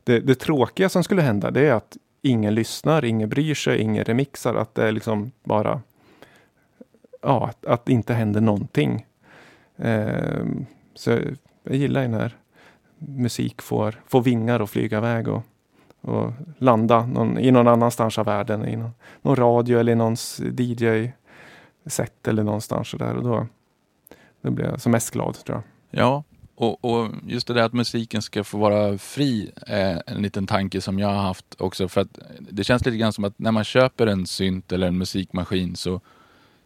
det, 0.04 0.20
det 0.20 0.36
tråkiga 0.36 0.90
som 0.90 1.04
skulle 1.04 1.22
hända 1.22 1.52
det 1.52 1.68
är 1.68 1.74
att 1.74 1.98
ingen 2.22 2.56
lyssnar, 2.56 3.06
ingen 3.06 3.30
bryr 3.30 3.56
sig, 3.56 3.80
ingen 3.80 4.04
remixar, 4.04 4.56
att 4.56 4.76
det 4.76 4.88
är 4.88 4.92
liksom 4.92 5.32
bara 5.44 5.82
ja, 7.22 7.48
att, 7.48 7.66
att 7.66 7.86
det 7.86 7.94
inte 7.94 8.14
händer 8.14 8.42
någonting. 8.42 9.06
Eh, 9.78 10.46
så 10.96 11.20
jag 11.64 11.76
gillar 11.76 12.02
ju 12.02 12.08
när 12.08 12.38
musik 12.98 13.62
får, 13.62 14.02
får 14.08 14.22
vingar 14.22 14.60
och 14.60 14.70
flyga 14.70 14.98
iväg 14.98 15.28
och, 15.28 15.42
och 16.02 16.32
landa 16.58 17.06
någon, 17.06 17.40
i 17.40 17.52
någon 17.52 17.68
annanstans 17.68 18.18
av 18.18 18.26
världen, 18.26 18.68
i 18.68 18.76
någon, 18.76 18.92
någon 19.22 19.36
radio 19.36 19.80
eller 19.80 19.92
i 19.92 19.96
någons 19.96 20.40
DJ-set 20.58 22.28
eller 22.28 22.44
någonstans 22.44 22.88
sådär. 22.88 23.16
Och 23.16 23.24
då, 23.24 23.48
då 24.42 24.52
blir 24.52 24.66
jag 24.66 24.82
som 24.82 24.92
mest 24.92 25.12
glad 25.14 25.34
tror 25.46 25.56
jag. 25.58 25.64
Ja, 26.04 26.24
och, 26.56 26.86
och 26.86 27.08
just 27.28 27.48
det 27.48 27.54
där 27.54 27.64
att 27.64 27.74
musiken 27.74 28.22
ska 28.22 28.44
få 28.44 28.58
vara 28.58 28.98
fri 28.98 29.52
är 29.68 30.04
en 30.06 30.22
liten 30.22 30.48
tanke 30.48 30.82
som 30.82 31.00
jag 31.00 31.08
har 31.08 31.22
haft 31.22 31.56
också. 31.62 31.88
För 31.88 32.02
att 32.02 32.20
det 32.40 32.64
känns 32.64 32.86
lite 32.86 32.98
grann 32.98 33.14
som 33.14 33.24
att 33.24 33.40
när 33.40 33.52
man 33.52 33.64
köper 33.64 34.08
en 34.08 34.26
synt 34.26 34.72
eller 34.72 34.88
en 34.88 34.98
musikmaskin 34.98 35.76
så, 35.76 36.02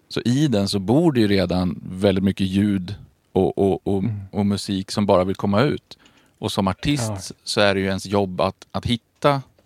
så 0.10 0.22
i 0.26 0.48
den 0.48 0.68
så 0.68 0.80
bor 0.80 1.12
det 1.12 1.20
ju 1.20 1.28
redan 1.28 1.80
väldigt 1.90 2.24
mycket 2.24 2.48
ljud 2.48 2.96
och, 3.32 3.58
och, 3.58 3.88
och, 3.88 4.04
Mm. 4.04 4.20
och 4.32 4.46
musik 4.46 4.92
som 4.92 5.06
bara 5.06 5.24
vill 5.24 5.36
komma 5.36 5.62
ut. 5.62 5.98
Och 6.40 6.52
som 6.52 6.68
artist 6.68 7.12
Ja. 7.30 7.36
så 7.44 7.62
är 7.62 7.74
det 7.74 7.80
ju 7.80 7.88
ens 7.88 8.06
jobb 8.06 8.42
att, 8.42 8.68
att 8.72 8.86
hitta 8.86 9.04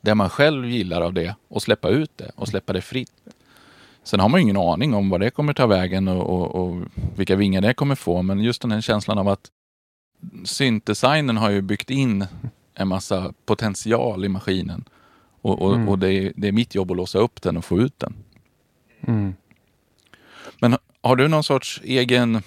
det 0.02 0.16
man 0.16 0.30
själv 0.30 0.70
gillar 0.70 1.02
av 1.02 1.14
det 1.14 1.36
och 1.48 1.62
släppa 1.62 1.90
ut 1.90 2.12
det 2.18 2.32
och 2.36 2.48
släppa 2.48 2.74
det 2.74 2.82
fritt. 2.82 3.12
Sen 4.04 4.20
har 4.20 4.30
man 4.30 4.40
ju 4.40 4.44
ingen 4.44 4.58
aning 4.58 4.94
om 4.94 5.10
vad 5.10 5.20
det 5.20 5.30
kommer 5.30 5.54
ta 5.54 5.68
vägen 5.68 6.08
och, 6.08 6.30
och, 6.30 6.56
och 6.56 6.82
vilka 7.16 7.36
vingar 7.36 7.62
det 7.62 7.74
kommer 7.74 7.96
få. 7.96 8.22
Men 8.22 8.40
just 8.40 8.62
den 8.62 8.72
här 8.72 8.82
känslan 8.82 9.18
av 9.18 9.28
att 9.28 9.48
syntdesignen 10.46 11.38
har 11.38 11.50
ju 11.50 11.62
byggt 11.62 11.90
in 11.90 12.26
en 12.74 12.88
massa 12.88 13.34
potential 13.46 14.26
i 14.26 14.30
maskinen. 14.30 14.84
Och, 15.42 15.62
och, 15.62 15.74
Mm. 15.76 15.90
och 15.90 16.00
det, 16.00 16.14
är, 16.14 16.34
det 16.36 16.48
är 16.48 16.52
mitt 16.52 16.76
jobb 16.76 16.92
att 16.92 16.98
låsa 16.98 17.20
upp 17.20 17.42
den 17.42 17.58
och 17.58 17.66
få 17.66 17.80
ut 17.80 18.00
den. 18.00 18.14
Mm. 19.08 19.34
Men 20.62 20.78
har 21.02 21.16
du 21.16 21.28
någon 21.28 21.44
sorts 21.44 21.82
egen, 21.84 22.42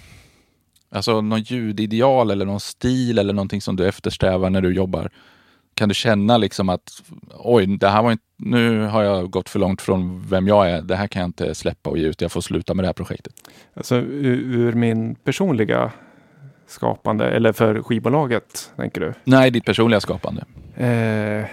alltså 0.91 1.21
någon 1.21 1.43
ljudideal 1.43 2.31
eller 2.31 2.47
någon 2.47 2.61
stil 2.61 3.19
eller 3.19 3.33
någonting 3.35 3.61
som 3.61 3.77
du 3.77 3.89
eftersträvar 3.89 4.51
när 4.51 4.61
du 4.61 4.75
jobbar? 4.75 5.11
Kan 5.81 5.89
du 5.89 5.95
känna 5.95 6.37
liksom 6.37 6.69
att 6.69 7.03
oj, 7.39 7.67
det 7.67 7.89
här 7.89 8.03
var 8.03 8.13
inte, 8.13 8.25
nu 8.37 8.87
har 8.87 9.03
jag 9.03 9.31
gått 9.31 9.49
för 9.49 9.59
långt 9.59 9.83
från 9.83 10.27
vem 10.29 10.49
jag 10.49 10.71
är. 10.71 10.83
Det 10.83 10.97
här 10.97 11.07
kan 11.07 11.21
jag 11.21 11.29
inte 11.29 11.55
släppa 11.55 11.91
och 11.91 11.99
ge 11.99 12.07
ut. 12.07 12.21
Jag 12.21 12.33
får 12.33 12.41
sluta 12.41 12.75
med 12.75 12.85
det 12.85 12.89
här 12.89 12.93
projektet. 12.93 13.33
Alltså 13.75 13.97
ur, 13.97 14.73
min 14.73 15.15
personliga 15.15 15.93
skapande, 16.67 17.31
eller 17.31 17.53
för 17.53 17.83
skivbolaget, 17.83 18.73
tänker 18.77 19.01
du? 19.01 19.13
Nej, 19.25 19.51
ditt 19.51 19.65
personliga 19.65 20.01
skapande. 20.01 20.45
Eh, 20.77 21.45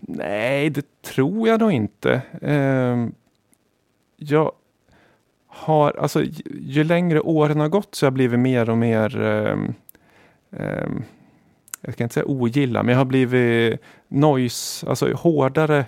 nej, 0.00 0.70
det 0.70 1.02
tror 1.02 1.48
jag 1.48 1.60
nog 1.60 1.72
inte. 1.72 2.22
Eh, 2.42 3.06
jag 4.16 4.52
har, 5.46 5.92
alltså 5.98 6.22
ju, 6.60 6.84
längre 6.84 7.20
åren 7.20 7.60
har 7.60 7.68
gått 7.68 7.94
så 7.94 8.06
har 8.06 8.08
jag 8.08 8.14
blivit 8.14 8.40
mer 8.40 8.70
och 8.70 8.78
mer, 8.78 9.20
ehm, 10.52 11.04
jag 11.80 11.94
ska 11.94 12.02
inte 12.02 12.14
säga 12.14 12.26
ogilla, 12.26 12.82
men 12.82 12.92
jag 12.92 12.98
har 13.00 13.04
blivit 13.04 13.80
noise, 14.08 14.86
alltså 14.86 15.12
hårdare 15.12 15.84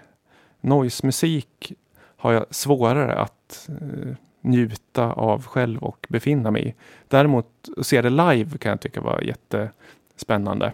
noise-musik 0.61 1.72
har 2.16 2.32
jag 2.32 2.47
svårare 2.51 3.14
att 3.14 3.68
eh, 3.68 4.14
njuta 4.40 5.12
av 5.12 5.47
själv 5.47 5.82
och 5.82 6.07
befinna 6.09 6.51
mig 6.51 6.68
i. 6.68 6.74
Däremot 7.09 7.47
att 7.76 7.86
se 7.86 8.03
det 8.03 8.11
live 8.11 8.59
kan 8.59 8.70
jag 8.70 8.80
tycka 8.80 9.01
var 9.01 9.20
jättespännande. 9.20 10.72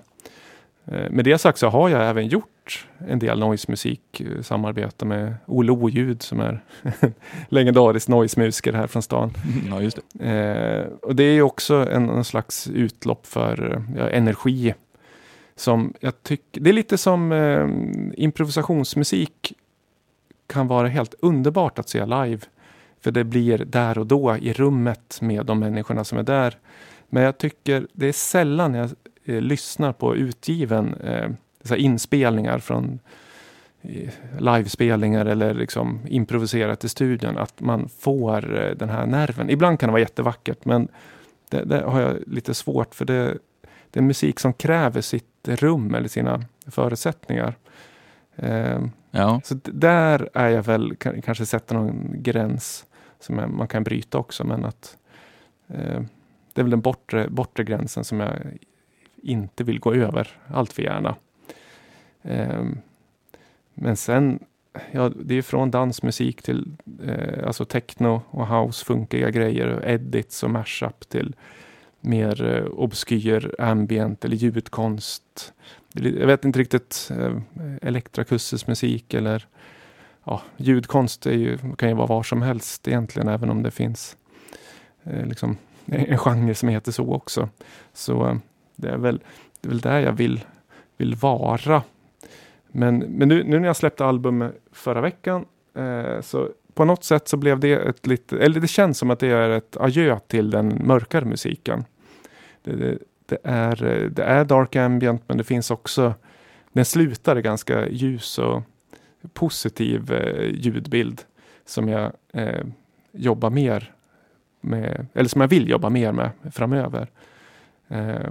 Eh, 0.87 1.11
Med 1.11 1.25
det 1.25 1.39
sagt 1.39 1.59
så 1.59 1.69
har 1.69 1.89
jag 1.89 2.09
även 2.09 2.27
gjort 2.27 2.87
en 3.09 3.19
del 3.19 3.39
noise-musik, 3.39 4.21
eh, 4.21 4.43
samarbete 4.43 5.05
med 5.05 5.35
Olle 5.47 5.73
Oljud 5.73 6.23
som 6.23 6.41
är 6.41 6.61
legendarisk 7.49 8.09
noise-musiker 8.09 8.73
här 8.73 8.87
från 8.87 9.03
stan. 9.03 9.33
Ja, 9.71 9.83
just 9.83 9.99
det. 10.13 10.31
Eh, 10.31 10.87
och 11.03 11.17
det 11.17 11.23
är 11.23 11.33
ju 11.33 11.43
också 11.43 11.75
en, 11.75 12.09
en 12.09 12.25
slags 12.25 12.69
utlopp 12.69 13.27
för 13.27 13.73
eh, 13.75 13.99
ja, 13.99 14.09
energi. 14.11 14.75
Som 15.59 15.95
jag 16.01 16.23
tycker, 16.23 16.61
det 16.61 16.71
är 16.71 16.75
lite 16.75 16.99
som 16.99 17.33
eh, 17.33 17.69
improvisationsmusik 18.23 19.53
kan 20.47 20.69
vara 20.69 20.89
helt 20.89 21.15
underbart 21.21 21.79
att 21.79 21.89
se 21.89 22.05
live. 22.05 22.41
För 23.01 23.11
det 23.11 23.25
blir 23.25 23.59
där 23.59 23.99
och 23.99 24.07
då 24.07 24.37
i 24.37 24.53
rummet 24.53 25.19
med 25.21 25.47
de 25.47 25.59
människorna 25.59 26.05
som 26.05 26.19
är 26.19 26.23
där. 26.23 26.59
Men 27.09 27.23
jag 27.23 27.39
tycker 27.39 27.87
det 27.93 28.07
är 28.07 28.13
sällan 28.13 28.75
jag 28.75 28.91
eh, 29.25 29.41
lyssnar 29.41 29.93
på 29.93 30.17
utgiven 30.17 30.95
eh, 30.95 31.31
inspelningar 31.77 32.59
från 32.59 32.99
eh, 33.83 34.11
livespelningar 34.39 35.27
eller 35.27 35.55
liksom 35.55 36.01
improviserat 36.09 36.85
i 36.85 36.89
studion. 36.89 37.39
Att 37.39 37.61
man 37.61 37.89
får 37.89 38.63
eh, 38.63 38.77
den 38.77 38.89
här 38.89 39.07
nerven. 39.07 39.51
Ibland 39.51 39.81
kan 39.81 39.89
det 39.89 39.93
vara 39.93 40.01
jättevackert 40.01 40.65
men 40.65 40.89
det, 41.51 41.65
det 41.65 41.81
har 41.81 42.01
jag 42.01 42.17
lite 42.27 42.55
svårt 42.55 42.95
för 42.95 43.05
det, 43.05 43.39
det 43.91 44.01
är 44.01 44.05
musik 44.05 44.41
som 44.41 44.53
kräver 44.53 45.01
sitt 45.01 45.49
rum 45.49 45.95
eller 45.95 46.09
sina 46.09 46.45
förutsättningar. 46.67 47.55
Eh, 48.37 48.81
Ja, 49.11 49.41
så 49.45 49.55
där 49.65 50.29
är 50.35 50.49
jag 50.49 50.63
väl, 50.63 50.97
kan, 50.97 51.23
kanske 51.23 51.47
sätta 51.47 51.75
någon 51.75 52.23
gräns 52.23 52.87
som 53.21 53.57
man 53.57 53.69
kan 53.69 53.85
bryta 53.85 54.19
också 54.19 54.45
men 54.45 54.65
att 54.65 54.97
eh, 55.69 56.03
det 56.53 56.61
är 56.61 56.63
väl 56.63 56.71
den 56.71 56.81
bortre, 56.81 57.29
bortre 57.29 57.65
gränsen 57.65 58.05
som 58.05 58.21
jag 58.21 58.33
inte 59.23 59.65
vill 59.65 59.81
gå 59.81 59.95
över 59.95 60.39
allt 60.49 60.73
för 60.73 60.83
gärna. 60.83 61.17
Ehm, 62.23 62.79
men 63.75 63.97
sen, 63.97 64.45
ja, 64.91 65.09
det 65.09 65.35
är 65.35 65.43
från 65.43 65.71
dansmusik 65.71 66.43
till 66.43 66.77
eh, 67.05 67.47
alltså 67.47 67.65
techno 67.65 68.23
och 68.31 68.49
house, 68.49 68.85
funkiga 68.85 69.31
grejer, 69.31 69.67
och 69.67 69.85
edits 69.85 70.43
och 70.43 70.51
mashup 70.51 71.09
till 71.09 71.37
mer 72.01 72.45
eh, 72.45 72.65
obskyr 72.65 73.55
ambient 73.59 74.25
eller 74.25 74.37
ljudkonst. 74.37 75.53
Jag 75.93 76.27
vet 76.27 76.45
inte 76.45 76.59
riktigt, 76.59 77.11
eh, 77.11 77.37
elektrakustisk 77.83 78.67
musik 78.67 79.15
eller 79.15 79.47
ja, 80.25 80.43
ljudkonst 80.57 81.27
är 81.27 81.33
ju, 81.33 81.59
kan 81.77 81.89
ju 81.89 81.95
vara 81.95 82.07
var 82.07 82.23
som 82.23 82.43
helst 82.43 82.89
egentligen, 82.89 83.29
även 83.29 83.51
om 83.51 83.63
det 83.63 83.71
finns 83.71 84.17
eh, 85.05 85.27
liksom, 85.27 85.57
en 85.87 86.19
genre 86.19 86.55
som 86.55 86.69
heter 86.69 86.93
så 86.93 87.13
också. 87.13 87.49
Så 87.93 88.27
eh, 88.27 88.37
det 88.77 88.89
är 88.89 88.99
väl, 88.99 89.21
det 89.61 89.69
är 89.69 89.71
väl 89.71 89.81
där 89.81 90.01
jag 90.01 90.13
vill, 90.13 90.41
vill 90.97 91.15
vara. 91.15 91.83
Men, 92.69 92.99
men 92.99 93.29
nu, 93.29 93.45
nu 93.45 93.59
när 93.59 93.67
jag 93.67 93.77
släppte 93.77 94.05
album 94.05 94.53
förra 94.73 95.01
veckan 95.01 95.45
eh, 95.75 96.21
så 96.21 96.49
på 96.79 96.85
något 96.85 97.05
sätt 97.05 97.29
så 97.29 97.37
blev 97.37 97.61
det 97.61 97.73
ett 97.73 98.07
lite, 98.07 98.39
eller 98.39 98.61
det 98.61 98.69
känns 98.69 98.99
som 98.99 99.11
att 99.11 99.19
det 99.19 99.29
är 99.29 99.51
ett 99.51 99.77
adjö 99.77 100.19
till 100.19 100.51
den 100.51 100.87
mörkare 100.87 101.25
musiken. 101.25 101.85
Det, 102.63 102.77
det, 102.77 102.99
det 103.27 103.39
är, 103.43 104.09
det 104.11 104.23
är 104.23 104.45
dark 104.45 104.77
ambient 104.77 105.23
men 105.27 105.39
det 105.39 105.45
finns 105.45 105.71
också, 105.71 106.15
den 106.73 106.85
slutar 106.85 107.39
i 107.39 107.43
ganska 107.43 107.89
ljus 107.89 108.39
och 108.39 108.63
positiv 109.33 110.13
eh, 110.13 110.51
ljudbild 110.55 111.23
som 111.67 111.89
jag 111.89 112.13
eh, 112.33 112.67
jobbar 113.13 113.51
mer 113.51 113.93
med, 114.61 115.07
eller 115.15 115.29
som 115.29 115.41
jag 115.41 115.49
vill 115.49 115.69
jobba 115.69 115.91
mer 115.91 116.13
med 116.13 116.31
framöver. 116.53 117.09
Eh, 117.89 118.31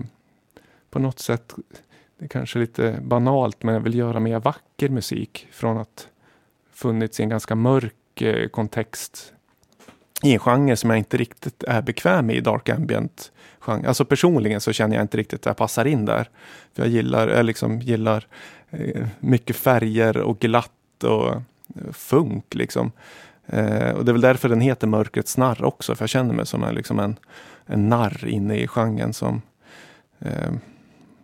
på 0.90 1.00
något 1.00 1.20
sätt, 1.20 1.54
det 2.18 2.26
är 2.26 2.30
kanske 2.30 2.60
lite 2.60 3.00
banalt, 3.02 3.64
men 3.64 3.74
jag 3.74 3.82
vill 3.82 3.96
göra 3.96 4.20
mer 4.20 4.40
vacker 4.40 4.90
musik 4.90 5.48
från 5.52 5.78
att 5.78 6.08
funnits 6.72 7.20
i 7.20 7.24
en 7.24 7.30
ganska 7.30 7.56
mörk 7.56 7.94
eh, 8.22 8.48
kontext 8.48 9.34
i 10.24 10.34
en 10.34 10.40
genre 10.40 10.76
som 10.76 10.90
jag 10.90 11.00
inte 11.00 11.18
riktigt 11.18 11.64
är 11.64 11.82
bekväm 11.82 12.26
med 12.26 12.36
i 12.36 12.42
dark 12.42 12.70
ambient. 12.70 13.32
Genre. 13.60 13.88
Alltså 13.88 14.06
personligen 14.06 14.62
så 14.62 14.74
känner 14.74 14.96
jag 14.96 15.04
inte 15.04 15.18
riktigt 15.18 15.40
att 15.40 15.46
jag 15.46 15.58
passar 15.58 15.86
in 15.86 16.06
där. 16.06 16.30
För 16.74 16.84
jag 16.84 16.92
gillar, 16.92 17.28
jag 17.28 17.46
liksom 17.46 17.80
gillar 17.80 18.28
eh, 18.70 19.08
mycket 19.20 19.56
färger 19.56 20.18
och 20.18 20.40
glatt 20.40 21.04
och 21.04 21.30
eh, 21.30 21.42
funk 21.92 22.56
liksom. 22.56 22.92
Eh, 23.46 23.92
och 23.92 24.06
det 24.06 24.12
är 24.12 24.14
väl 24.14 24.22
därför 24.22 24.50
den 24.50 24.62
heter 24.62 24.88
Mörkrets 24.88 25.38
narr 25.38 25.64
också, 25.64 25.96
för 25.96 26.04
jag 26.04 26.10
känner 26.10 26.34
mig 26.34 26.46
som 26.46 26.64
en, 26.64 26.76
liksom 26.76 27.00
en, 27.00 27.16
en 27.66 27.90
narr 27.90 28.28
inne 28.28 28.58
i 28.58 28.68
genren 28.68 29.14
som 29.14 29.42
eh, 30.20 30.52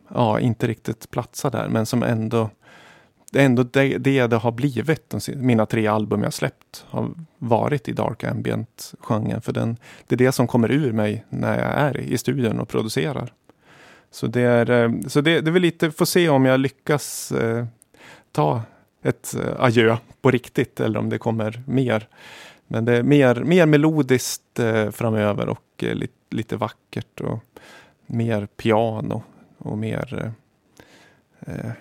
ja, 0.07 0.39
inte 0.39 0.67
riktigt 0.67 1.11
platsar 1.11 1.51
där, 1.51 1.67
men 1.67 1.85
som 1.85 2.03
ändå 2.03 2.49
det 3.33 3.41
är 3.41 3.45
ändå 3.45 3.63
det 3.63 3.97
det, 3.97 4.27
det 4.27 4.35
har 4.35 4.51
blivit. 4.51 5.13
Mina 5.35 5.65
tre 5.65 5.87
album 5.87 6.23
jag 6.23 6.33
släppt 6.33 6.85
har 6.87 7.11
varit 7.37 7.89
i 7.89 7.91
dark 7.91 8.23
ambient-genren. 8.23 9.41
För 9.41 9.53
den, 9.53 9.77
det 10.07 10.15
är 10.15 10.17
det 10.17 10.31
som 10.31 10.47
kommer 10.47 10.71
ur 10.71 10.91
mig 10.91 11.25
när 11.29 11.59
jag 11.59 11.73
är 11.73 11.99
i 11.99 12.17
studion 12.17 12.59
och 12.59 12.69
producerar. 12.69 13.33
Så 14.11 14.27
det 14.27 14.41
är, 14.41 14.69
eh, 14.69 14.91
så 15.07 15.21
det, 15.21 15.41
det 15.41 15.49
är 15.49 15.51
väl 15.51 15.61
lite, 15.61 15.91
får 15.91 16.05
se 16.05 16.29
om 16.29 16.45
jag 16.45 16.59
lyckas 16.59 17.31
eh, 17.31 17.65
ta 18.31 18.61
ett 19.03 19.35
eh, 19.35 19.63
adjö 19.63 19.97
på 20.21 20.31
riktigt 20.31 20.79
eller 20.79 20.99
om 20.99 21.09
det 21.09 21.17
kommer 21.17 21.63
mer. 21.67 22.07
Men 22.67 22.85
det 22.85 22.97
är 22.97 23.03
mer, 23.03 23.35
mer 23.35 23.65
melodiskt 23.65 24.59
eh, 24.59 24.91
framöver 24.91 25.49
och 25.49 25.83
eh, 25.83 25.95
lite, 25.95 26.13
lite 26.29 26.55
vackert 26.55 27.21
och 27.21 27.39
mer 28.05 28.45
piano 28.45 29.23
och 29.57 29.77
mer 29.77 30.33
eh, 31.45 31.55
eh 31.55 31.71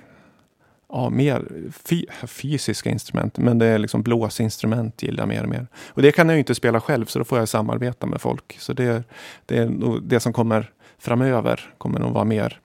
ja, 0.92 1.10
mer 1.10 1.48
fy, 1.84 2.06
fysiska 2.26 2.90
instrument. 2.90 3.38
Men 3.38 3.58
det 3.58 3.66
är 3.66 3.78
liksom 3.78 4.02
blåsinstrument 4.02 5.02
gillar 5.02 5.22
jag 5.22 5.28
mer 5.28 5.42
och 5.42 5.48
mer. 5.48 5.66
Och 5.88 6.02
det 6.02 6.12
kan 6.12 6.28
jag 6.28 6.36
ju 6.36 6.38
inte 6.38 6.54
spela 6.54 6.80
själv 6.80 7.06
så 7.06 7.18
då 7.18 7.24
får 7.24 7.38
jag 7.38 7.48
samarbeta 7.48 8.06
med 8.06 8.20
folk. 8.20 8.56
Så 8.58 8.72
det, 8.72 9.04
det 9.46 9.58
är 9.58 9.68
nog 9.68 10.02
det 10.02 10.20
som 10.20 10.32
kommer 10.32 10.70
framöver 10.98 11.74
kommer 11.78 12.00
nog 12.00 12.12
vara 12.12 12.24
mer 12.24 12.60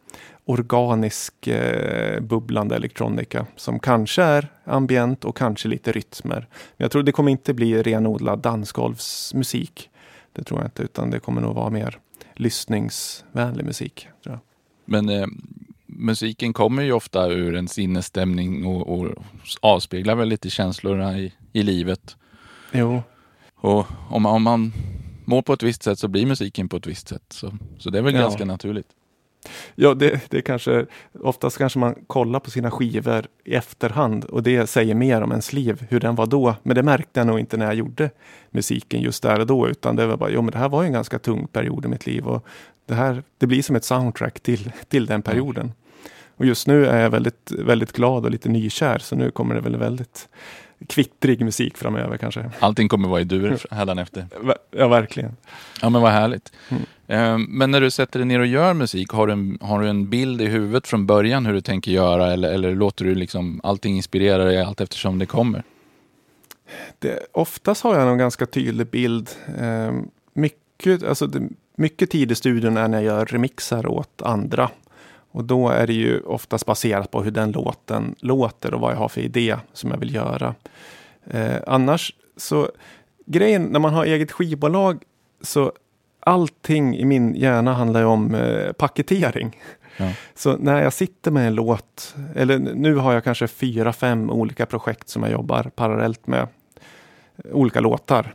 organisk 0.46 1.48
eh, 1.48 2.20
bubblande 2.20 2.76
elektronika 2.76 3.46
som 3.56 3.80
kanske 3.80 4.24
är 4.24 4.48
ambient 4.64 5.26
och 5.26 5.38
kanske 5.38 5.68
lite 5.68 5.92
rytmer. 5.92 6.40
Men 6.50 6.84
jag 6.84 6.92
tror 6.92 7.04
det 7.04 7.12
kommer 7.12 7.32
inte 7.32 7.54
bli 7.54 7.84
renodlad 7.84 8.40
dansgolvsmusik. 8.40 9.90
Det 10.34 10.44
tror 10.44 10.60
jag 10.60 10.68
inte, 10.68 10.84
utan 10.84 11.12
det 11.12 11.20
kommer 11.20 11.42
nog 11.42 11.56
vara 11.56 11.70
mer 11.70 12.00
lyssningsvänlig 12.34 13.66
musik. 13.66 14.08
Men 14.86 15.10
eh, 15.10 15.28
musiken 15.98 16.54
kommer 16.54 16.84
ju 16.84 16.92
ofta 16.92 17.28
ur 17.28 17.56
en 17.56 17.68
sinnesstämning 17.68 18.66
och, 18.66 19.00
och 19.00 19.08
avspeglar 19.62 20.16
väl 20.16 20.28
lite 20.28 20.50
känslorna 20.50 21.20
i, 21.20 21.34
i 21.54 21.64
livet. 21.64 22.16
Jo. 22.72 23.02
Och 23.56 23.86
om, 24.10 24.26
om 24.26 24.44
man 24.44 24.74
mår 25.26 25.42
på 25.42 25.54
ett 25.54 25.64
visst 25.64 25.84
sätt 25.84 26.00
så 26.00 26.08
blir 26.08 26.26
musiken 26.26 26.70
på 26.70 26.78
ett 26.78 26.88
visst 26.88 27.08
sätt. 27.08 27.24
Så, 27.30 27.58
så 27.78 27.90
det 27.90 27.98
är 27.98 28.02
väl 28.02 28.16
ja. 28.16 28.22
ganska 28.22 28.46
naturligt. 28.46 28.88
Ja, 29.76 29.94
det, 29.94 30.22
det 30.30 30.42
kanske, 30.42 30.86
oftast 31.20 31.58
kanske 31.58 31.80
man 31.80 31.96
kollar 32.08 32.40
på 32.40 32.52
sina 32.52 32.72
skivor 32.72 33.26
i 33.46 33.54
efterhand 33.56 34.26
och 34.26 34.44
det 34.44 34.68
säger 34.68 34.96
mer 34.96 35.22
om 35.22 35.32
ens 35.32 35.54
liv, 35.54 35.86
hur 35.90 36.00
den 36.00 36.16
var 36.16 36.26
då. 36.26 36.56
Men 36.64 36.76
det 36.76 36.84
märkte 36.84 37.20
jag 37.20 37.28
nog 37.28 37.40
inte 37.40 37.58
när 37.58 37.66
jag 37.66 37.76
gjorde 37.76 38.10
musiken 38.50 39.02
just 39.02 39.24
där 39.24 39.40
och 39.40 39.48
då, 39.48 39.68
utan 39.68 39.96
det 39.96 40.06
var 40.06 40.18
bara, 40.18 40.30
jo 40.30 40.42
men 40.42 40.52
det 40.52 40.58
här 40.58 40.70
var 40.70 40.84
en 40.84 40.94
ganska 40.94 41.20
tung 41.20 41.48
period 41.48 41.86
i 41.86 41.88
mitt 41.88 42.06
liv 42.06 42.28
och 42.28 42.46
det 42.86 42.94
här, 42.94 43.24
det 43.38 43.48
blir 43.48 43.64
som 43.64 43.76
ett 43.76 43.84
soundtrack 43.84 44.40
till, 44.40 44.72
till 44.88 45.06
den 45.06 45.22
perioden. 45.22 45.72
Och 46.38 46.46
just 46.46 46.68
nu 46.68 46.86
är 46.86 47.02
jag 47.02 47.10
väldigt, 47.10 47.52
väldigt 47.52 47.92
glad 47.92 48.26
och 48.26 48.32
lite 48.32 48.50
nykär, 48.50 49.00
så 49.00 49.16
nu 49.16 49.32
kommer 49.32 49.56
det 49.56 49.62
väl 49.62 49.76
väldigt 49.76 50.28
kvittrig 50.88 51.42
musik 51.42 51.78
framöver 51.78 52.18
kanske. 52.18 52.52
Allting 52.60 52.90
kommer 52.90 53.10
vara 53.10 53.22
i 53.22 53.24
dur 53.24 53.58
hädanefter. 53.72 54.28
Ja, 54.72 54.88
verkligen. 54.88 55.36
Ja, 55.82 55.90
men 55.90 56.02
vad 56.02 56.12
härligt. 56.12 56.52
Mm. 56.70 56.84
Ehm, 57.08 57.44
men 57.50 57.72
när 57.72 57.82
du 57.82 57.92
sätter 57.92 58.20
dig 58.20 58.28
ner 58.28 58.40
och 58.40 58.48
gör 58.48 58.74
musik, 58.74 59.10
har 59.10 59.28
du, 59.28 59.34
en, 59.34 59.58
har 59.62 59.82
du 59.82 59.90
en 59.90 60.10
bild 60.10 60.42
i 60.42 60.46
huvudet 60.46 60.88
från 60.88 61.06
början 61.06 61.46
hur 61.46 61.54
du 61.54 61.62
tänker 61.62 61.92
göra 61.92 62.34
eller, 62.34 62.54
eller 62.54 62.76
låter 62.76 63.06
du 63.06 63.16
liksom 63.16 63.62
allting 63.64 63.96
inspirera 63.96 64.44
dig 64.44 64.62
allt 64.62 64.82
eftersom 64.82 65.20
det 65.20 65.26
kommer? 65.26 65.64
Det, 67.00 67.20
oftast 67.32 67.84
har 67.84 67.96
jag 67.96 68.12
en 68.12 68.18
ganska 68.18 68.46
tydlig 68.46 68.88
bild. 68.88 69.30
Ehm, 69.60 70.08
mycket, 70.34 71.04
alltså 71.04 71.28
det, 71.28 71.50
mycket 71.76 72.12
tid 72.12 72.32
i 72.32 72.36
studion 72.36 72.78
är 72.78 72.88
när 72.88 72.98
jag 72.98 73.06
gör 73.06 73.26
remixar 73.26 73.88
åt 73.88 74.22
andra. 74.22 74.70
Och 75.38 75.44
då 75.44 75.70
är 75.70 75.88
det 75.88 75.94
ju 75.94 76.20
oftast 76.20 76.66
baserat 76.66 77.12
på 77.12 77.24
hur 77.24 77.32
den 77.32 77.52
låten 77.52 78.16
låter 78.20 78.74
och 78.74 78.82
vad 78.82 78.94
jag 78.94 78.98
har 78.98 79.10
för 79.10 79.22
idé 79.22 79.58
som 79.74 79.92
jag 79.92 79.98
vill 79.98 80.16
göra. 80.16 80.56
Eh, 81.26 81.56
annars 81.68 82.14
så, 82.38 82.70
grejen 83.26 83.64
när 83.64 83.80
man 83.80 83.94
har 83.94 84.06
eget 84.06 84.32
skivbolag 84.32 85.04
så 85.42 85.72
allting 86.20 86.96
i 86.96 87.06
min 87.06 87.36
hjärna 87.36 87.74
handlar 87.74 88.00
ju 88.00 88.06
om 88.06 88.36
eh, 88.36 88.72
paketering. 88.72 89.58
Ja. 89.98 90.12
Så 90.36 90.58
när 90.58 90.84
jag 90.84 90.94
sitter 90.94 91.32
med 91.32 91.48
en 91.48 91.56
låt, 91.56 92.16
eller 92.36 92.60
nu 92.60 92.96
har 92.96 93.14
jag 93.14 93.24
kanske 93.24 93.48
fyra, 93.48 93.94
fem 93.94 94.30
olika 94.30 94.66
projekt 94.66 95.10
som 95.10 95.24
jag 95.24 95.32
jobbar 95.32 95.64
parallellt 95.76 96.28
med. 96.28 96.48
Olika 97.52 97.80
låtar. 97.80 98.34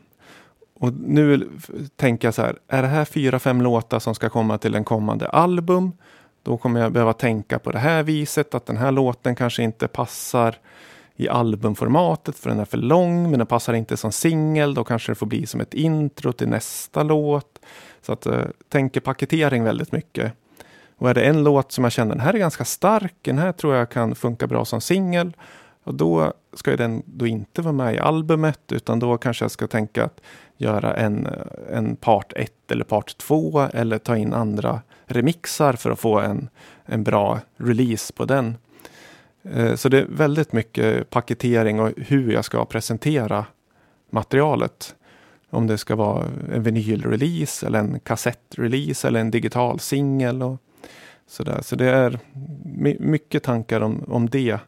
Och 0.75 0.93
nu 0.93 1.49
tänker 1.97 2.29
jag 2.29 2.35
så 2.35 2.43
här, 2.43 2.59
är 2.69 2.83
det 2.83 2.89
här 2.89 3.05
fyra, 3.05 3.39
fem 3.39 3.63
låtar 3.63 3.99
som 3.99 4.15
ska 4.15 4.29
komma 4.29 4.59
till 4.59 4.75
en 4.75 4.85
kommande 4.85 5.29
album? 5.29 5.93
Då 6.43 6.57
kommer 6.57 6.81
jag 6.81 6.93
behöva 6.93 7.13
tänka 7.13 7.59
på 7.59 7.73
det 7.73 7.79
här 7.79 8.03
viset, 8.03 8.55
att 8.55 8.67
den 8.67 8.77
här 8.77 8.93
låten 8.93 9.35
kanske 9.35 9.63
inte 9.63 9.89
passar 9.89 10.59
i 11.17 11.29
albumformatet 11.29 12.39
för 12.39 12.51
den 12.51 12.61
är 12.61 12.65
för 12.65 12.79
lång, 12.79 13.31
men 13.31 13.39
den 13.39 13.47
passar 13.47 13.75
inte 13.75 13.97
som 13.97 14.13
singel. 14.13 14.75
Då 14.75 14.85
kanske 14.85 15.13
det 15.13 15.17
får 15.17 15.27
bli 15.27 15.47
som 15.47 15.61
ett 15.61 15.75
intro 15.75 16.33
till 16.33 16.49
nästa 16.49 17.03
låt. 17.03 17.59
Så 18.03 18.13
att 18.13 18.27
eh, 18.27 18.45
tänker 18.69 19.01
paketering 19.01 19.65
väldigt 19.65 19.93
mycket. 19.93 20.33
Och 20.97 21.11
är 21.11 21.15
det 21.15 21.23
en 21.23 21.45
låt 21.45 21.73
som 21.73 21.85
jag 21.85 21.93
känner, 21.93 22.15
den 22.15 22.21
här 22.21 22.35
är 22.35 22.39
ganska 22.39 22.65
stark, 22.65 23.15
den 23.23 23.39
här 23.39 23.53
tror 23.53 23.75
jag 23.75 23.91
kan 23.91 24.15
funka 24.15 24.47
bra 24.47 24.65
som 24.65 24.81
singel. 24.81 25.33
Och 25.85 25.95
då 25.95 26.33
ska 26.53 26.77
den 26.77 27.03
då 27.07 27.27
inte 27.27 27.63
vara 27.63 27.73
med 27.73 27.95
i 27.95 27.99
albumet, 27.99 28.73
utan 28.73 28.99
då 28.99 29.19
kanske 29.19 29.45
jag 29.45 29.51
ska 29.51 29.67
tänka 29.67 30.05
att 30.05 30.21
göra 30.57 30.95
en, 30.95 31.27
eh, 31.27 31.77
en 31.77 31.97
part 31.97 32.33
1 32.37 32.71
eller 32.71 32.85
part 32.85 33.19
2 33.19 33.61
eller 33.61 33.99
ta 33.99 34.17
in 34.17 34.35
andra 34.35 34.81
remixar 35.13 35.73
för 35.73 35.91
att 35.91 36.01
få 36.01 36.21
en, 36.21 36.49
en 36.85 37.05
bra 37.05 37.41
release 37.57 38.13
på 38.13 38.25
den. 38.25 38.57
Eh, 39.43 39.75
så 39.75 39.89
det 39.89 39.99
är 39.99 40.07
väldigt 40.09 40.53
mycket 40.53 41.11
paketering 41.11 41.81
och 41.81 41.93
hur 41.97 42.33
jag 42.33 42.45
ska 42.45 42.65
presentera 42.65 43.47
materialet. 44.11 44.95
Om 45.51 45.67
det 45.67 45.79
ska 45.79 45.97
vara 45.97 46.25
en 46.53 46.63
vinylrelease 46.63 47.67
eller 47.67 47.79
en 47.79 48.01
kassettrelease 48.01 49.09
eller 49.09 49.21
en 49.21 49.31
digital 49.31 49.81
singel. 49.81 50.43
Och 50.43 50.59
sådär. 51.27 51.61
Så 51.63 51.77
det 51.77 51.91
är 51.91 52.19
mycket 53.01 53.43
tankar 53.43 53.81
om, 53.81 54.05
om 54.09 54.29
det. 54.29 54.59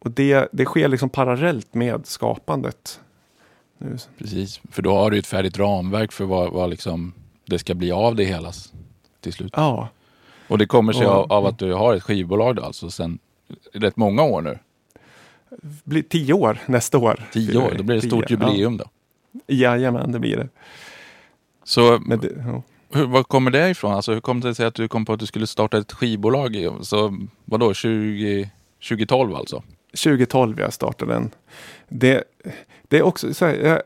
Och 0.00 0.10
det, 0.10 0.48
det 0.52 0.64
sker 0.64 0.88
liksom 0.88 1.10
parallellt 1.10 1.74
med 1.74 2.06
skapandet. 2.06 3.00
Precis, 4.18 4.60
för 4.70 4.82
då 4.82 4.92
har 4.92 5.10
du 5.10 5.18
ett 5.18 5.26
färdigt 5.26 5.58
ramverk 5.58 6.12
för 6.12 6.24
vad, 6.24 6.52
vad 6.52 6.70
liksom 6.70 7.12
det 7.46 7.58
ska 7.58 7.74
bli 7.74 7.92
av 7.92 8.16
det 8.16 8.24
hela 8.24 8.52
till 9.20 9.32
slut. 9.32 9.52
Ja. 9.56 9.88
Och 10.48 10.58
det 10.58 10.66
kommer 10.66 10.92
sig 10.92 11.06
av, 11.06 11.32
av, 11.32 11.46
att 11.46 11.58
du 11.58 11.72
har 11.72 11.94
ett 11.94 12.02
skivbolag 12.02 12.56
då, 12.56 12.62
alltså 12.62 12.90
sen 12.90 13.18
rätt 13.72 13.96
många 13.96 14.22
år 14.22 14.42
nu. 14.42 14.58
Blir 15.84 16.02
tio 16.02 16.32
år 16.32 16.58
nästa 16.66 16.98
år. 16.98 17.28
Tio 17.32 17.58
år, 17.58 17.74
då 17.76 17.82
blir 17.82 17.96
det 17.96 18.02
ett 18.02 18.10
stort 18.10 18.30
jubileum 18.30 18.76
då. 18.76 18.84
Ja. 19.32 19.40
Jajamän, 19.46 20.12
det 20.12 20.18
blir 20.18 20.36
det. 20.36 20.48
Så 21.64 21.98
Men 22.06 22.20
det 22.20 22.32
ja. 22.46 22.62
hur, 22.98 23.06
var 23.06 23.22
kommer 23.22 23.50
det 23.50 23.70
ifrån? 23.70 23.92
Alltså, 23.92 24.12
hur 24.12 24.20
kom 24.20 24.40
det 24.40 24.54
sig 24.54 24.66
att 24.66 24.74
du 24.74 24.88
kom 24.88 25.04
på 25.04 25.12
att 25.12 25.20
du 25.20 25.26
skulle 25.26 25.46
starta 25.46 25.78
ett 25.78 25.92
skivbolag? 25.92 26.56
Så 26.82 27.18
vadå, 27.44 27.74
20, 27.74 28.50
2012 28.88 29.34
alltså? 29.34 29.62
2012 29.90 30.60
jag 30.60 30.72
startade 30.72 31.12
den. 31.12 31.30
Det, 31.88 32.24
det 32.88 32.98
är 32.98 33.02
också 33.02 33.34
så 33.34 33.46
här, 33.46 33.54
jag, 33.54 33.82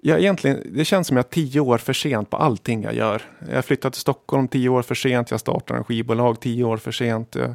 jag 0.00 0.18
egentligen, 0.18 0.62
det 0.64 0.84
känns 0.84 1.06
som 1.06 1.16
jag 1.16 1.26
är 1.26 1.30
tio 1.30 1.60
år 1.60 1.78
för 1.78 1.92
sent 1.92 2.30
på 2.30 2.36
allting 2.36 2.82
jag 2.82 2.94
gör. 2.94 3.22
Jag 3.52 3.64
flyttade 3.64 3.92
till 3.92 4.00
Stockholm 4.00 4.48
tio 4.48 4.68
år 4.68 4.82
för 4.82 4.94
sent, 4.94 5.30
jag 5.30 5.40
startade 5.40 5.78
en 5.78 5.84
skivbolag 5.84 6.40
tio 6.40 6.64
år 6.64 6.76
för 6.76 6.92
sent. 6.92 7.36
Eh, 7.36 7.50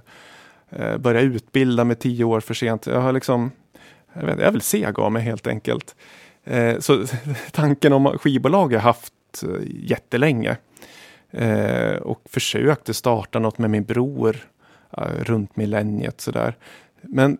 eh, 0.70 0.88
jag 0.88 1.02
började 1.02 1.26
utbilda 1.28 1.84
mig 1.84 1.96
tio 1.96 2.24
år 2.24 2.40
för 2.40 2.54
sent. 2.54 2.88
Jag 2.88 3.02
har 3.02 3.12
liksom, 3.12 3.52
jag, 4.14 4.26
vet, 4.26 4.38
jag 4.38 4.48
är 4.48 4.52
väl 4.52 4.62
seg 4.62 5.00
av 5.00 5.12
mig 5.12 5.22
helt 5.22 5.48
enkelt. 5.48 5.96
Eh, 6.44 6.80
så 6.80 7.06
tanken 7.52 7.94
om 7.94 8.18
skivbolag 8.18 8.66
har 8.66 8.74
jag 8.74 8.80
haft 8.80 9.14
jättelänge. 9.66 10.58
Och 12.02 12.22
försökte 12.30 12.94
starta 12.94 13.40
något 13.40 13.58
med 13.58 13.70
min 13.70 13.84
bror 13.84 14.38
runt 15.20 15.56
millenniet 15.56 16.22
sådär. 16.22 16.58
Men 17.02 17.38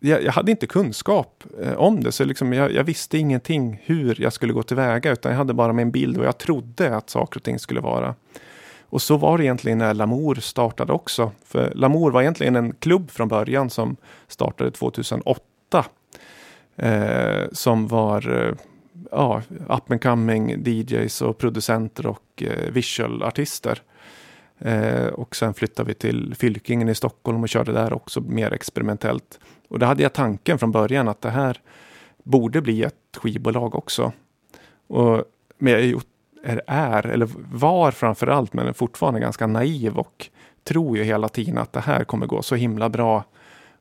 jag, 0.00 0.22
jag 0.22 0.32
hade 0.32 0.50
inte 0.50 0.66
kunskap 0.66 1.44
eh, 1.62 1.72
om 1.72 2.04
det, 2.04 2.12
så 2.12 2.24
liksom 2.24 2.52
jag, 2.52 2.72
jag 2.72 2.84
visste 2.84 3.18
ingenting 3.18 3.82
hur 3.84 4.20
jag 4.20 4.32
skulle 4.32 4.52
gå 4.52 4.62
tillväga, 4.62 5.12
utan 5.12 5.32
jag 5.32 5.38
hade 5.38 5.54
bara 5.54 5.72
min 5.72 5.90
bild 5.90 6.18
och 6.18 6.24
jag 6.24 6.38
trodde 6.38 6.96
att 6.96 7.10
saker 7.10 7.38
och 7.38 7.42
ting 7.42 7.58
skulle 7.58 7.80
vara. 7.80 8.14
Och 8.88 9.02
så 9.02 9.16
var 9.16 9.38
det 9.38 9.44
egentligen 9.44 9.78
när 9.78 9.94
Lamour 9.94 10.34
startade 10.34 10.92
också. 10.92 11.32
För 11.44 11.72
Lamour 11.74 12.10
var 12.10 12.22
egentligen 12.22 12.56
en 12.56 12.72
klubb 12.72 13.10
från 13.10 13.28
början 13.28 13.70
som 13.70 13.96
startade 14.28 14.70
2008. 14.70 15.84
Eh, 16.76 17.44
som 17.52 17.88
var 17.88 18.46
eh, 18.46 18.54
ja, 19.10 19.42
up 19.68 19.90
and 19.90 20.02
coming 20.02 20.62
DJs 20.66 21.22
och 21.22 21.38
producenter 21.38 22.06
och 22.06 22.42
eh, 22.42 22.72
visualartister. 22.72 23.82
Eh, 24.58 25.06
och 25.06 25.36
sen 25.36 25.54
flyttade 25.54 25.88
vi 25.88 25.94
till 25.94 26.34
Fylkingen 26.34 26.88
i 26.88 26.94
Stockholm 26.94 27.42
och 27.42 27.48
körde 27.48 27.72
där 27.72 27.92
också 27.92 28.20
mer 28.20 28.52
experimentellt. 28.52 29.40
Och 29.68 29.78
då 29.78 29.86
hade 29.86 30.02
jag 30.02 30.12
tanken 30.12 30.58
från 30.58 30.72
början 30.72 31.08
att 31.08 31.20
det 31.20 31.30
här 31.30 31.60
borde 32.22 32.60
bli 32.60 32.82
ett 32.82 33.16
skivbolag 33.16 33.74
också. 33.74 34.12
Och, 34.86 35.24
men 35.58 35.72
jag 35.72 36.02
är, 36.44 36.62
är, 36.66 37.06
eller 37.06 37.28
var 37.52 37.90
framför 37.90 38.26
allt, 38.26 38.52
men 38.52 38.66
är 38.66 38.72
fortfarande 38.72 39.20
ganska 39.20 39.46
naiv 39.46 39.98
och 39.98 40.28
tror 40.64 40.96
ju 40.96 41.04
hela 41.04 41.28
tiden 41.28 41.58
att 41.58 41.72
det 41.72 41.80
här 41.80 42.04
kommer 42.04 42.26
gå 42.26 42.42
så 42.42 42.54
himla 42.54 42.88
bra 42.88 43.24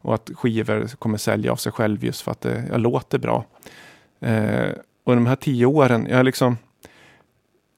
och 0.01 0.15
att 0.15 0.31
skivor 0.35 0.87
kommer 0.99 1.17
sälja 1.17 1.51
av 1.51 1.55
sig 1.55 1.71
själv 1.71 2.03
just 2.03 2.21
för 2.21 2.31
att 2.31 2.41
det 2.41 2.63
jag 2.71 2.79
låter 2.81 3.17
bra. 3.17 3.45
Eh, 4.19 4.69
och 5.03 5.15
de 5.15 5.25
här 5.25 5.35
tio 5.35 5.65
åren, 5.65 6.07
jag 6.09 6.17
har 6.17 6.23
liksom 6.23 6.57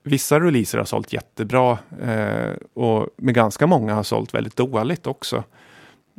Vissa 0.03 0.39
releaser 0.39 0.77
har 0.77 0.85
sålt 0.85 1.13
jättebra 1.13 1.77
eh, 2.01 2.53
och 2.73 3.07
med 3.17 3.35
ganska 3.35 3.67
många 3.67 3.93
har 3.93 4.03
sålt 4.03 4.33
väldigt 4.33 4.55
dåligt 4.55 5.07
också. 5.07 5.43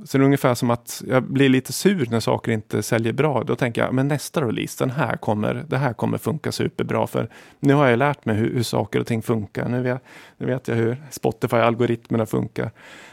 Så 0.04 0.18
det 0.18 0.22
är 0.22 0.24
ungefär 0.24 0.54
som 0.54 0.70
att 0.70 1.02
jag 1.08 1.22
blir 1.22 1.48
lite 1.48 1.72
sur 1.72 2.06
när 2.10 2.20
saker 2.20 2.52
inte 2.52 2.82
säljer 2.82 3.12
bra. 3.12 3.44
Då 3.44 3.56
tänker 3.56 3.80
jag, 3.80 3.94
men 3.94 4.08
nästa 4.08 4.42
release, 4.42 4.84
den 4.84 4.90
här 4.90 5.16
kommer, 5.16 5.64
det 5.68 5.76
här 5.76 5.92
kommer 5.92 6.18
funka 6.18 6.52
superbra. 6.52 7.06
För 7.06 7.28
nu 7.60 7.74
har 7.74 7.86
jag 7.86 7.98
lärt 7.98 8.24
mig 8.24 8.36
hur, 8.36 8.54
hur 8.54 8.62
saker 8.62 9.00
och 9.00 9.06
ting 9.06 9.22
funkar. 9.22 9.68
Nu 9.68 9.82
vet, 9.82 10.02
nu 10.36 10.46
vet 10.46 10.68
jag 10.68 10.74
hur 10.74 11.02
Spotify-algoritmerna 11.10 12.26
funkar. 12.26 12.70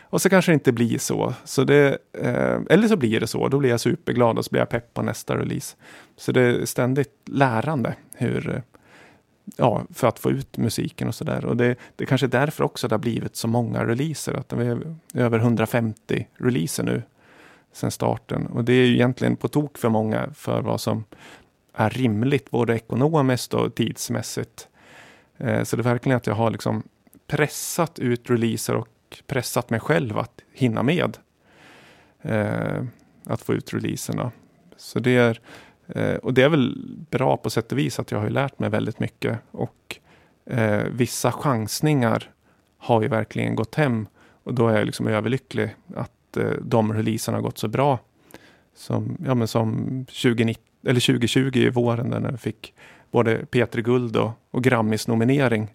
Och 0.10 0.22
så 0.22 0.30
kanske 0.30 0.52
det 0.52 0.54
inte 0.54 0.72
blir 0.72 0.98
så. 0.98 1.34
så 1.44 1.64
det, 1.64 1.98
eh, 2.14 2.60
eller 2.70 2.88
så 2.88 2.98
blir 2.98 3.20
det 3.20 3.28
så. 3.28 3.48
Då 3.48 3.60
blir 3.60 3.70
jag 3.70 3.80
superglad 3.80 4.38
och 4.38 4.46
så 4.46 4.50
blir 4.50 4.62
jag 4.62 4.70
pepp 4.70 4.94
på 4.94 5.02
nästa 5.02 5.38
release. 5.38 5.76
Så 6.18 6.32
det 6.32 6.42
är 6.42 6.66
ständigt 6.66 7.14
lärande 7.26 7.96
hur, 8.16 8.64
ja, 9.56 9.84
för 9.93 10.08
att 10.08 10.20
få 10.20 10.32
ut 10.32 10.58
musiken 10.58 11.08
och 11.08 11.16
sådär. 11.16 11.46
Och 11.46 11.58
det, 11.58 11.76
det 11.96 12.06
kanske 12.06 12.28
är 12.28 12.30
därför 12.30 12.64
också 12.64 12.88
det 12.88 12.96
har 12.96 13.00
blivit 13.00 13.36
så 13.36 13.48
många 13.48 13.86
releaser. 13.86 14.34
Att 14.34 14.50
det 14.50 14.66
är 14.66 14.96
över 15.14 15.39
150 15.39 16.28
releaser 16.38 16.84
nu 16.84 17.02
sedan 17.72 17.91
starten. 17.91 18.48
Och 18.48 18.64
det 18.64 18.74
är 18.74 18.86
ju 18.86 18.93
egentligen 18.93 19.36
på 19.36 19.48
tok 19.48 19.78
för 19.78 19.89
många 19.89 20.30
för 20.34 20.62
vad 20.62 20.82
som 20.82 21.04
är 21.74 21.89
rimligt 21.89 22.52
både 22.52 22.76
ekonomiskt 22.76 23.54
och 23.54 23.76
tidsmässigt. 23.76 24.68
Eh, 25.38 25.64
så 25.64 25.76
det 25.76 25.82
är 25.82 25.84
verkligen 25.84 26.18
att 26.18 26.28
jag 26.28 26.36
har 26.36 26.52
liksom 26.52 26.84
pressat 27.28 28.00
ut 28.00 28.30
releaser 28.30 28.76
och 28.76 28.88
pressat 29.28 29.70
mig 29.70 29.80
själv 29.80 30.18
att 30.18 30.41
hinna 30.54 30.84
med. 30.84 31.18
Eh, 32.22 32.84
att 33.26 33.41
få 33.41 33.54
ut 33.54 33.74
releaserna. 33.74 34.32
Så 34.78 35.00
det 35.00 35.16
är 35.16 35.41
Eh, 35.88 36.16
och 36.16 36.34
det 36.34 36.44
är 36.44 36.50
väl 36.50 36.78
bra 37.10 37.38
på 37.38 37.50
sätt 37.50 37.72
och 37.72 37.78
vis 37.78 38.00
att 38.00 38.12
jag 38.12 38.18
har 38.18 38.26
ju 38.26 38.34
lärt 38.34 38.60
mig 38.60 38.70
väldigt 38.70 39.00
mycket. 39.00 39.40
Och 39.52 40.00
eh, 40.46 40.84
vissa 40.92 41.32
chansningar 41.32 42.32
har 42.78 43.02
ju 43.02 43.08
verkligen 43.08 43.56
gått 43.56 43.76
hem. 43.76 44.08
Och 44.44 44.54
då 44.54 44.68
är 44.68 44.78
jag 44.78 44.86
liksom 44.86 45.08
överlycklig 45.08 45.76
att 45.96 46.38
eh, 46.38 46.52
de 46.62 46.94
releaserna 46.94 47.38
har 47.38 47.42
gått 47.42 47.58
så 47.58 47.68
bra. 47.68 48.00
Som, 48.76 49.18
ja, 49.26 49.36
men 49.36 49.48
som 49.48 49.76
2019, 50.06 50.64
eller 50.88 51.00
2020 51.00 51.52
i 51.56 51.70
våren 51.70 52.10
där 52.10 52.20
när 52.20 52.32
vi 52.32 52.38
fick 52.38 52.74
både 53.12 53.42
P3 53.42 53.82
Guld 53.82 54.18
och, 54.18 54.32
och 54.52 54.64
Grammis 54.64 55.08
nominering. 55.08 55.74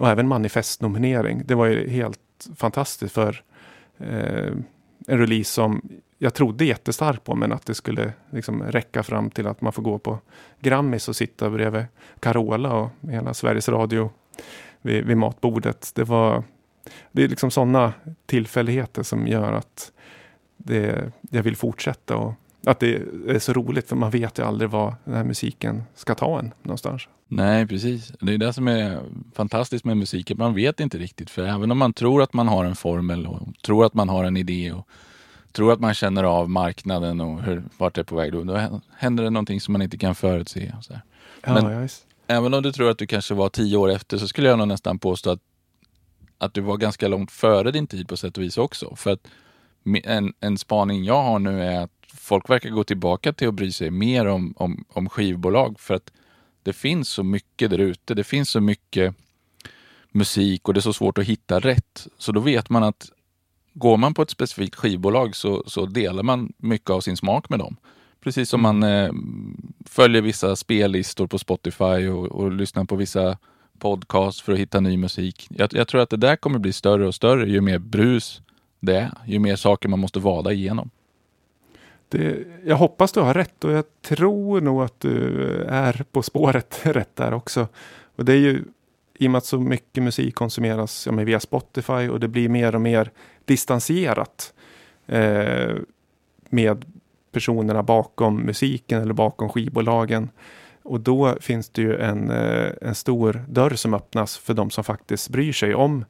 Och 0.00 0.08
även 0.08 0.28
manifestnominering. 0.28 1.42
Det 1.44 1.54
var 1.54 1.66
ju 1.66 1.88
helt 1.88 2.20
fantastiskt 2.56 3.14
för 3.14 3.42
eh, 3.98 4.52
en 5.06 5.18
release 5.18 5.52
som 5.52 5.82
jag 6.18 6.34
trodde 6.34 6.64
jättestarkt 6.64 7.24
på, 7.24 7.34
men 7.34 7.52
att 7.52 7.66
det 7.66 7.74
skulle 7.74 8.12
liksom 8.30 8.62
räcka 8.62 9.02
fram 9.02 9.30
till 9.30 9.46
att 9.46 9.60
man 9.60 9.72
får 9.72 9.82
gå 9.82 9.98
på 9.98 10.18
Grammis 10.60 11.08
och 11.08 11.16
sitta 11.16 11.50
bredvid 11.50 11.84
Carola 12.20 12.74
och 12.74 12.90
hela 13.10 13.34
Sveriges 13.34 13.68
Radio 13.68 14.10
vid, 14.82 15.04
vid 15.04 15.16
matbordet. 15.16 15.92
Det 15.94 16.04
var 16.04 16.44
det 17.12 17.24
är 17.24 17.28
liksom 17.28 17.50
sådana 17.50 17.92
tillfälligheter 18.26 19.02
som 19.02 19.26
gör 19.26 19.52
att 19.52 19.92
det, 20.56 21.12
jag 21.30 21.42
vill 21.42 21.56
fortsätta 21.56 22.16
och 22.16 22.34
att 22.66 22.80
det 22.80 22.94
är 23.28 23.38
så 23.38 23.52
roligt 23.52 23.88
för 23.88 23.96
man 23.96 24.10
vet 24.10 24.38
ju 24.38 24.42
aldrig 24.42 24.70
var 24.70 24.94
den 25.04 25.14
här 25.14 25.24
musiken 25.24 25.82
ska 25.94 26.14
ta 26.14 26.38
en 26.38 26.54
någonstans. 26.62 27.08
Nej, 27.28 27.66
precis. 27.66 28.12
Det 28.20 28.34
är 28.34 28.38
det 28.38 28.52
som 28.52 28.68
är 28.68 29.02
fantastiskt 29.34 29.84
med 29.84 29.96
musiken. 29.96 30.38
Man 30.38 30.54
vet 30.54 30.80
inte 30.80 30.98
riktigt. 30.98 31.30
För 31.30 31.42
även 31.42 31.70
om 31.70 31.78
man 31.78 31.92
tror 31.92 32.22
att 32.22 32.32
man 32.32 32.48
har 32.48 32.64
en 32.64 32.76
formel 32.76 33.26
och 33.26 33.40
tror 33.62 33.84
att 33.84 33.94
man 33.94 34.08
har 34.08 34.24
en 34.24 34.36
idé 34.36 34.72
och 34.72 34.88
tror 35.56 35.72
att 35.72 35.80
man 35.80 35.94
känner 35.94 36.24
av 36.24 36.50
marknaden 36.50 37.20
och 37.20 37.42
hur, 37.42 37.62
vart 37.76 37.94
det 37.94 38.00
är 38.00 38.04
på 38.04 38.16
väg, 38.16 38.32
då, 38.32 38.44
då 38.44 38.80
händer 38.96 39.24
det 39.24 39.30
någonting 39.30 39.60
som 39.60 39.72
man 39.72 39.82
inte 39.82 39.98
kan 39.98 40.14
förutse. 40.14 40.72
Och 40.78 40.84
så 40.84 40.92
här. 40.92 41.02
Men- 41.62 41.72
ja. 41.82 41.88
Även 42.26 42.54
om 42.54 42.62
du 42.62 42.72
tror 42.72 42.90
att 42.90 42.98
du 42.98 43.06
kanske 43.06 43.34
var 43.34 43.48
tio 43.48 43.76
år 43.76 43.90
efter 43.90 44.18
så 44.18 44.28
skulle 44.28 44.48
jag 44.48 44.58
nog 44.58 44.68
nästan 44.68 44.98
påstå 44.98 45.30
att, 45.30 45.40
att 46.38 46.54
du 46.54 46.60
var 46.60 46.76
ganska 46.76 47.08
långt 47.08 47.30
före 47.30 47.70
din 47.70 47.86
tid 47.86 48.08
på 48.08 48.16
sätt 48.16 48.36
och 48.38 48.42
vis 48.42 48.58
också. 48.58 48.96
För 48.96 49.10
att 49.10 49.28
en, 50.04 50.34
en 50.40 50.58
spaning 50.58 51.04
jag 51.04 51.22
har 51.22 51.38
nu 51.38 51.62
är 51.62 51.80
att 51.80 51.90
folk 52.14 52.50
verkar 52.50 52.70
gå 52.70 52.84
tillbaka 52.84 53.32
till 53.32 53.48
att 53.48 53.54
bry 53.54 53.72
sig 53.72 53.90
mer 53.90 54.26
om, 54.26 54.54
om, 54.56 54.84
om 54.88 55.08
skivbolag 55.08 55.80
för 55.80 55.94
att 55.94 56.12
det 56.62 56.72
finns 56.72 57.08
så 57.08 57.22
mycket 57.22 57.70
där 57.70 57.78
ute. 57.78 58.14
Det 58.14 58.24
finns 58.24 58.50
så 58.50 58.60
mycket 58.60 59.14
musik 60.12 60.68
och 60.68 60.74
det 60.74 60.80
är 60.80 60.82
så 60.82 60.92
svårt 60.92 61.18
att 61.18 61.24
hitta 61.24 61.60
rätt. 61.60 62.06
Så 62.18 62.32
då 62.32 62.40
vet 62.40 62.70
man 62.70 62.82
att 62.82 63.10
går 63.78 63.96
man 63.96 64.14
på 64.14 64.22
ett 64.22 64.30
specifikt 64.30 64.74
skivbolag 64.74 65.36
så, 65.36 65.62
så 65.66 65.86
delar 65.86 66.22
man 66.22 66.52
mycket 66.56 66.90
av 66.90 67.00
sin 67.00 67.16
smak 67.16 67.48
med 67.48 67.58
dem. 67.58 67.76
Precis 68.20 68.48
som 68.48 68.62
man 68.62 68.82
eh, 68.82 69.12
följer 69.84 70.22
vissa 70.22 70.56
spellistor 70.56 71.26
på 71.26 71.38
Spotify 71.38 72.08
och, 72.08 72.26
och 72.26 72.52
lyssnar 72.52 72.84
på 72.84 72.96
vissa 72.96 73.38
podcasts 73.78 74.42
för 74.42 74.52
att 74.52 74.58
hitta 74.58 74.80
ny 74.80 74.96
musik. 74.96 75.46
Jag, 75.50 75.74
jag 75.74 75.88
tror 75.88 76.00
att 76.00 76.10
det 76.10 76.16
där 76.16 76.36
kommer 76.36 76.58
bli 76.58 76.72
större 76.72 77.06
och 77.06 77.14
större 77.14 77.50
ju 77.50 77.60
mer 77.60 77.78
brus 77.78 78.42
det 78.80 78.96
är. 78.96 79.10
Ju 79.26 79.38
mer 79.38 79.56
saker 79.56 79.88
man 79.88 79.98
måste 79.98 80.18
vada 80.18 80.52
igenom. 80.52 80.90
Det, 82.08 82.46
jag 82.64 82.76
hoppas 82.76 83.12
du 83.12 83.20
har 83.20 83.34
rätt 83.34 83.64
och 83.64 83.72
jag 83.72 83.84
tror 84.02 84.60
nog 84.60 84.82
att 84.82 85.00
du 85.00 85.44
är 85.68 86.04
på 86.12 86.22
spåret 86.22 86.80
rätt 86.82 87.16
där 87.16 87.34
också. 87.34 87.68
Och 88.16 88.24
det 88.24 88.32
är 88.32 88.38
ju 88.38 88.64
i 89.18 89.26
och 89.26 89.30
med 89.30 89.38
att 89.38 89.44
så 89.44 89.60
mycket 89.60 90.02
musik 90.02 90.34
konsumeras 90.34 91.06
ja, 91.06 91.12
via 91.12 91.40
Spotify 91.40 92.08
och 92.08 92.20
det 92.20 92.28
blir 92.28 92.48
mer 92.48 92.74
och 92.74 92.80
mer 92.80 93.10
distanserat 93.46 94.52
eh, 95.06 95.74
med 96.48 96.84
personerna 97.32 97.82
bakom 97.82 98.40
musiken 98.40 99.02
eller 99.02 99.14
bakom 99.14 99.48
skivbolagen. 99.48 100.30
Och 100.82 101.00
då 101.00 101.36
finns 101.40 101.68
det 101.68 101.82
ju 101.82 101.96
en, 101.96 102.30
eh, 102.30 102.72
en 102.80 102.94
stor 102.94 103.44
dörr 103.48 103.74
som 103.74 103.94
öppnas 103.94 104.38
för 104.38 104.54
de 104.54 104.70
som 104.70 104.84
faktiskt 104.84 105.28
bryr 105.28 105.52
sig 105.52 105.74
om 105.74 106.04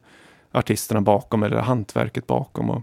artisterna 0.52 1.00
bakom 1.00 1.42
eller 1.42 1.56
hantverket 1.56 2.26
bakom. 2.26 2.70
Och, 2.70 2.82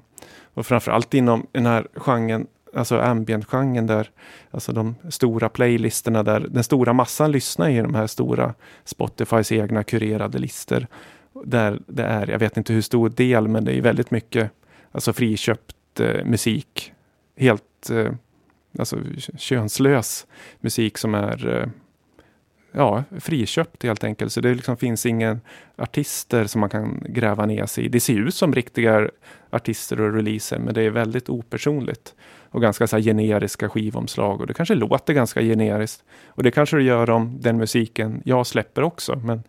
och 0.54 0.66
framförallt 0.66 1.14
inom 1.14 1.48
den 1.52 1.66
här 1.66 1.88
genren, 1.96 2.48
alltså 2.74 3.00
ambient-genren 3.00 3.88
där, 3.88 4.10
alltså 4.52 4.72
de 4.72 4.96
stora 5.10 5.50
playlisterna 5.50 6.24
där 6.24 6.40
den 6.40 6.64
stora 6.64 6.94
massan 6.94 7.32
lyssnar 7.32 7.70
i 7.70 7.78
de 7.78 7.96
här 7.96 8.08
stora 8.08 8.54
Spotifys 8.86 9.52
egna 9.52 9.84
kurerade 9.84 10.40
listor. 10.40 10.88
Där 11.46 11.80
det 11.88 12.04
är, 12.04 12.28
jag 12.28 12.40
vet 12.40 12.58
inte 12.58 12.74
hur 12.74 12.82
stor 12.82 13.10
del, 13.10 13.48
men 13.48 13.66
det 13.66 13.74
är 13.78 13.82
väldigt 13.82 14.12
mycket 14.12 14.52
alltså 14.92 15.14
friköpt 15.14 16.00
eh, 16.00 16.26
musik. 16.26 16.94
Helt 17.38 17.90
eh, 17.90 18.12
alltså, 18.80 18.98
könslös 19.38 20.28
musik 20.60 20.98
som 20.98 21.16
är 21.16 21.62
eh, 21.62 21.68
ja, 22.72 23.04
friköpt 23.20 23.84
helt 23.84 24.04
enkelt. 24.04 24.32
Så 24.32 24.42
det 24.42 24.54
liksom 24.54 24.78
finns 24.78 25.06
ingen 25.06 25.42
artister 25.76 26.46
som 26.46 26.62
man 26.62 26.70
kan 26.70 27.04
gräva 27.10 27.46
ner 27.46 27.66
sig 27.66 27.86
i. 27.86 27.88
Det 27.88 28.00
ser 28.00 28.20
ut 28.20 28.36
som 28.36 28.54
riktiga 28.54 29.10
artister 29.50 30.02
och 30.02 30.14
releaser, 30.14 30.60
men 30.60 30.74
det 30.74 30.82
är 30.82 30.90
väldigt 30.90 31.30
opersonligt. 31.30 32.16
Och 32.50 32.62
ganska 32.62 32.88
så 32.88 32.98
generiska 32.98 33.70
skivomslag 33.70 34.42
och 34.42 34.48
det 34.48 34.54
kanske 34.54 34.76
låter 34.76 35.14
ganska 35.14 35.42
generiskt. 35.42 36.04
Och 36.28 36.44
det 36.44 36.52
kanske 36.52 36.78
det 36.78 36.84
gör 36.84 37.10
om 37.10 37.42
den 37.42 37.58
musiken 37.58 38.22
jag 38.26 38.48
släpper 38.48 38.82
också. 38.82 39.22
Men 39.24 39.44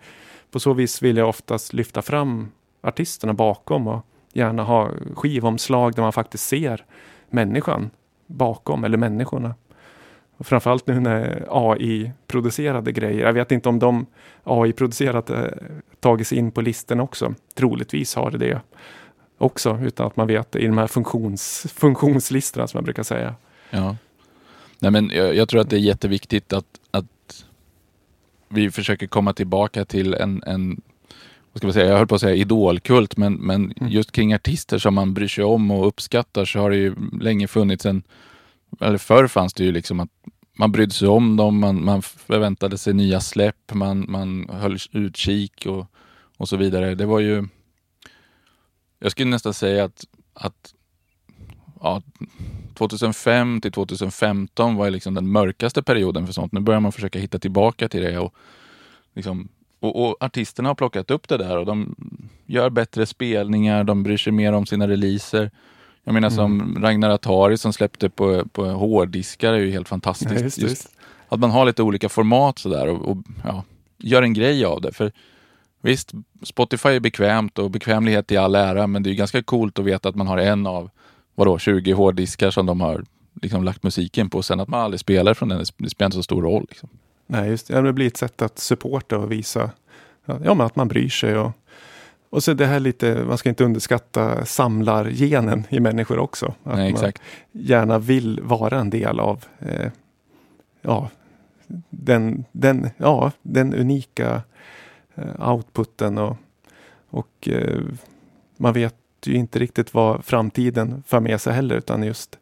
på 0.55 0.61
så 0.61 0.73
vis 0.73 1.03
vill 1.03 1.17
jag 1.17 1.29
oftast 1.29 1.73
lyfta 1.73 2.03
fram 2.03 2.49
artisterna 2.81 3.33
bakom 3.33 3.89
och 3.89 4.07
gärna 4.33 4.63
ha 4.63 4.91
skivomslag 5.15 5.95
där 5.95 6.03
man 6.03 6.13
faktiskt 6.13 6.49
ser 6.49 6.85
människan 7.31 7.91
bakom, 8.27 8.85
eller 8.85 8.99
människorna. 8.99 9.55
Och 10.37 10.47
framförallt 10.47 10.87
nu 10.87 11.01
när 11.01 11.47
AI-producerade 11.51 12.93
grejer, 12.93 13.27
jag 13.27 13.33
vet 13.33 13.53
inte 13.53 13.69
om 13.69 13.79
de 13.79 14.07
AI-producerade 14.45 15.47
eh, 15.47 15.99
tagits 16.01 16.33
in 16.33 16.51
på 16.51 16.61
listan 16.61 17.01
också. 17.01 17.35
Troligtvis 17.55 18.15
har 18.15 18.31
det 18.31 18.39
det 18.39 18.61
också, 19.39 19.79
utan 19.83 20.07
att 20.07 20.17
man 20.17 20.27
vet 20.27 20.53
det 20.53 20.59
i 20.59 20.67
de 20.67 20.79
här 20.79 20.87
funktions, 20.87 21.67
funktionslistorna 21.75 22.67
som 22.67 22.79
jag 22.79 22.85
brukar 22.85 23.03
säga. 23.03 23.35
Ja. 23.71 23.97
Nej, 24.79 24.91
men 24.91 25.11
jag, 25.11 25.35
jag, 25.35 25.49
tror 25.49 25.61
att 25.61 25.71
det 25.71 25.77
är 25.77 25.81
jätteviktigt 25.81 26.53
att 26.53 26.81
vi 28.55 28.71
försöker 28.71 29.07
komma 29.07 29.33
tillbaka 29.33 29.85
till 29.85 30.15
en, 30.15 30.43
en 30.47 30.81
vad 31.53 31.59
ska 31.59 31.67
man 31.67 31.75
säga, 31.75 31.91
jag 31.91 31.99
höll 31.99 32.07
på 32.07 32.15
att 32.15 32.21
säga 32.21 32.35
idolkult, 32.35 33.17
men, 33.17 33.35
men 33.35 33.73
mm. 33.73 33.93
just 33.93 34.13
kring 34.13 34.35
artister 34.35 34.79
som 34.79 34.95
man 34.95 35.15
bryr 35.15 35.29
sig 35.29 35.45
om 35.45 35.71
och 35.71 35.87
uppskattar 35.87 36.45
så 36.45 36.59
har 36.59 36.71
det 36.71 36.77
ju 36.77 36.95
länge 37.21 37.49
funnits 37.49 37.87
en, 37.87 38.03
eller 38.81 38.99
förr 38.99 39.27
fanns 39.27 39.55
det 39.55 39.65
ju 39.65 39.73
liksom 39.73 40.01
att 40.01 40.11
man 40.59 40.73
brydde 40.73 40.93
sig 40.93 41.09
om 41.09 41.37
dem, 41.37 41.59
man, 41.59 41.85
man 41.85 42.03
förväntade 42.03 42.79
sig 42.79 42.95
nya 42.95 43.21
släpp, 43.21 43.75
man, 43.75 44.05
man 44.09 44.49
höll 44.49 44.79
utkik 44.93 45.67
och, 45.67 45.87
och 46.37 46.49
så 46.49 46.57
vidare. 46.57 46.95
Det 46.95 47.07
var 47.07 47.21
ju, 47.21 47.49
jag 48.99 49.11
skulle 49.11 49.31
nästan 49.31 49.55
säga 49.55 49.85
att, 49.85 50.05
att 50.35 50.75
ja, 51.81 52.03
2005 52.75 53.61
till 53.61 53.73
2015 53.73 54.77
var 54.77 54.91
liksom 54.91 55.15
den 55.15 55.29
mörkaste 55.29 55.83
perioden 55.83 56.27
för 56.27 56.33
sånt. 56.33 56.53
Nu 56.53 56.61
börjar 56.61 56.81
man 56.81 56.93
försöka 56.93 57.19
hitta 57.19 57.39
tillbaka 57.39 57.89
till 57.89 58.03
det 58.03 58.19
och, 58.19 58.35
liksom, 59.15 59.49
och, 59.81 60.05
och 60.05 60.17
artisterna 60.21 60.69
har 60.69 60.75
plockat 60.75 61.11
upp 61.11 61.29
det 61.29 61.37
där 61.37 61.59
och 61.59 61.67
de 61.67 61.95
gör 62.47 62.71
bättre 62.71 63.07
spelningar, 63.07 63.85
de 63.85 64.03
bryr 64.03 64.17
sig 64.17 64.33
mer 64.33 64.53
om 64.53 64.67
sina 64.67 64.89
releaser. 64.89 65.51
Jag 66.05 66.15
menar 66.15 66.31
som 66.31 66.61
mm. 66.61 66.83
Ragnar 66.83 67.11
Atari 67.11 67.59
som 67.59 67.73
släppte 67.73 68.11
på, 68.11 68.45
på 68.49 68.65
hårddiskar 68.65 69.53
är 69.53 69.59
ju 69.59 69.71
helt 69.71 69.89
fantastiskt. 69.89 70.33
Ja, 70.33 70.41
just, 70.41 70.59
just 70.59 70.89
att 71.29 71.41
man 71.41 71.51
har 71.51 71.65
lite 71.65 71.83
olika 71.83 72.09
format 72.09 72.59
sådär 72.59 72.89
och, 72.89 73.09
och 73.09 73.17
ja, 73.45 73.65
gör 73.99 74.23
en 74.23 74.35
grej 74.35 74.65
av 74.65 74.81
det. 74.81 74.93
För 74.93 75.13
Visst, 75.85 76.13
Spotify 76.43 76.89
är 76.89 77.01
bekvämt 77.01 77.59
och 77.59 77.71
bekvämlighet 77.71 78.33
i 78.33 78.37
all 78.37 78.55
ära, 78.55 78.87
men 78.87 79.03
det 79.03 79.11
är 79.11 79.15
ganska 79.15 79.43
coolt 79.43 79.79
att 79.79 79.85
veta 79.85 80.09
att 80.09 80.15
man 80.15 80.27
har 80.27 80.39
en 80.39 80.67
av 80.67 80.91
vadå, 81.35 81.59
20 81.59 81.93
hårddiskar 81.93 82.51
som 82.51 82.67
de 82.67 82.81
har 82.81 83.05
liksom 83.43 83.65
lagt 83.65 83.83
musiken 83.83 84.31
på. 84.31 84.43
Sen 84.43 84.61
att 84.61 84.69
man 84.69 84.81
aldrig 84.81 85.01
spelar 85.01 85.35
från 85.35 85.49
den, 85.49 85.59
det 85.59 85.91
spelar 85.91 86.07
inte 86.07 86.17
så 86.17 86.23
stor 86.23 86.43
roll. 86.43 86.67
Liksom. 86.69 86.89
Nej, 87.27 87.51
just 87.51 87.69
det. 87.69 87.83
Det 87.83 87.93
blir 87.93 88.07
ett 88.07 88.17
sätt 88.17 88.43
att 88.43 88.59
supporta 88.59 89.19
och 89.19 89.33
visa 89.33 89.71
ja, 90.25 90.55
men 90.55 90.61
att 90.61 90.77
man 90.77 90.89
bryr 90.89 91.09
sig. 91.09 91.39
Och, 91.39 91.53
och 92.31 92.43
så 92.43 92.55
det 92.55 92.67
här 92.67 92.81
lite, 92.81 93.25
man 93.25 93.39
ska 93.39 93.49
inte 93.49 93.65
underskatta 93.65 94.45
samlargenen 94.45 95.65
i 95.69 95.81
människor 95.81 96.19
också. 96.19 96.55
Att 96.65 96.77
Nej, 96.77 96.93
man 96.93 97.13
gärna 97.53 97.99
vill 97.99 98.41
vara 98.43 98.81
en 98.81 98.91
del 98.91 99.21
av 99.21 99.45
eh, 99.59 99.91
ja, 100.83 101.11
den, 101.91 102.45
den, 102.53 102.91
ja, 102.97 103.33
den 103.43 103.75
unika 103.75 104.43
eh, 105.15 105.51
outputen. 105.51 106.19
Och, 106.19 106.37
och 107.11 107.49
eh, 107.49 107.81
man 108.57 108.73
vet 108.73 108.97
ju 109.27 109.35
inte 109.35 109.59
riktigt 109.59 109.95
vad 109.95 110.25
framtiden 110.25 111.03
för 111.07 111.21
med 111.21 111.41
sig 111.41 111.53
heller, 111.53 111.77
utan 111.77 112.03
just 112.03 112.39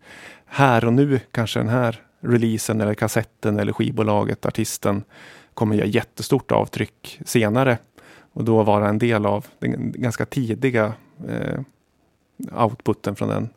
här 0.47 0.85
och 0.85 0.93
nu 0.93 1.21
kanske 1.31 1.61
den 1.61 1.69
här 1.69 2.03
releasen 2.21 2.81
eller 2.81 2.95
kassetten 2.95 3.59
eller 3.59 3.73
skivbolaget, 3.73 4.47
artisten 4.47 5.05
kommer 5.55 5.77
göra 5.77 5.87
jättestort 5.87 6.53
avtryck 6.53 7.21
senare 7.25 7.79
och 8.33 8.45
då 8.45 8.63
vara 8.63 8.89
en 8.89 8.99
del 8.99 9.27
av 9.27 9.47
den 9.59 9.93
ganska 9.93 10.27
tidiga 10.27 10.93
eh, 11.29 11.61
outputen 12.65 13.17
från 13.17 13.29
den. 13.29 13.49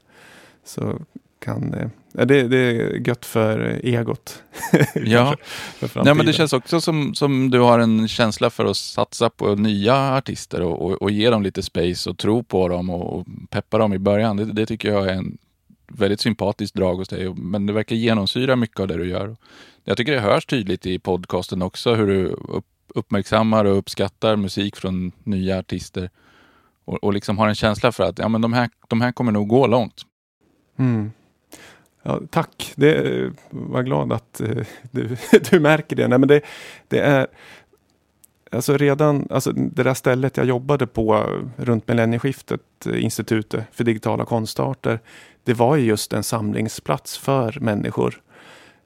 Så 0.64 1.00
kan, 1.40 1.74
eh, 1.74 1.90
det, 2.18 2.48
det 2.48 2.58
är 2.58 3.08
gött 3.08 3.26
för 3.26 3.80
egot. 3.84 4.44
ja, 4.96 5.36
för 5.80 6.04
Nej, 6.04 6.16
men 6.16 6.26
det 6.26 6.34
känns 6.34 6.54
också 6.54 6.82
som, 6.82 7.16
som 7.16 7.52
du 7.52 7.60
har 7.60 7.80
en 7.80 8.08
känsla 8.08 8.50
för 8.50 8.66
att 8.66 8.78
satsa 8.78 9.30
på 9.30 9.56
nya 9.56 10.16
artister 10.18 10.62
och, 10.62 10.82
och, 10.82 11.02
och 11.02 11.12
ge 11.12 11.30
dem 11.30 11.44
lite 11.44 11.64
space 11.64 12.10
och 12.10 12.18
tro 12.18 12.44
på 12.44 12.68
dem 12.68 12.90
och, 12.90 13.20
och 13.20 13.26
peppa 13.50 13.78
dem 13.78 13.94
i 13.94 14.00
början. 14.00 14.38
Det, 14.38 14.46
det, 14.46 14.66
tycker 14.66 14.92
jag 14.92 15.08
är 15.08 15.14
en 15.14 15.38
väldigt 15.88 16.22
sympatiskt 16.22 16.76
drag 16.76 16.96
hos 16.96 17.08
dig, 17.08 17.34
men 17.34 17.66
det 17.66 17.74
verkar 17.74 17.96
genomsyra 17.96 18.56
mycket 18.56 18.80
av 18.80 18.88
det 18.88 18.98
du 18.98 19.10
gör. 19.10 19.36
Jag 19.84 19.98
tycker 19.98 20.12
det 20.12 20.20
hörs 20.20 20.46
tydligt 20.46 20.86
i 20.86 21.00
podcasten 21.00 21.62
också 21.62 21.96
hur 21.96 22.08
du 22.08 22.28
upp, 22.28 22.66
uppmärksammar 22.88 23.66
och 23.66 23.78
uppskattar 23.78 24.36
musik 24.36 24.76
från 24.76 25.12
nya 25.24 25.60
artister 25.60 26.10
och, 26.86 27.04
och 27.04 27.14
liksom 27.14 27.38
har 27.38 27.48
en 27.48 27.56
känsla 27.56 27.92
för 27.92 28.04
att 28.04 28.20
ja, 28.20 28.28
men 28.28 28.42
de, 28.42 28.54
här, 28.54 28.70
de 28.88 29.02
här 29.02 29.12
kommer 29.12 29.32
nog 29.32 29.48
gå 29.48 29.68
långt. 29.68 30.02
Mm. 30.78 31.12
Ja, 32.08 32.22
tack, 32.30 32.74
det 32.76 32.96
eh, 32.96 33.32
var 33.50 33.84
glad 33.84 34.14
att 34.14 34.42
eh, 34.42 34.66
du, 34.92 35.18
du 35.52 35.60
märker 35.60 35.96
det. 35.96 36.08
Nej, 36.08 36.20
men 36.20 36.28
det, 36.28 36.42
det 36.88 37.00
är 37.00 37.28
Alltså 38.52 38.78
redan, 38.78 39.28
alltså 39.30 39.52
det 39.52 39.84
där 39.84 39.94
stället 39.94 40.38
jag 40.38 40.46
jobbade 40.46 40.88
på 40.88 41.16
eh, 41.16 41.64
runt 41.64 41.88
millennieskiftet, 41.88 42.62
Institutet 42.94 43.66
för 43.72 43.84
digitala 43.84 44.26
konstarter, 44.26 45.00
det 45.44 45.54
var 45.54 45.76
ju 45.76 45.86
just 45.86 46.14
en 46.14 46.24
samlingsplats 46.24 47.18
för 47.18 47.58
människor. 47.62 48.22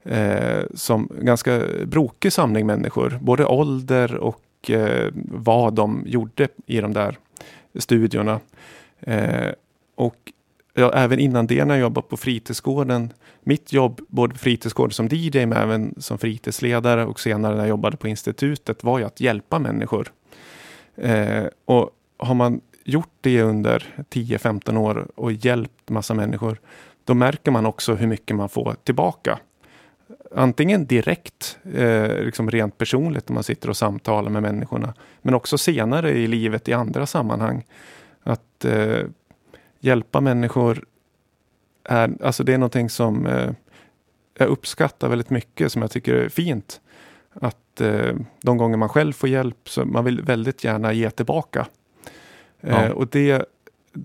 Eh, 0.03 0.63
som 0.73 1.09
ganska 1.21 1.61
brokig 1.85 2.33
samling 2.33 2.65
människor, 2.65 3.19
både 3.21 3.45
ålder 3.45 4.15
och 4.15 4.69
eh, 4.69 5.11
vad 5.31 5.73
de 5.73 6.03
gjorde 6.05 6.47
i 6.65 6.81
de 6.81 6.93
där 6.93 7.17
studiorna. 7.75 8.39
Eh, 8.99 9.51
och 9.95 10.33
ja, 10.73 10.93
även 10.93 11.19
innan 11.19 11.47
det 11.47 11.65
när 11.65 11.75
jag 11.75 11.81
jobbade 11.81 12.07
på 12.07 12.17
fritidsgården. 12.17 13.13
Mitt 13.41 13.73
jobb, 13.73 14.01
både 14.07 14.33
på 14.33 14.39
fritidsgården 14.39 14.91
som 14.91 15.07
DJ 15.11 15.45
men 15.45 15.53
även 15.53 15.93
som 15.97 16.17
fritidsledare 16.17 17.05
och 17.05 17.19
senare 17.19 17.53
när 17.53 17.61
jag 17.61 17.69
jobbade 17.69 17.97
på 17.97 18.07
institutet 18.07 18.83
var 18.83 18.99
ju 18.99 19.05
att 19.05 19.19
hjälpa 19.19 19.59
människor. 19.59 20.11
Eh, 20.95 21.45
och 21.65 21.89
har 22.17 22.35
man 22.35 22.61
gjort 22.83 23.13
det 23.21 23.41
under 23.41 24.03
10-15 24.09 24.77
år 24.77 25.07
och 25.15 25.31
hjälpt 25.31 25.89
massa 25.89 26.13
människor, 26.13 26.59
då 27.03 27.13
märker 27.13 27.51
man 27.51 27.65
också 27.65 27.95
hur 27.95 28.07
mycket 28.07 28.35
man 28.35 28.49
får 28.49 28.75
tillbaka. 28.83 29.39
Antingen 30.35 30.85
direkt, 30.85 31.57
eh, 31.73 32.23
liksom 32.23 32.51
rent 32.51 32.77
personligt, 32.77 33.29
när 33.29 33.33
man 33.33 33.43
sitter 33.43 33.69
och 33.69 33.77
samtalar 33.77 34.29
med 34.29 34.41
människorna, 34.41 34.93
men 35.21 35.33
också 35.33 35.57
senare 35.57 36.11
i 36.11 36.27
livet 36.27 36.67
i 36.67 36.73
andra 36.73 37.05
sammanhang. 37.05 37.65
Att 38.23 38.65
eh, 38.65 38.99
hjälpa 39.79 40.21
människor 40.21 40.85
är, 41.83 42.17
alltså 42.23 42.43
det 42.43 42.53
är 42.53 42.57
någonting 42.57 42.89
som 42.89 43.25
eh, 43.27 43.51
jag 44.37 44.49
uppskattar 44.49 45.09
väldigt 45.09 45.29
mycket, 45.29 45.71
som 45.71 45.81
jag 45.81 45.91
tycker 45.91 46.13
är 46.13 46.29
fint. 46.29 46.81
Att 47.33 47.81
eh, 47.81 48.15
de 48.41 48.57
gånger 48.57 48.77
man 48.77 48.89
själv 48.89 49.13
får 49.13 49.29
hjälp, 49.29 49.69
så 49.69 49.85
man 49.85 50.05
vill 50.05 50.21
väldigt 50.21 50.63
gärna 50.63 50.93
ge 50.93 51.09
tillbaka. 51.09 51.67
Eh, 52.61 52.85
ja. 52.85 52.93
och 52.93 53.07
det 53.07 53.45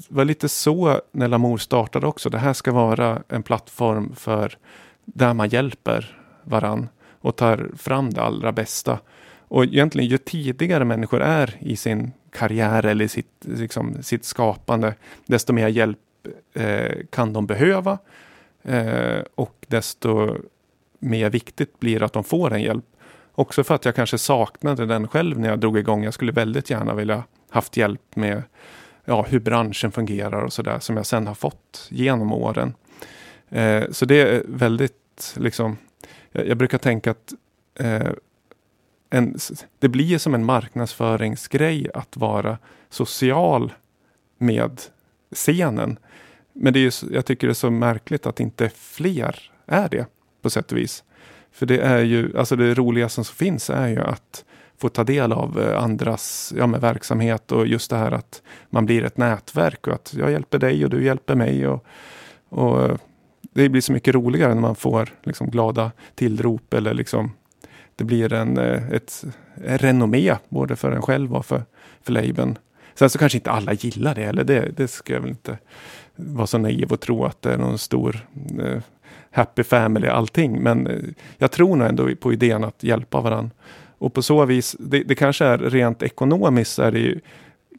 var 0.08 0.24
lite 0.24 0.48
så 0.48 1.00
när 1.12 1.28
Lamour 1.28 1.58
startade 1.58 2.06
också. 2.06 2.30
Det 2.30 2.38
här 2.38 2.52
ska 2.52 2.72
vara 2.72 3.22
en 3.28 3.42
plattform 3.42 4.14
för 4.16 4.58
där 5.04 5.34
man 5.34 5.48
hjälper 5.48 6.20
varann 6.42 6.88
och 7.20 7.36
tar 7.36 7.70
fram 7.76 8.10
det 8.10 8.22
allra 8.22 8.52
bästa. 8.52 8.98
Och 9.48 9.64
egentligen 9.64 10.08
ju 10.08 10.18
tidigare 10.18 10.84
människor 10.84 11.20
är 11.20 11.56
i 11.60 11.76
sin 11.76 12.12
karriär 12.34 12.86
eller 12.86 13.08
sitt, 13.08 13.32
liksom, 13.40 14.02
sitt 14.02 14.24
skapande, 14.24 14.94
desto 15.26 15.52
mer 15.52 15.68
hjälp 15.68 15.98
eh, 16.54 16.96
kan 17.10 17.32
de 17.32 17.46
behöva. 17.46 17.98
Eh, 18.62 19.22
och 19.34 19.64
desto 19.68 20.36
mer 20.98 21.30
viktigt 21.30 21.80
blir 21.80 21.98
det 21.98 22.04
att 22.04 22.12
de 22.12 22.24
får 22.24 22.52
en 22.52 22.62
hjälp. 22.62 22.84
Också 23.32 23.64
för 23.64 23.74
att 23.74 23.84
jag 23.84 23.94
kanske 23.94 24.18
saknade 24.18 24.86
den 24.86 25.08
själv 25.08 25.38
när 25.38 25.48
jag 25.48 25.58
drog 25.58 25.78
igång. 25.78 26.04
Jag 26.04 26.14
skulle 26.14 26.32
väldigt 26.32 26.70
gärna 26.70 26.94
vilja 26.94 27.22
haft 27.50 27.76
hjälp 27.76 28.16
med 28.16 28.42
ja, 29.04 29.22
hur 29.22 29.40
branschen 29.40 29.92
fungerar 29.92 30.42
och 30.42 30.52
sådär 30.52 30.78
som 30.78 30.96
jag 30.96 31.06
sen 31.06 31.26
har 31.26 31.34
fått 31.34 31.86
genom 31.90 32.32
åren. 32.32 32.74
Eh, 33.48 33.84
så 33.90 34.04
det 34.04 34.20
är 34.20 34.42
väldigt, 34.46 35.34
liksom, 35.36 35.76
jag, 36.32 36.48
jag 36.48 36.56
brukar 36.56 36.78
tänka 36.78 37.10
att 37.10 37.32
eh, 37.74 38.10
en, 39.14 39.38
det 39.78 39.88
blir 39.88 40.18
som 40.18 40.34
en 40.34 40.44
marknadsföringsgrej 40.44 41.90
att 41.94 42.16
vara 42.16 42.58
social 42.90 43.72
med 44.38 44.80
scenen. 45.32 45.98
men 46.52 46.72
det 46.72 46.80
är 46.80 47.12
jag 47.14 47.26
tycker 47.26 47.46
det 47.46 47.52
är 47.52 47.54
så 47.54 47.70
märkligt 47.70 48.26
att 48.26 48.40
inte 48.40 48.68
fler 48.68 49.50
är 49.66 49.88
det 49.88 50.06
på 50.42 50.50
sätt 50.50 50.72
och 50.72 50.78
vis. 50.78 51.04
För 51.52 51.66
det 51.66 51.78
är 51.78 51.98
ju, 51.98 52.38
alltså 52.38 52.56
det 52.56 52.74
roligaste 52.74 53.24
som 53.24 53.34
finns 53.34 53.70
är 53.70 53.88
ju 53.88 54.00
att 54.00 54.44
få 54.78 54.88
ta 54.88 55.04
del 55.04 55.32
av 55.32 55.60
eh, 55.60 55.82
andras 55.82 56.52
ja, 56.56 56.66
med 56.66 56.80
verksamhet 56.80 57.52
och 57.52 57.66
just 57.66 57.90
det 57.90 57.96
här 57.96 58.12
att 58.12 58.42
man 58.70 58.86
blir 58.86 59.04
ett 59.04 59.16
nätverk 59.16 59.86
och 59.86 59.94
att 59.94 60.14
jag 60.18 60.30
hjälper 60.30 60.58
dig 60.58 60.84
och 60.84 60.90
du 60.90 61.04
hjälper 61.04 61.34
mig. 61.34 61.66
Och, 61.66 61.86
och 62.48 62.84
eh, 62.84 62.96
det 63.52 63.68
blir 63.68 63.80
så 63.80 63.92
mycket 63.92 64.14
roligare 64.14 64.54
när 64.54 64.60
man 64.60 64.76
får 64.76 65.08
liksom 65.22 65.50
glada 65.50 65.92
tillrop 66.14 66.74
eller 66.74 66.94
liksom 66.94 67.30
det 67.96 68.04
blir 68.04 68.32
en, 68.32 68.58
eh, 68.58 68.92
ett 68.92 69.24
renommé 69.54 70.36
både 70.48 70.76
för 70.76 70.92
en 70.92 71.02
själv 71.02 71.34
och 71.34 71.46
för, 71.46 71.62
för 72.02 72.12
labeln. 72.12 72.58
Sen 72.94 73.10
så 73.10 73.18
kanske 73.18 73.38
inte 73.38 73.50
alla 73.50 73.72
gillar 73.72 74.14
det, 74.14 74.24
eller 74.24 74.44
det, 74.44 74.68
det 74.76 74.88
ska 74.88 75.12
jag 75.12 75.20
väl 75.20 75.30
inte 75.30 75.58
vara 76.16 76.46
så 76.46 76.58
naiv 76.58 76.92
och 76.92 77.00
tro 77.00 77.24
att 77.24 77.42
det 77.42 77.52
är 77.52 77.58
någon 77.58 77.78
stor 77.78 78.26
eh, 78.60 78.82
happy 79.30 79.62
family 79.62 80.08
allting. 80.08 80.62
Men 80.62 80.86
eh, 80.86 80.98
jag 81.38 81.50
tror 81.50 81.76
nog 81.76 81.88
ändå 81.88 82.14
på 82.16 82.32
idén 82.32 82.64
att 82.64 82.82
hjälpa 82.82 83.20
varandra. 83.20 83.50
Och 83.98 84.14
på 84.14 84.22
så 84.22 84.44
vis, 84.44 84.76
det, 84.78 85.02
det 85.02 85.14
kanske 85.14 85.44
är 85.44 85.58
rent 85.58 86.02
ekonomiskt 86.02 86.78
är 86.78 86.92
det 86.92 86.98
ju 86.98 87.20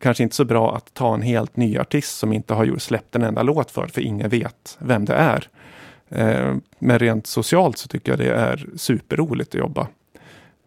kanske 0.01 0.24
inte 0.24 0.36
så 0.36 0.45
bra 0.45 0.76
att 0.76 0.93
ta 0.93 1.13
en 1.13 1.22
helt 1.22 1.55
ny 1.57 1.78
artist 1.78 2.18
som 2.18 2.34
inte 2.34 2.53
har 2.53 2.66
gjort, 2.66 2.82
släppt 2.82 3.16
en 3.16 3.24
enda 3.24 3.43
låt 3.43 3.72
för, 3.72 3.88
för 3.88 4.01
ingen 4.01 4.30
vet 4.30 4.78
vem 4.80 5.05
det 5.05 5.13
är. 5.13 5.47
Eh, 6.09 6.55
men 6.80 6.99
rent 6.99 7.28
socialt 7.28 7.78
så 7.78 7.88
tycker 7.88 8.11
jag 8.11 8.20
det 8.20 8.34
är 8.34 8.68
superroligt 8.76 9.49
att 9.49 9.59
jobba 9.59 9.88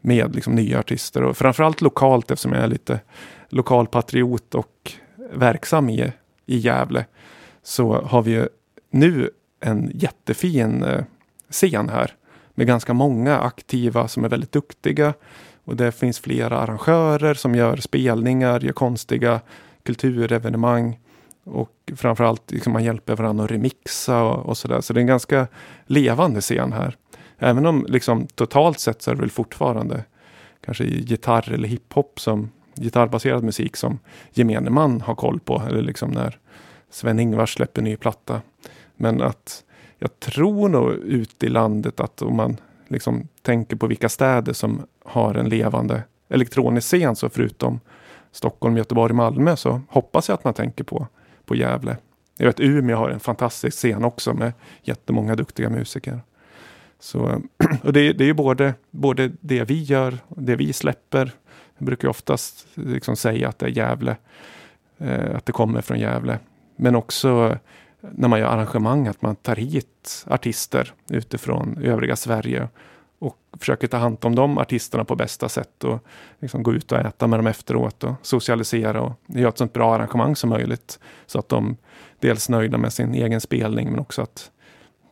med 0.00 0.34
liksom 0.34 0.54
nya 0.54 0.78
artister 0.78 1.22
och 1.22 1.36
framförallt 1.36 1.80
lokalt 1.80 2.30
eftersom 2.30 2.52
jag 2.52 2.64
är 2.64 2.68
lite 2.68 3.00
lokalpatriot 3.48 4.54
och 4.54 4.92
verksam 5.32 5.90
i, 5.90 6.12
i 6.46 6.56
Gävle. 6.56 7.04
Så 7.62 8.00
har 8.02 8.22
vi 8.22 8.48
nu 8.90 9.30
en 9.60 9.90
jättefin 9.94 10.82
eh, 10.82 11.04
scen 11.50 11.88
här 11.88 12.14
med 12.54 12.66
ganska 12.66 12.94
många 12.94 13.38
aktiva 13.38 14.08
som 14.08 14.24
är 14.24 14.28
väldigt 14.28 14.52
duktiga. 14.52 15.14
Och 15.64 15.76
det 15.76 15.92
finns 15.92 16.18
flera 16.18 16.58
arrangörer 16.58 17.34
som 17.34 17.54
gör 17.54 17.76
spelningar, 17.76 18.60
gör 18.60 18.72
konstiga 18.72 19.40
kulturevenemang. 19.82 20.98
Och 21.44 21.92
framförallt 21.96 22.50
liksom 22.50 22.72
man 22.72 22.84
hjälper 22.84 23.16
varandra 23.16 23.44
att 23.44 23.50
remixa 23.50 24.22
och, 24.22 24.46
och 24.46 24.58
sådär. 24.58 24.80
Så 24.80 24.92
det 24.92 24.98
är 24.98 25.02
en 25.02 25.06
ganska 25.06 25.46
levande 25.86 26.40
scen 26.40 26.72
här. 26.72 26.96
Även 27.38 27.66
om 27.66 27.86
liksom 27.88 28.26
totalt 28.26 28.80
sett 28.80 29.02
så 29.02 29.10
är 29.10 29.14
det 29.14 29.20
väl 29.20 29.30
fortfarande 29.30 30.04
kanske 30.60 30.84
gitarr 30.84 31.52
eller 31.52 31.68
hiphop 31.68 32.20
som 32.20 32.50
gitarrbaserad 32.74 33.44
musik 33.44 33.76
som 33.76 33.98
gemene 34.32 34.70
man 34.70 35.00
har 35.00 35.14
koll 35.14 35.40
på. 35.40 35.62
Eller 35.68 35.82
liksom 35.82 36.10
när 36.10 36.38
Sven-Ingvars 36.90 37.54
släpper 37.54 37.82
ny 37.82 37.96
platta. 37.96 38.42
Men 38.96 39.22
att 39.22 39.64
jag 39.98 40.20
tror 40.20 40.68
nog 40.68 40.92
ute 40.92 41.46
i 41.46 41.48
landet 41.48 42.00
att 42.00 42.22
om 42.22 42.36
man 42.36 42.56
liksom 42.88 43.28
tänker 43.42 43.76
på 43.76 43.86
vilka 43.86 44.08
städer 44.08 44.52
som 44.52 44.82
har 45.04 45.34
en 45.34 45.48
levande 45.48 46.02
elektronisk 46.28 46.86
scen 46.86 47.16
så 47.16 47.28
förutom 47.28 47.80
Stockholm, 48.32 48.76
Göteborg, 48.76 49.14
Malmö 49.14 49.56
så 49.56 49.80
hoppas 49.88 50.28
jag 50.28 50.34
att 50.34 50.44
man 50.44 50.54
tänker 50.54 50.84
på, 50.84 51.06
på 51.44 51.54
Gävle. 51.54 51.96
Jag 52.36 52.46
vet 52.46 52.60
Umeå 52.60 52.96
har 52.96 53.10
en 53.10 53.20
fantastisk 53.20 53.76
scen 53.76 54.04
också 54.04 54.34
med 54.34 54.52
jättemånga 54.82 55.36
duktiga 55.36 55.70
musiker. 55.70 56.20
Så, 57.00 57.42
och 57.82 57.92
det, 57.92 58.12
det 58.12 58.24
är 58.24 58.26
ju 58.26 58.34
både, 58.34 58.74
både 58.90 59.32
det 59.40 59.64
vi 59.64 59.82
gör 59.82 60.18
det 60.28 60.56
vi 60.56 60.72
släpper. 60.72 61.32
Jag 61.78 61.86
brukar 61.86 62.08
oftast 62.08 62.66
liksom 62.74 63.16
säga 63.16 63.48
att 63.48 63.58
det 63.58 63.66
är 63.66 63.70
Gävle, 63.70 64.16
eh, 64.98 65.36
att 65.36 65.46
det 65.46 65.52
kommer 65.52 65.80
från 65.80 65.98
Gävle. 65.98 66.38
Men 66.76 66.96
också 66.96 67.28
eh, 67.48 67.56
när 68.00 68.28
man 68.28 68.40
gör 68.40 68.46
arrangemang 68.46 69.06
att 69.06 69.22
man 69.22 69.36
tar 69.36 69.56
hit 69.56 70.24
artister 70.26 70.94
utifrån 71.10 71.78
övriga 71.82 72.16
Sverige 72.16 72.68
och 73.18 73.36
försöker 73.58 73.86
ta 73.86 73.96
hand 73.96 74.18
om 74.20 74.34
de 74.34 74.58
artisterna 74.58 75.04
på 75.04 75.16
bästa 75.16 75.48
sätt 75.48 75.84
och 75.84 75.98
liksom 76.38 76.62
gå 76.62 76.72
ut 76.72 76.92
och 76.92 76.98
äta 76.98 77.26
med 77.26 77.38
dem 77.38 77.46
efteråt 77.46 78.04
och 78.04 78.14
socialisera 78.22 79.02
och 79.02 79.12
göra 79.26 79.48
ett 79.48 79.58
så 79.58 79.66
bra 79.66 79.94
arrangemang 79.94 80.36
som 80.36 80.50
möjligt. 80.50 80.98
Så 81.26 81.38
att 81.38 81.48
de 81.48 81.76
dels 82.20 82.48
är 82.48 82.52
nöjda 82.52 82.78
med 82.78 82.92
sin 82.92 83.14
egen 83.14 83.40
spelning 83.40 83.90
men 83.90 84.00
också 84.00 84.22
att 84.22 84.50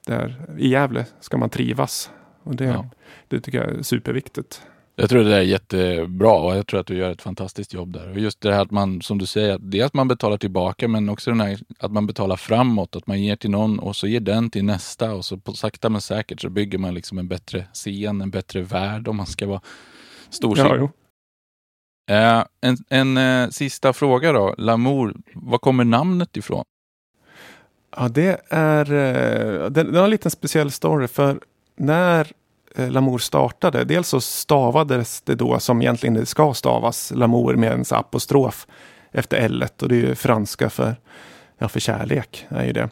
där 0.07 0.47
i 0.59 0.69
Gävle 0.69 1.07
ska 1.21 1.37
man 1.37 1.51
trivas. 1.51 2.11
Och 2.43 2.57
det, 2.57 2.65
ja. 2.65 2.91
det 3.29 3.41
tycker 3.41 3.59
jag 3.59 3.79
är 3.79 3.83
superviktigt. 3.83 4.63
Jag 4.99 5.11
tror 5.11 5.25
det 5.25 5.31
där 5.31 5.39
är 5.39 5.43
jättebra 5.43 6.33
och 6.33 6.57
jag 6.57 6.67
tror 6.67 6.81
att 6.81 6.87
du 6.87 6.97
gör 6.97 7.11
ett 7.11 7.23
fantastiskt 7.23 7.75
jobb 7.75 7.93
där. 7.93 8.11
Och 8.11 8.19
just 8.19 8.41
det 8.41 8.55
här 8.55 8.63
att 8.63 8.71
man, 8.71 9.03
som 9.03 9.19
du 9.19 9.27
säger, 9.27 9.59
det 9.59 9.81
är 9.81 9.85
att 9.85 9.95
man 9.95 10.09
betalar 10.09 10.37
tillbaka 10.37 10.89
men 10.89 11.09
också 11.09 11.31
den 11.31 11.41
här 11.41 11.59
att 11.79 11.93
man 11.93 12.07
betalar 12.07 12.37
framåt, 12.37 12.97
att 12.97 13.07
man 13.07 13.23
ger 13.23 13.37
till 13.37 13.51
någon 13.51 13.79
och 13.79 13.97
så 13.97 14.07
ger 14.07 14.21
den 14.21 14.51
till 14.51 14.65
nästa 14.65 15.15
och 15.15 15.25
så 15.25 15.39
på 15.39 15.53
sakta 15.53 15.89
men 15.89 16.01
säkert 16.01 16.41
så 16.41 16.51
bygger 16.51 16.79
man 16.79 16.95
liksom 16.95 17.19
en 17.19 17.29
bättre 17.29 17.67
scen, 17.73 18.21
en 18.21 18.31
bättre 18.31 18.63
värld 18.63 19.09
om 19.09 19.17
man 19.17 19.27
ska 19.27 19.47
vara 19.47 19.61
storsinnig. 20.31 20.89
Ja, 22.07 22.39
eh, 22.41 22.45
en 22.61 22.77
en 22.89 23.17
eh, 23.17 23.49
sista 23.49 23.93
fråga 23.93 24.33
då, 24.33 24.55
Lamour, 24.59 25.17
var 25.35 25.59
kommer 25.59 25.85
namnet 25.85 26.37
ifrån? 26.37 26.65
Ja, 27.97 28.09
det 28.09 28.41
är, 28.49 28.93
eh, 28.93 29.71
Den, 29.71 29.87
den 29.87 29.95
har 29.95 30.05
en 30.05 30.11
liten 30.11 30.31
speciell 30.31 30.71
story 30.71 31.09
för 31.09 31.41
när 31.77 32.33
eh, 32.77 32.91
Lamour 32.91 33.19
startade, 33.19 33.85
dels 33.85 34.09
så 34.09 34.21
stavades 34.21 35.21
det 35.21 35.35
då 35.35 35.59
som 35.59 35.83
egentligen 35.83 36.15
det 36.15 36.27
ska 36.27 36.55
stavas, 36.55 37.13
Lamour 37.15 37.57
med 37.57 37.73
en 37.73 37.85
apostrof 37.91 38.67
efter 39.13 39.37
L 39.37 39.65
och 39.83 39.89
det 39.89 39.95
är 39.95 40.01
ju 40.01 40.15
franska 40.15 40.71
för, 40.71 40.97
ja, 41.59 41.69
för 41.69 41.81
kärlek. 41.81 42.47
Är 42.49 42.65
ju 42.65 42.73
det. 42.73 42.89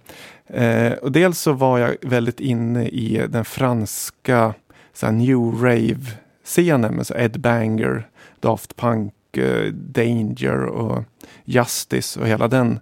Eh, 0.47 0.93
och 0.93 1.13
dels 1.13 1.39
så 1.39 1.53
var 1.53 1.79
jag 1.79 1.97
väldigt 2.03 2.41
inne 2.41 2.89
i 2.89 3.27
den 3.29 3.45
franska 3.45 4.55
så 4.93 5.11
new 5.11 5.39
rave-scenen 5.39 6.95
med 6.95 7.07
så 7.07 7.15
Ed 7.15 7.41
Banger, 7.41 8.09
Daft 8.41 8.77
Punk, 8.77 9.37
eh, 9.37 9.73
Danger 9.73 10.65
och 10.65 11.05
Justice 11.45 12.21
och 12.21 12.27
hela 12.27 12.49
den 12.49 12.81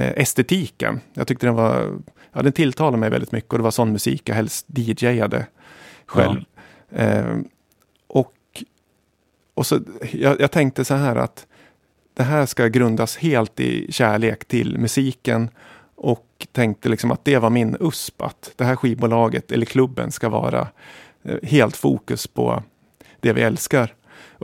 estetiken. 0.00 1.00
Jag 1.14 1.26
tyckte 1.26 1.46
den 1.46 1.54
var, 1.54 1.98
ja 2.32 2.42
den 2.42 2.52
tilltalade 2.52 2.96
mig 2.96 3.10
väldigt 3.10 3.32
mycket 3.32 3.52
och 3.52 3.58
det 3.58 3.64
var 3.64 3.70
sån 3.70 3.92
musik 3.92 4.28
jag 4.28 4.34
helst 4.34 4.66
DJade 4.68 5.46
själv. 6.06 6.44
Ja. 6.88 6.98
Eh, 6.98 7.36
och 8.06 8.30
och 9.54 9.66
så, 9.66 9.80
jag, 10.12 10.40
jag, 10.40 10.50
tänkte 10.50 10.84
så 10.84 10.94
här 10.94 11.16
att 11.16 11.46
det 12.14 12.22
här 12.22 12.46
ska 12.46 12.66
grundas 12.66 13.16
helt 13.16 13.60
i 13.60 13.92
kärlek 13.92 14.44
till 14.44 14.78
musiken 14.78 15.50
och 15.94 16.46
tänkte 16.52 16.88
liksom 16.88 17.10
att 17.10 17.24
det 17.24 17.38
var 17.38 17.50
min 17.50 17.76
USP, 17.80 18.22
att 18.22 18.52
det 18.56 18.64
här 18.64 18.76
skivbolaget 18.76 19.52
eller 19.52 19.66
klubben 19.66 20.12
ska 20.12 20.28
vara 20.28 20.68
eh, 21.22 21.36
helt 21.42 21.76
fokus 21.76 22.26
på 22.26 22.62
det 23.20 23.32
vi 23.32 23.42
älskar. 23.42 23.94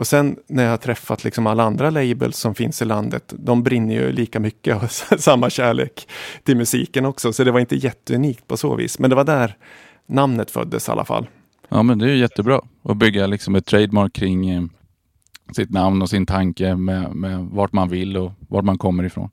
Och 0.01 0.07
sen 0.07 0.35
när 0.47 0.63
jag 0.63 0.69
har 0.69 0.77
träffat 0.77 1.23
liksom 1.23 1.47
alla 1.47 1.63
andra 1.63 1.89
labels 1.89 2.37
som 2.37 2.55
finns 2.55 2.81
i 2.81 2.85
landet, 2.85 3.33
de 3.37 3.63
brinner 3.63 3.93
ju 3.93 4.11
lika 4.11 4.39
mycket 4.39 4.83
och 4.83 4.91
samma 5.19 5.49
kärlek 5.49 6.07
till 6.43 6.57
musiken 6.57 7.05
också. 7.05 7.33
Så 7.33 7.43
det 7.43 7.51
var 7.51 7.59
inte 7.59 7.75
jätteunikt 7.75 8.47
på 8.47 8.57
så 8.57 8.75
vis. 8.75 8.99
Men 8.99 9.09
det 9.09 9.15
var 9.15 9.23
där 9.23 9.57
namnet 10.05 10.51
föddes 10.51 10.87
i 10.87 10.91
alla 10.91 11.05
fall. 11.05 11.27
Ja 11.69 11.83
men 11.83 11.99
det 11.99 12.05
är 12.05 12.09
ju 12.09 12.17
jättebra 12.17 12.61
att 12.83 12.97
bygga 12.97 13.27
liksom 13.27 13.55
ett 13.55 13.65
trademark 13.65 14.13
kring 14.13 14.49
eh, 14.49 14.63
sitt 15.55 15.69
namn 15.69 16.01
och 16.01 16.09
sin 16.09 16.25
tanke 16.25 16.75
med, 16.75 17.15
med 17.15 17.39
vart 17.39 17.73
man 17.73 17.89
vill 17.89 18.17
och 18.17 18.31
vart 18.49 18.65
man 18.65 18.77
kommer 18.77 19.03
ifrån. 19.03 19.29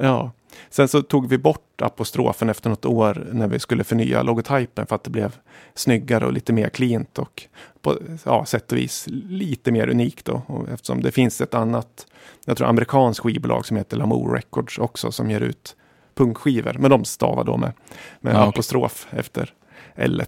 Ja, 0.00 0.32
Sen 0.70 0.88
så 0.88 1.02
tog 1.02 1.28
vi 1.28 1.38
bort 1.38 1.82
apostrofen 1.82 2.48
efter 2.48 2.70
något 2.70 2.84
år 2.84 3.28
när 3.32 3.48
vi 3.48 3.58
skulle 3.58 3.84
förnya 3.84 4.22
logotypen 4.22 4.86
för 4.86 4.96
att 4.96 5.04
det 5.04 5.10
blev 5.10 5.36
snyggare 5.74 6.26
och 6.26 6.32
lite 6.32 6.52
mer 6.52 6.68
cleant 6.68 7.18
och 7.18 7.42
på 7.80 7.98
ja, 8.24 8.44
sätt 8.44 8.72
och 8.72 8.78
vis 8.78 9.06
lite 9.28 9.72
mer 9.72 9.88
unikt 9.88 10.24
då. 10.24 10.42
Och 10.46 10.68
eftersom 10.68 11.02
det 11.02 11.10
finns 11.10 11.40
ett 11.40 11.54
annat, 11.54 12.06
jag 12.44 12.56
tror 12.56 12.68
amerikanskt 12.68 13.20
skivbolag 13.20 13.66
som 13.66 13.76
heter 13.76 13.96
Lamour 13.96 14.34
Records 14.34 14.78
också 14.78 15.12
som 15.12 15.30
ger 15.30 15.40
ut 15.40 15.76
punkskivor. 16.14 16.76
Men 16.78 16.90
de 16.90 17.04
stavar 17.04 17.44
då 17.44 17.56
med, 17.56 17.72
med 18.20 18.34
ja, 18.34 18.48
apostrof 18.48 19.06
okay. 19.08 19.20
efter 19.20 19.54
L. 19.94 20.22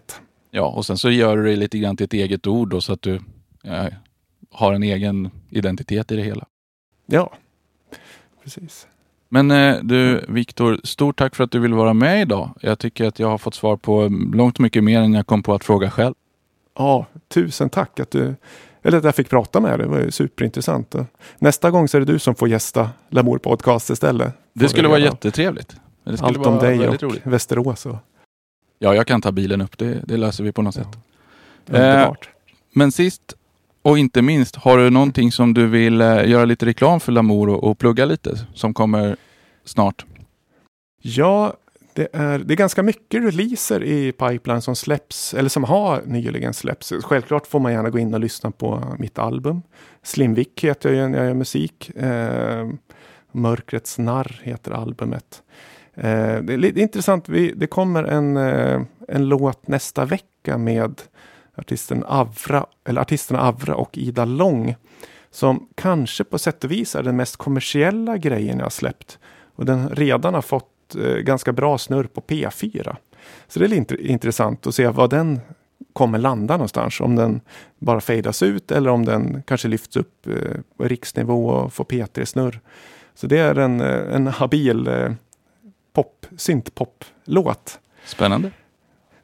Ja, 0.51 0.67
och 0.67 0.87
sen 0.87 0.99
så 0.99 1.11
gör 1.11 1.37
du 1.37 1.45
det 1.45 1.57
lite 1.57 1.79
grann 1.79 1.97
till 1.97 2.05
ett 2.05 2.13
eget 2.13 2.47
ord 2.47 2.69
då 2.69 2.81
så 2.81 2.93
att 2.93 3.03
du 3.03 3.21
ja, 3.63 3.89
har 4.51 4.73
en 4.73 4.83
egen 4.83 5.31
identitet 5.51 6.13
i 6.13 6.17
det 6.17 6.23
hela. 6.23 6.47
Ja, 7.07 7.33
precis. 8.43 8.87
Men 9.29 9.51
eh, 9.51 9.77
du 9.83 10.25
Viktor, 10.29 10.81
stort 10.85 11.19
tack 11.19 11.37
för 11.37 11.45
att 11.45 11.51
du 11.51 11.59
vill 11.59 11.75
vara 11.75 11.95
med 11.95 12.23
idag. 12.23 12.51
Jag 12.61 12.79
tycker 12.79 13.05
att 13.05 13.19
jag 13.19 13.29
har 13.29 13.39
fått 13.39 13.55
svar 13.55 13.77
på 13.77 14.09
långt 14.35 14.59
mycket 14.59 14.85
mer 14.85 15.01
än 15.01 15.15
jag 15.15 15.27
kom 15.27 15.43
på 15.43 15.55
att 15.55 15.65
fråga 15.65 15.91
själv. 15.91 16.15
Ja, 16.79 17.07
tusen 17.29 17.71
tack 17.71 18.01
att 18.01 18.11
du 18.11 18.35
eller 18.83 18.99
att 18.99 19.05
jag 19.05 19.15
fick 19.15 19.31
prata 19.31 19.61
med 19.61 19.71
dig. 19.71 19.87
Det 19.87 19.93
var 19.93 20.01
ju 20.01 20.11
superintressant. 20.11 20.95
Nästa 21.39 21.71
gång 21.71 21.89
så 21.89 21.97
är 21.97 22.01
det 22.01 22.13
du 22.13 22.19
som 22.19 22.35
får 22.35 22.49
gästa 22.49 22.91
Lamour 23.09 23.39
Podcast 23.39 23.91
istället. 23.91 24.35
Det 24.53 24.69
skulle 24.69 24.89
vara 24.89 24.99
jättetrevligt. 24.99 25.77
Det 26.05 26.17
skulle 26.17 26.39
Allt 26.39 26.47
om 26.47 26.59
dig 26.59 26.89
och 26.89 27.03
roligt. 27.03 27.27
Västerås. 27.27 27.87
Och... 27.87 27.97
Ja, 28.79 28.95
jag 28.95 29.07
kan 29.07 29.23
ta 29.23 29.33
bilen 29.33 29.61
upp. 29.61 29.79
Det, 29.79 30.01
det 30.05 30.17
löser 30.17 30.45
vi 30.45 30.53
på 30.53 30.63
något 30.63 30.77
ja. 30.77 30.83
sätt. 30.83 30.99
Eh, 31.75 32.13
men 32.73 32.93
sist 32.93 33.35
och 33.89 33.99
inte 33.99 34.23
minst, 34.23 34.57
har 34.57 34.79
du 34.79 34.91
någonting 34.91 35.33
som 35.33 35.55
du 35.55 35.67
vill 35.67 36.01
eh, 36.01 36.29
göra 36.29 36.45
lite 36.45 36.67
reklam 36.67 37.01
för 37.01 37.13
Lamour 37.13 37.49
och, 37.49 37.65
och 37.65 37.79
plugga 37.79 38.05
lite 38.05 38.31
som 38.55 38.75
kommer 38.75 39.17
snart? 39.65 40.07
Ja, 41.03 41.55
Det 41.95 42.09
är, 42.13 42.39
det 42.39 42.55
är 42.55 42.57
ganska 42.57 42.83
mycket 42.83 43.23
releaser 43.25 43.85
i 43.85 44.13
pipeline 44.13 44.63
som 44.63 44.77
släpps, 44.77 45.35
eller 45.35 45.49
som 45.49 45.65
har 45.65 46.03
nyligen 46.07 46.55
släppts. 46.55 46.93
Självklart 47.03 47.47
får 47.47 47.61
man 47.61 47.73
gärna 47.73 47.91
gå 47.91 47.99
in 47.99 48.15
och 48.15 48.21
lyssna 48.21 48.51
på 48.51 48.97
mitt 48.99 49.19
album. 49.19 49.63
Slimvik 50.03 50.65
heter 50.65 50.93
jag 50.93 51.11
när 51.11 51.19
jag 51.19 51.27
gör 51.27 51.35
musik. 51.35 51.91
Eh, 51.97 52.69
Mörkrets 53.33 53.99
narr 53.99 54.41
heter 54.43 54.73
albumet. 54.73 55.43
Eh, 55.95 56.43
det 56.43 56.53
är 56.53 56.57
lite 56.57 56.81
intressant, 56.81 57.29
vi, 57.29 57.53
det 57.57 57.67
kommer 57.67 58.05
en, 58.05 58.37
eh, 58.37 58.83
en 59.09 59.29
låt 59.29 59.69
nästa 59.69 60.05
vecka 60.05 60.59
med 60.59 61.03
artisten 61.59 62.05
Avra, 62.05 62.67
eller 62.85 63.01
artisterna 63.01 63.41
Avra 63.41 63.75
och 63.75 63.99
Ida 63.99 64.25
Lång. 64.25 64.77
Som 65.31 65.69
kanske 65.75 66.25
på 66.25 66.39
sätt 66.39 66.65
och 66.65 66.71
vis 66.71 66.95
är 66.95 67.03
den 67.03 67.17
mest 67.17 67.37
kommersiella 67.37 68.17
grejen 68.17 68.59
jag 68.59 68.73
släppt. 68.73 69.19
Och 69.55 69.65
den 69.65 69.89
redan 69.89 70.35
har 70.35 70.43
fått 70.43 70.95
eh, 70.95 71.15
ganska 71.17 71.53
bra 71.53 71.79
snurr 71.79 72.05
på 72.05 72.21
P4. 72.21 72.97
Så 73.49 73.59
det 73.59 73.67
är 73.67 73.69
lite 73.69 74.07
intressant 74.07 74.67
att 74.67 74.75
se 74.75 74.89
vad 74.89 75.11
den 75.11 75.41
kommer 75.93 76.19
landa 76.19 76.55
någonstans. 76.55 77.01
Om 77.01 77.17
den 77.17 77.41
bara 77.79 78.01
fejdas 78.01 78.43
ut 78.43 78.71
eller 78.71 78.91
om 78.91 79.05
den 79.05 79.43
kanske 79.43 79.69
lyfts 79.69 79.97
upp 79.97 80.27
eh, 80.27 80.61
på 80.77 80.85
riksnivå 80.85 81.49
och 81.49 81.73
får 81.73 81.85
P3-snurr. 81.85 82.61
Så 83.15 83.27
det 83.27 83.39
är 83.39 83.59
en, 83.59 83.81
eh, 83.81 84.15
en 84.15 84.27
habil 84.27 84.87
eh, 84.87 85.13
pop, 85.93 86.27
syntpop-låt. 86.37 87.81
Spännande. 88.05 88.51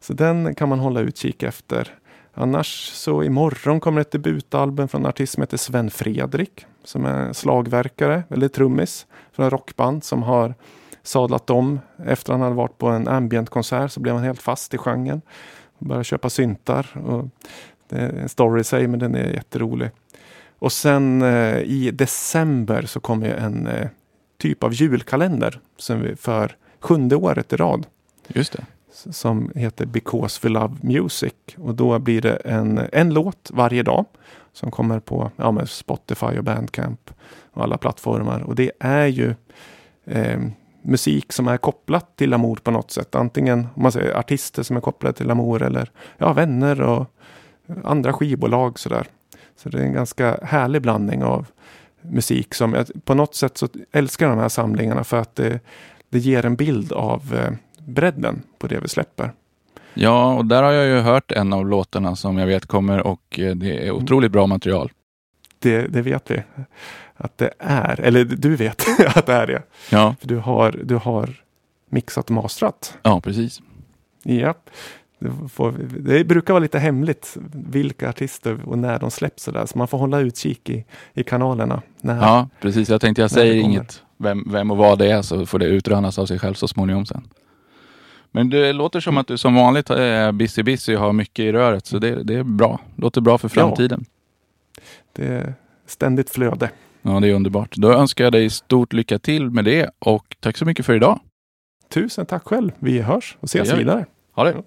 Så 0.01 0.13
den 0.13 0.55
kan 0.55 0.69
man 0.69 0.79
hålla 0.79 1.01
utkik 1.01 1.43
efter. 1.43 1.95
Annars 2.35 2.91
så 2.93 3.23
imorgon 3.23 3.81
kommer 3.81 4.01
ett 4.01 4.11
debutalbum 4.11 4.89
från 4.89 5.01
en 5.01 5.07
artist 5.07 5.33
som 5.33 5.41
heter 5.41 5.57
Sven 5.57 5.91
Fredrik. 5.91 6.67
Som 6.85 7.05
är 7.05 7.33
slagverkare, 7.33 8.23
eller 8.31 8.49
trummis, 8.49 9.07
från 9.33 9.45
en 9.45 9.51
rockband 9.51 10.05
som 10.05 10.23
har 10.23 10.55
sadlat 11.03 11.51
om. 11.51 11.81
Efter 12.07 12.33
han 12.33 12.43
hade 12.43 12.55
varit 12.55 12.79
på 12.79 12.89
en 12.89 13.09
ambientkonsert 13.09 13.93
så 13.93 14.01
blev 14.01 14.15
han 14.15 14.25
helt 14.25 14.43
fast 14.43 14.75
i 14.75 14.79
genren. 14.79 15.23
Började 15.79 16.05
köpa 16.05 16.31
syntar. 16.31 16.97
Och 17.07 17.25
det 17.89 17.97
är 17.97 18.09
en 18.09 18.29
story 18.29 18.61
i 18.61 18.65
sig 18.65 18.89
men 18.89 18.99
den 18.99 19.15
är 19.15 19.31
jätterolig. 19.33 19.91
Och 20.59 20.73
sen 20.73 21.23
eh, 21.23 21.59
i 21.59 21.91
december 21.91 22.83
så 22.83 23.01
kommer 23.01 23.29
en 23.29 23.67
eh, 23.67 23.89
typ 24.39 24.65
av 24.65 24.73
julkalender 24.73 25.61
som 25.77 26.01
vi 26.01 26.17
för 26.17 26.57
sjunde 26.81 27.17
året 27.17 27.53
i 27.53 27.57
rad. 27.57 27.87
Just 28.29 28.53
det. 28.53 28.65
Som 28.95 29.53
heter 29.55 29.87
Because 29.87 30.41
we 30.43 30.49
love 30.49 30.77
music. 30.81 31.35
Och 31.57 31.75
då 31.75 31.99
blir 31.99 32.21
det 32.21 32.37
en, 32.37 32.81
en 32.93 33.15
låt 33.15 33.51
varje 33.55 33.83
dag. 33.83 34.05
Som 34.53 34.71
kommer 34.71 35.01
på 35.01 35.31
ja, 35.37 35.51
med 35.51 35.69
Spotify 35.69 36.39
och 36.39 36.45
Bandcamp. 36.45 37.11
Och 37.53 37.63
alla 37.63 37.79
plattformar. 37.79 38.41
Och 38.41 38.55
det 38.55 38.73
är 38.81 39.07
ju 39.07 39.35
eh, 40.05 40.41
musik 40.83 41.33
som 41.33 41.49
är 41.49 41.57
kopplat 41.57 42.17
till 42.17 42.35
Amour 42.35 42.57
på 42.57 42.71
något 42.71 42.91
sätt. 42.91 43.15
Antingen 43.15 43.67
om 43.75 43.83
man 43.83 43.93
säger 43.93 44.19
artister 44.19 44.63
som 44.63 44.77
är 44.77 44.81
kopplade 44.81 45.17
till 45.17 45.31
Amour 45.31 45.63
eller 45.63 45.91
ja, 46.19 46.33
vänner 46.33 46.81
och 46.81 47.07
andra 47.85 48.13
skivbolag 48.13 48.79
sådär. 48.79 49.07
Så 49.57 49.69
det 49.69 49.79
är 49.79 49.83
en 49.83 49.93
ganska 49.93 50.39
härlig 50.43 50.83
blandning 50.83 51.25
av 51.25 51.47
musik 52.01 52.55
som 52.55 52.75
jag, 52.75 52.87
på 53.05 53.15
något 53.15 53.35
sätt 53.35 53.59
så 53.59 53.69
älskar 53.93 54.29
de 54.29 54.39
här 54.39 54.49
samlingarna 54.49 55.05
för 55.05 55.17
att 55.17 55.35
det, 55.35 55.61
det 56.09 56.19
ger 56.19 56.47
en 56.47 56.57
bild 56.57 56.93
av 56.93 57.35
eh, 57.35 57.53
bredden 57.85 58.43
på 58.59 58.67
det 58.67 58.81
vi 58.81 58.89
släpper. 58.89 59.33
Ja, 59.95 60.35
och 60.35 60.45
där 60.45 60.63
har 60.63 60.73
jag 60.73 60.87
ju 60.87 61.01
hört 61.01 61.33
en 61.33 61.53
av 61.53 61.67
låtarna 61.67 62.17
som 62.17 62.39
jag 62.39 62.47
vet 62.47 62.67
kommer 62.67 63.07
och 63.07 63.39
eh, 63.39 63.55
det 63.55 63.87
är 63.87 63.91
otroligt 63.91 64.33
bra 64.33 64.47
material. 64.47 64.93
Det, 65.59 65.87
det 65.87 66.03
vet 66.03 66.31
vi 66.31 66.43
att 67.17 67.39
det 67.39 67.51
är, 67.59 68.01
eller 68.01 68.25
du 68.25 68.57
vet 68.57 68.85
att 69.17 69.27
det 69.27 69.33
är 69.33 69.47
det. 69.47 69.63
Ja. 69.91 70.15
För 70.21 70.29
du 70.29 70.37
har, 70.37 70.81
du 70.85 70.97
har 70.97 71.43
mixat 71.89 72.25
och 72.25 72.35
mastrat. 72.35 72.99
Ja, 73.03 73.21
precis. 73.21 73.61
Ja. 74.23 74.55
Det, 75.19 75.49
får, 75.49 75.75
det, 75.99 76.25
brukar 76.25 76.55
vara 76.55 76.63
lite 76.63 76.79
hemligt 76.79 77.37
vilka 77.53 78.09
artister 78.09 78.59
och 78.65 78.79
när 78.79 78.99
de 78.99 79.11
släpps 79.11 79.43
så 79.43 79.51
där. 79.51 79.67
Så 79.67 79.79
man 79.79 79.89
får 79.89 79.99
hålla 79.99 80.21
utkik 80.21 80.71
i, 80.71 80.85
i 81.15 81.23
kanalerna. 81.23 81.83
När, 82.01 82.17
ja, 82.17 82.49
precis. 82.61 82.89
Jag 82.89 83.01
tänkte 83.01 83.23
jag 83.23 83.31
säger 83.31 83.55
inget 83.55 84.03
vem, 84.17 84.49
vem 84.53 84.71
och 84.71 84.77
vad 84.77 84.99
det 84.99 85.11
är 85.11 85.23
så 85.23 85.47
får 85.47 85.59
det 85.59 85.67
utrönas 85.67 86.19
av 86.19 86.27
sig 86.27 86.39
själv 86.39 86.55
så 86.55 86.69
småningom 86.69 87.07
sen. 87.07 87.29
Men 88.37 88.51
det 88.51 88.73
låter 88.73 89.01
som 89.01 89.19
att 89.19 89.27
du 89.27 89.39
som 89.39 89.55
vanligt 89.55 89.91
är 89.91 90.33
busy 90.33 90.63
busy 90.63 90.95
och 90.95 91.01
har 91.01 91.13
mycket 91.13 91.43
i 91.45 91.53
röret. 91.53 91.87
Så 91.87 91.99
det, 91.99 92.23
det 92.25 92.35
är 92.35 92.43
bra. 92.43 92.81
Låter 92.97 93.21
bra 93.21 93.39
för 93.39 93.49
framtiden. 93.49 94.05
Ja, 94.07 94.83
det 95.13 95.27
är 95.27 95.55
ständigt 95.87 96.31
flöde. 96.31 96.71
Ja, 97.03 97.21
det 97.21 97.29
är 97.29 97.35
underbart. 97.35 97.77
Då 97.77 97.93
önskar 97.93 98.25
jag 98.25 98.33
dig 98.33 98.51
stort 98.51 98.93
lycka 98.93 99.19
till 99.19 99.51
med 99.51 99.65
det 99.65 99.91
och 99.99 100.37
tack 100.41 100.57
så 100.57 100.65
mycket 100.65 100.87
för 100.87 100.95
idag. 100.95 101.21
Tusen 101.89 102.27
tack 102.27 102.43
själv. 102.45 102.73
Vi 102.79 103.01
hörs 103.01 103.37
och 103.41 103.45
ses 103.45 103.73
vidare. 103.73 104.07
Ha 104.33 104.45
det. 104.45 104.63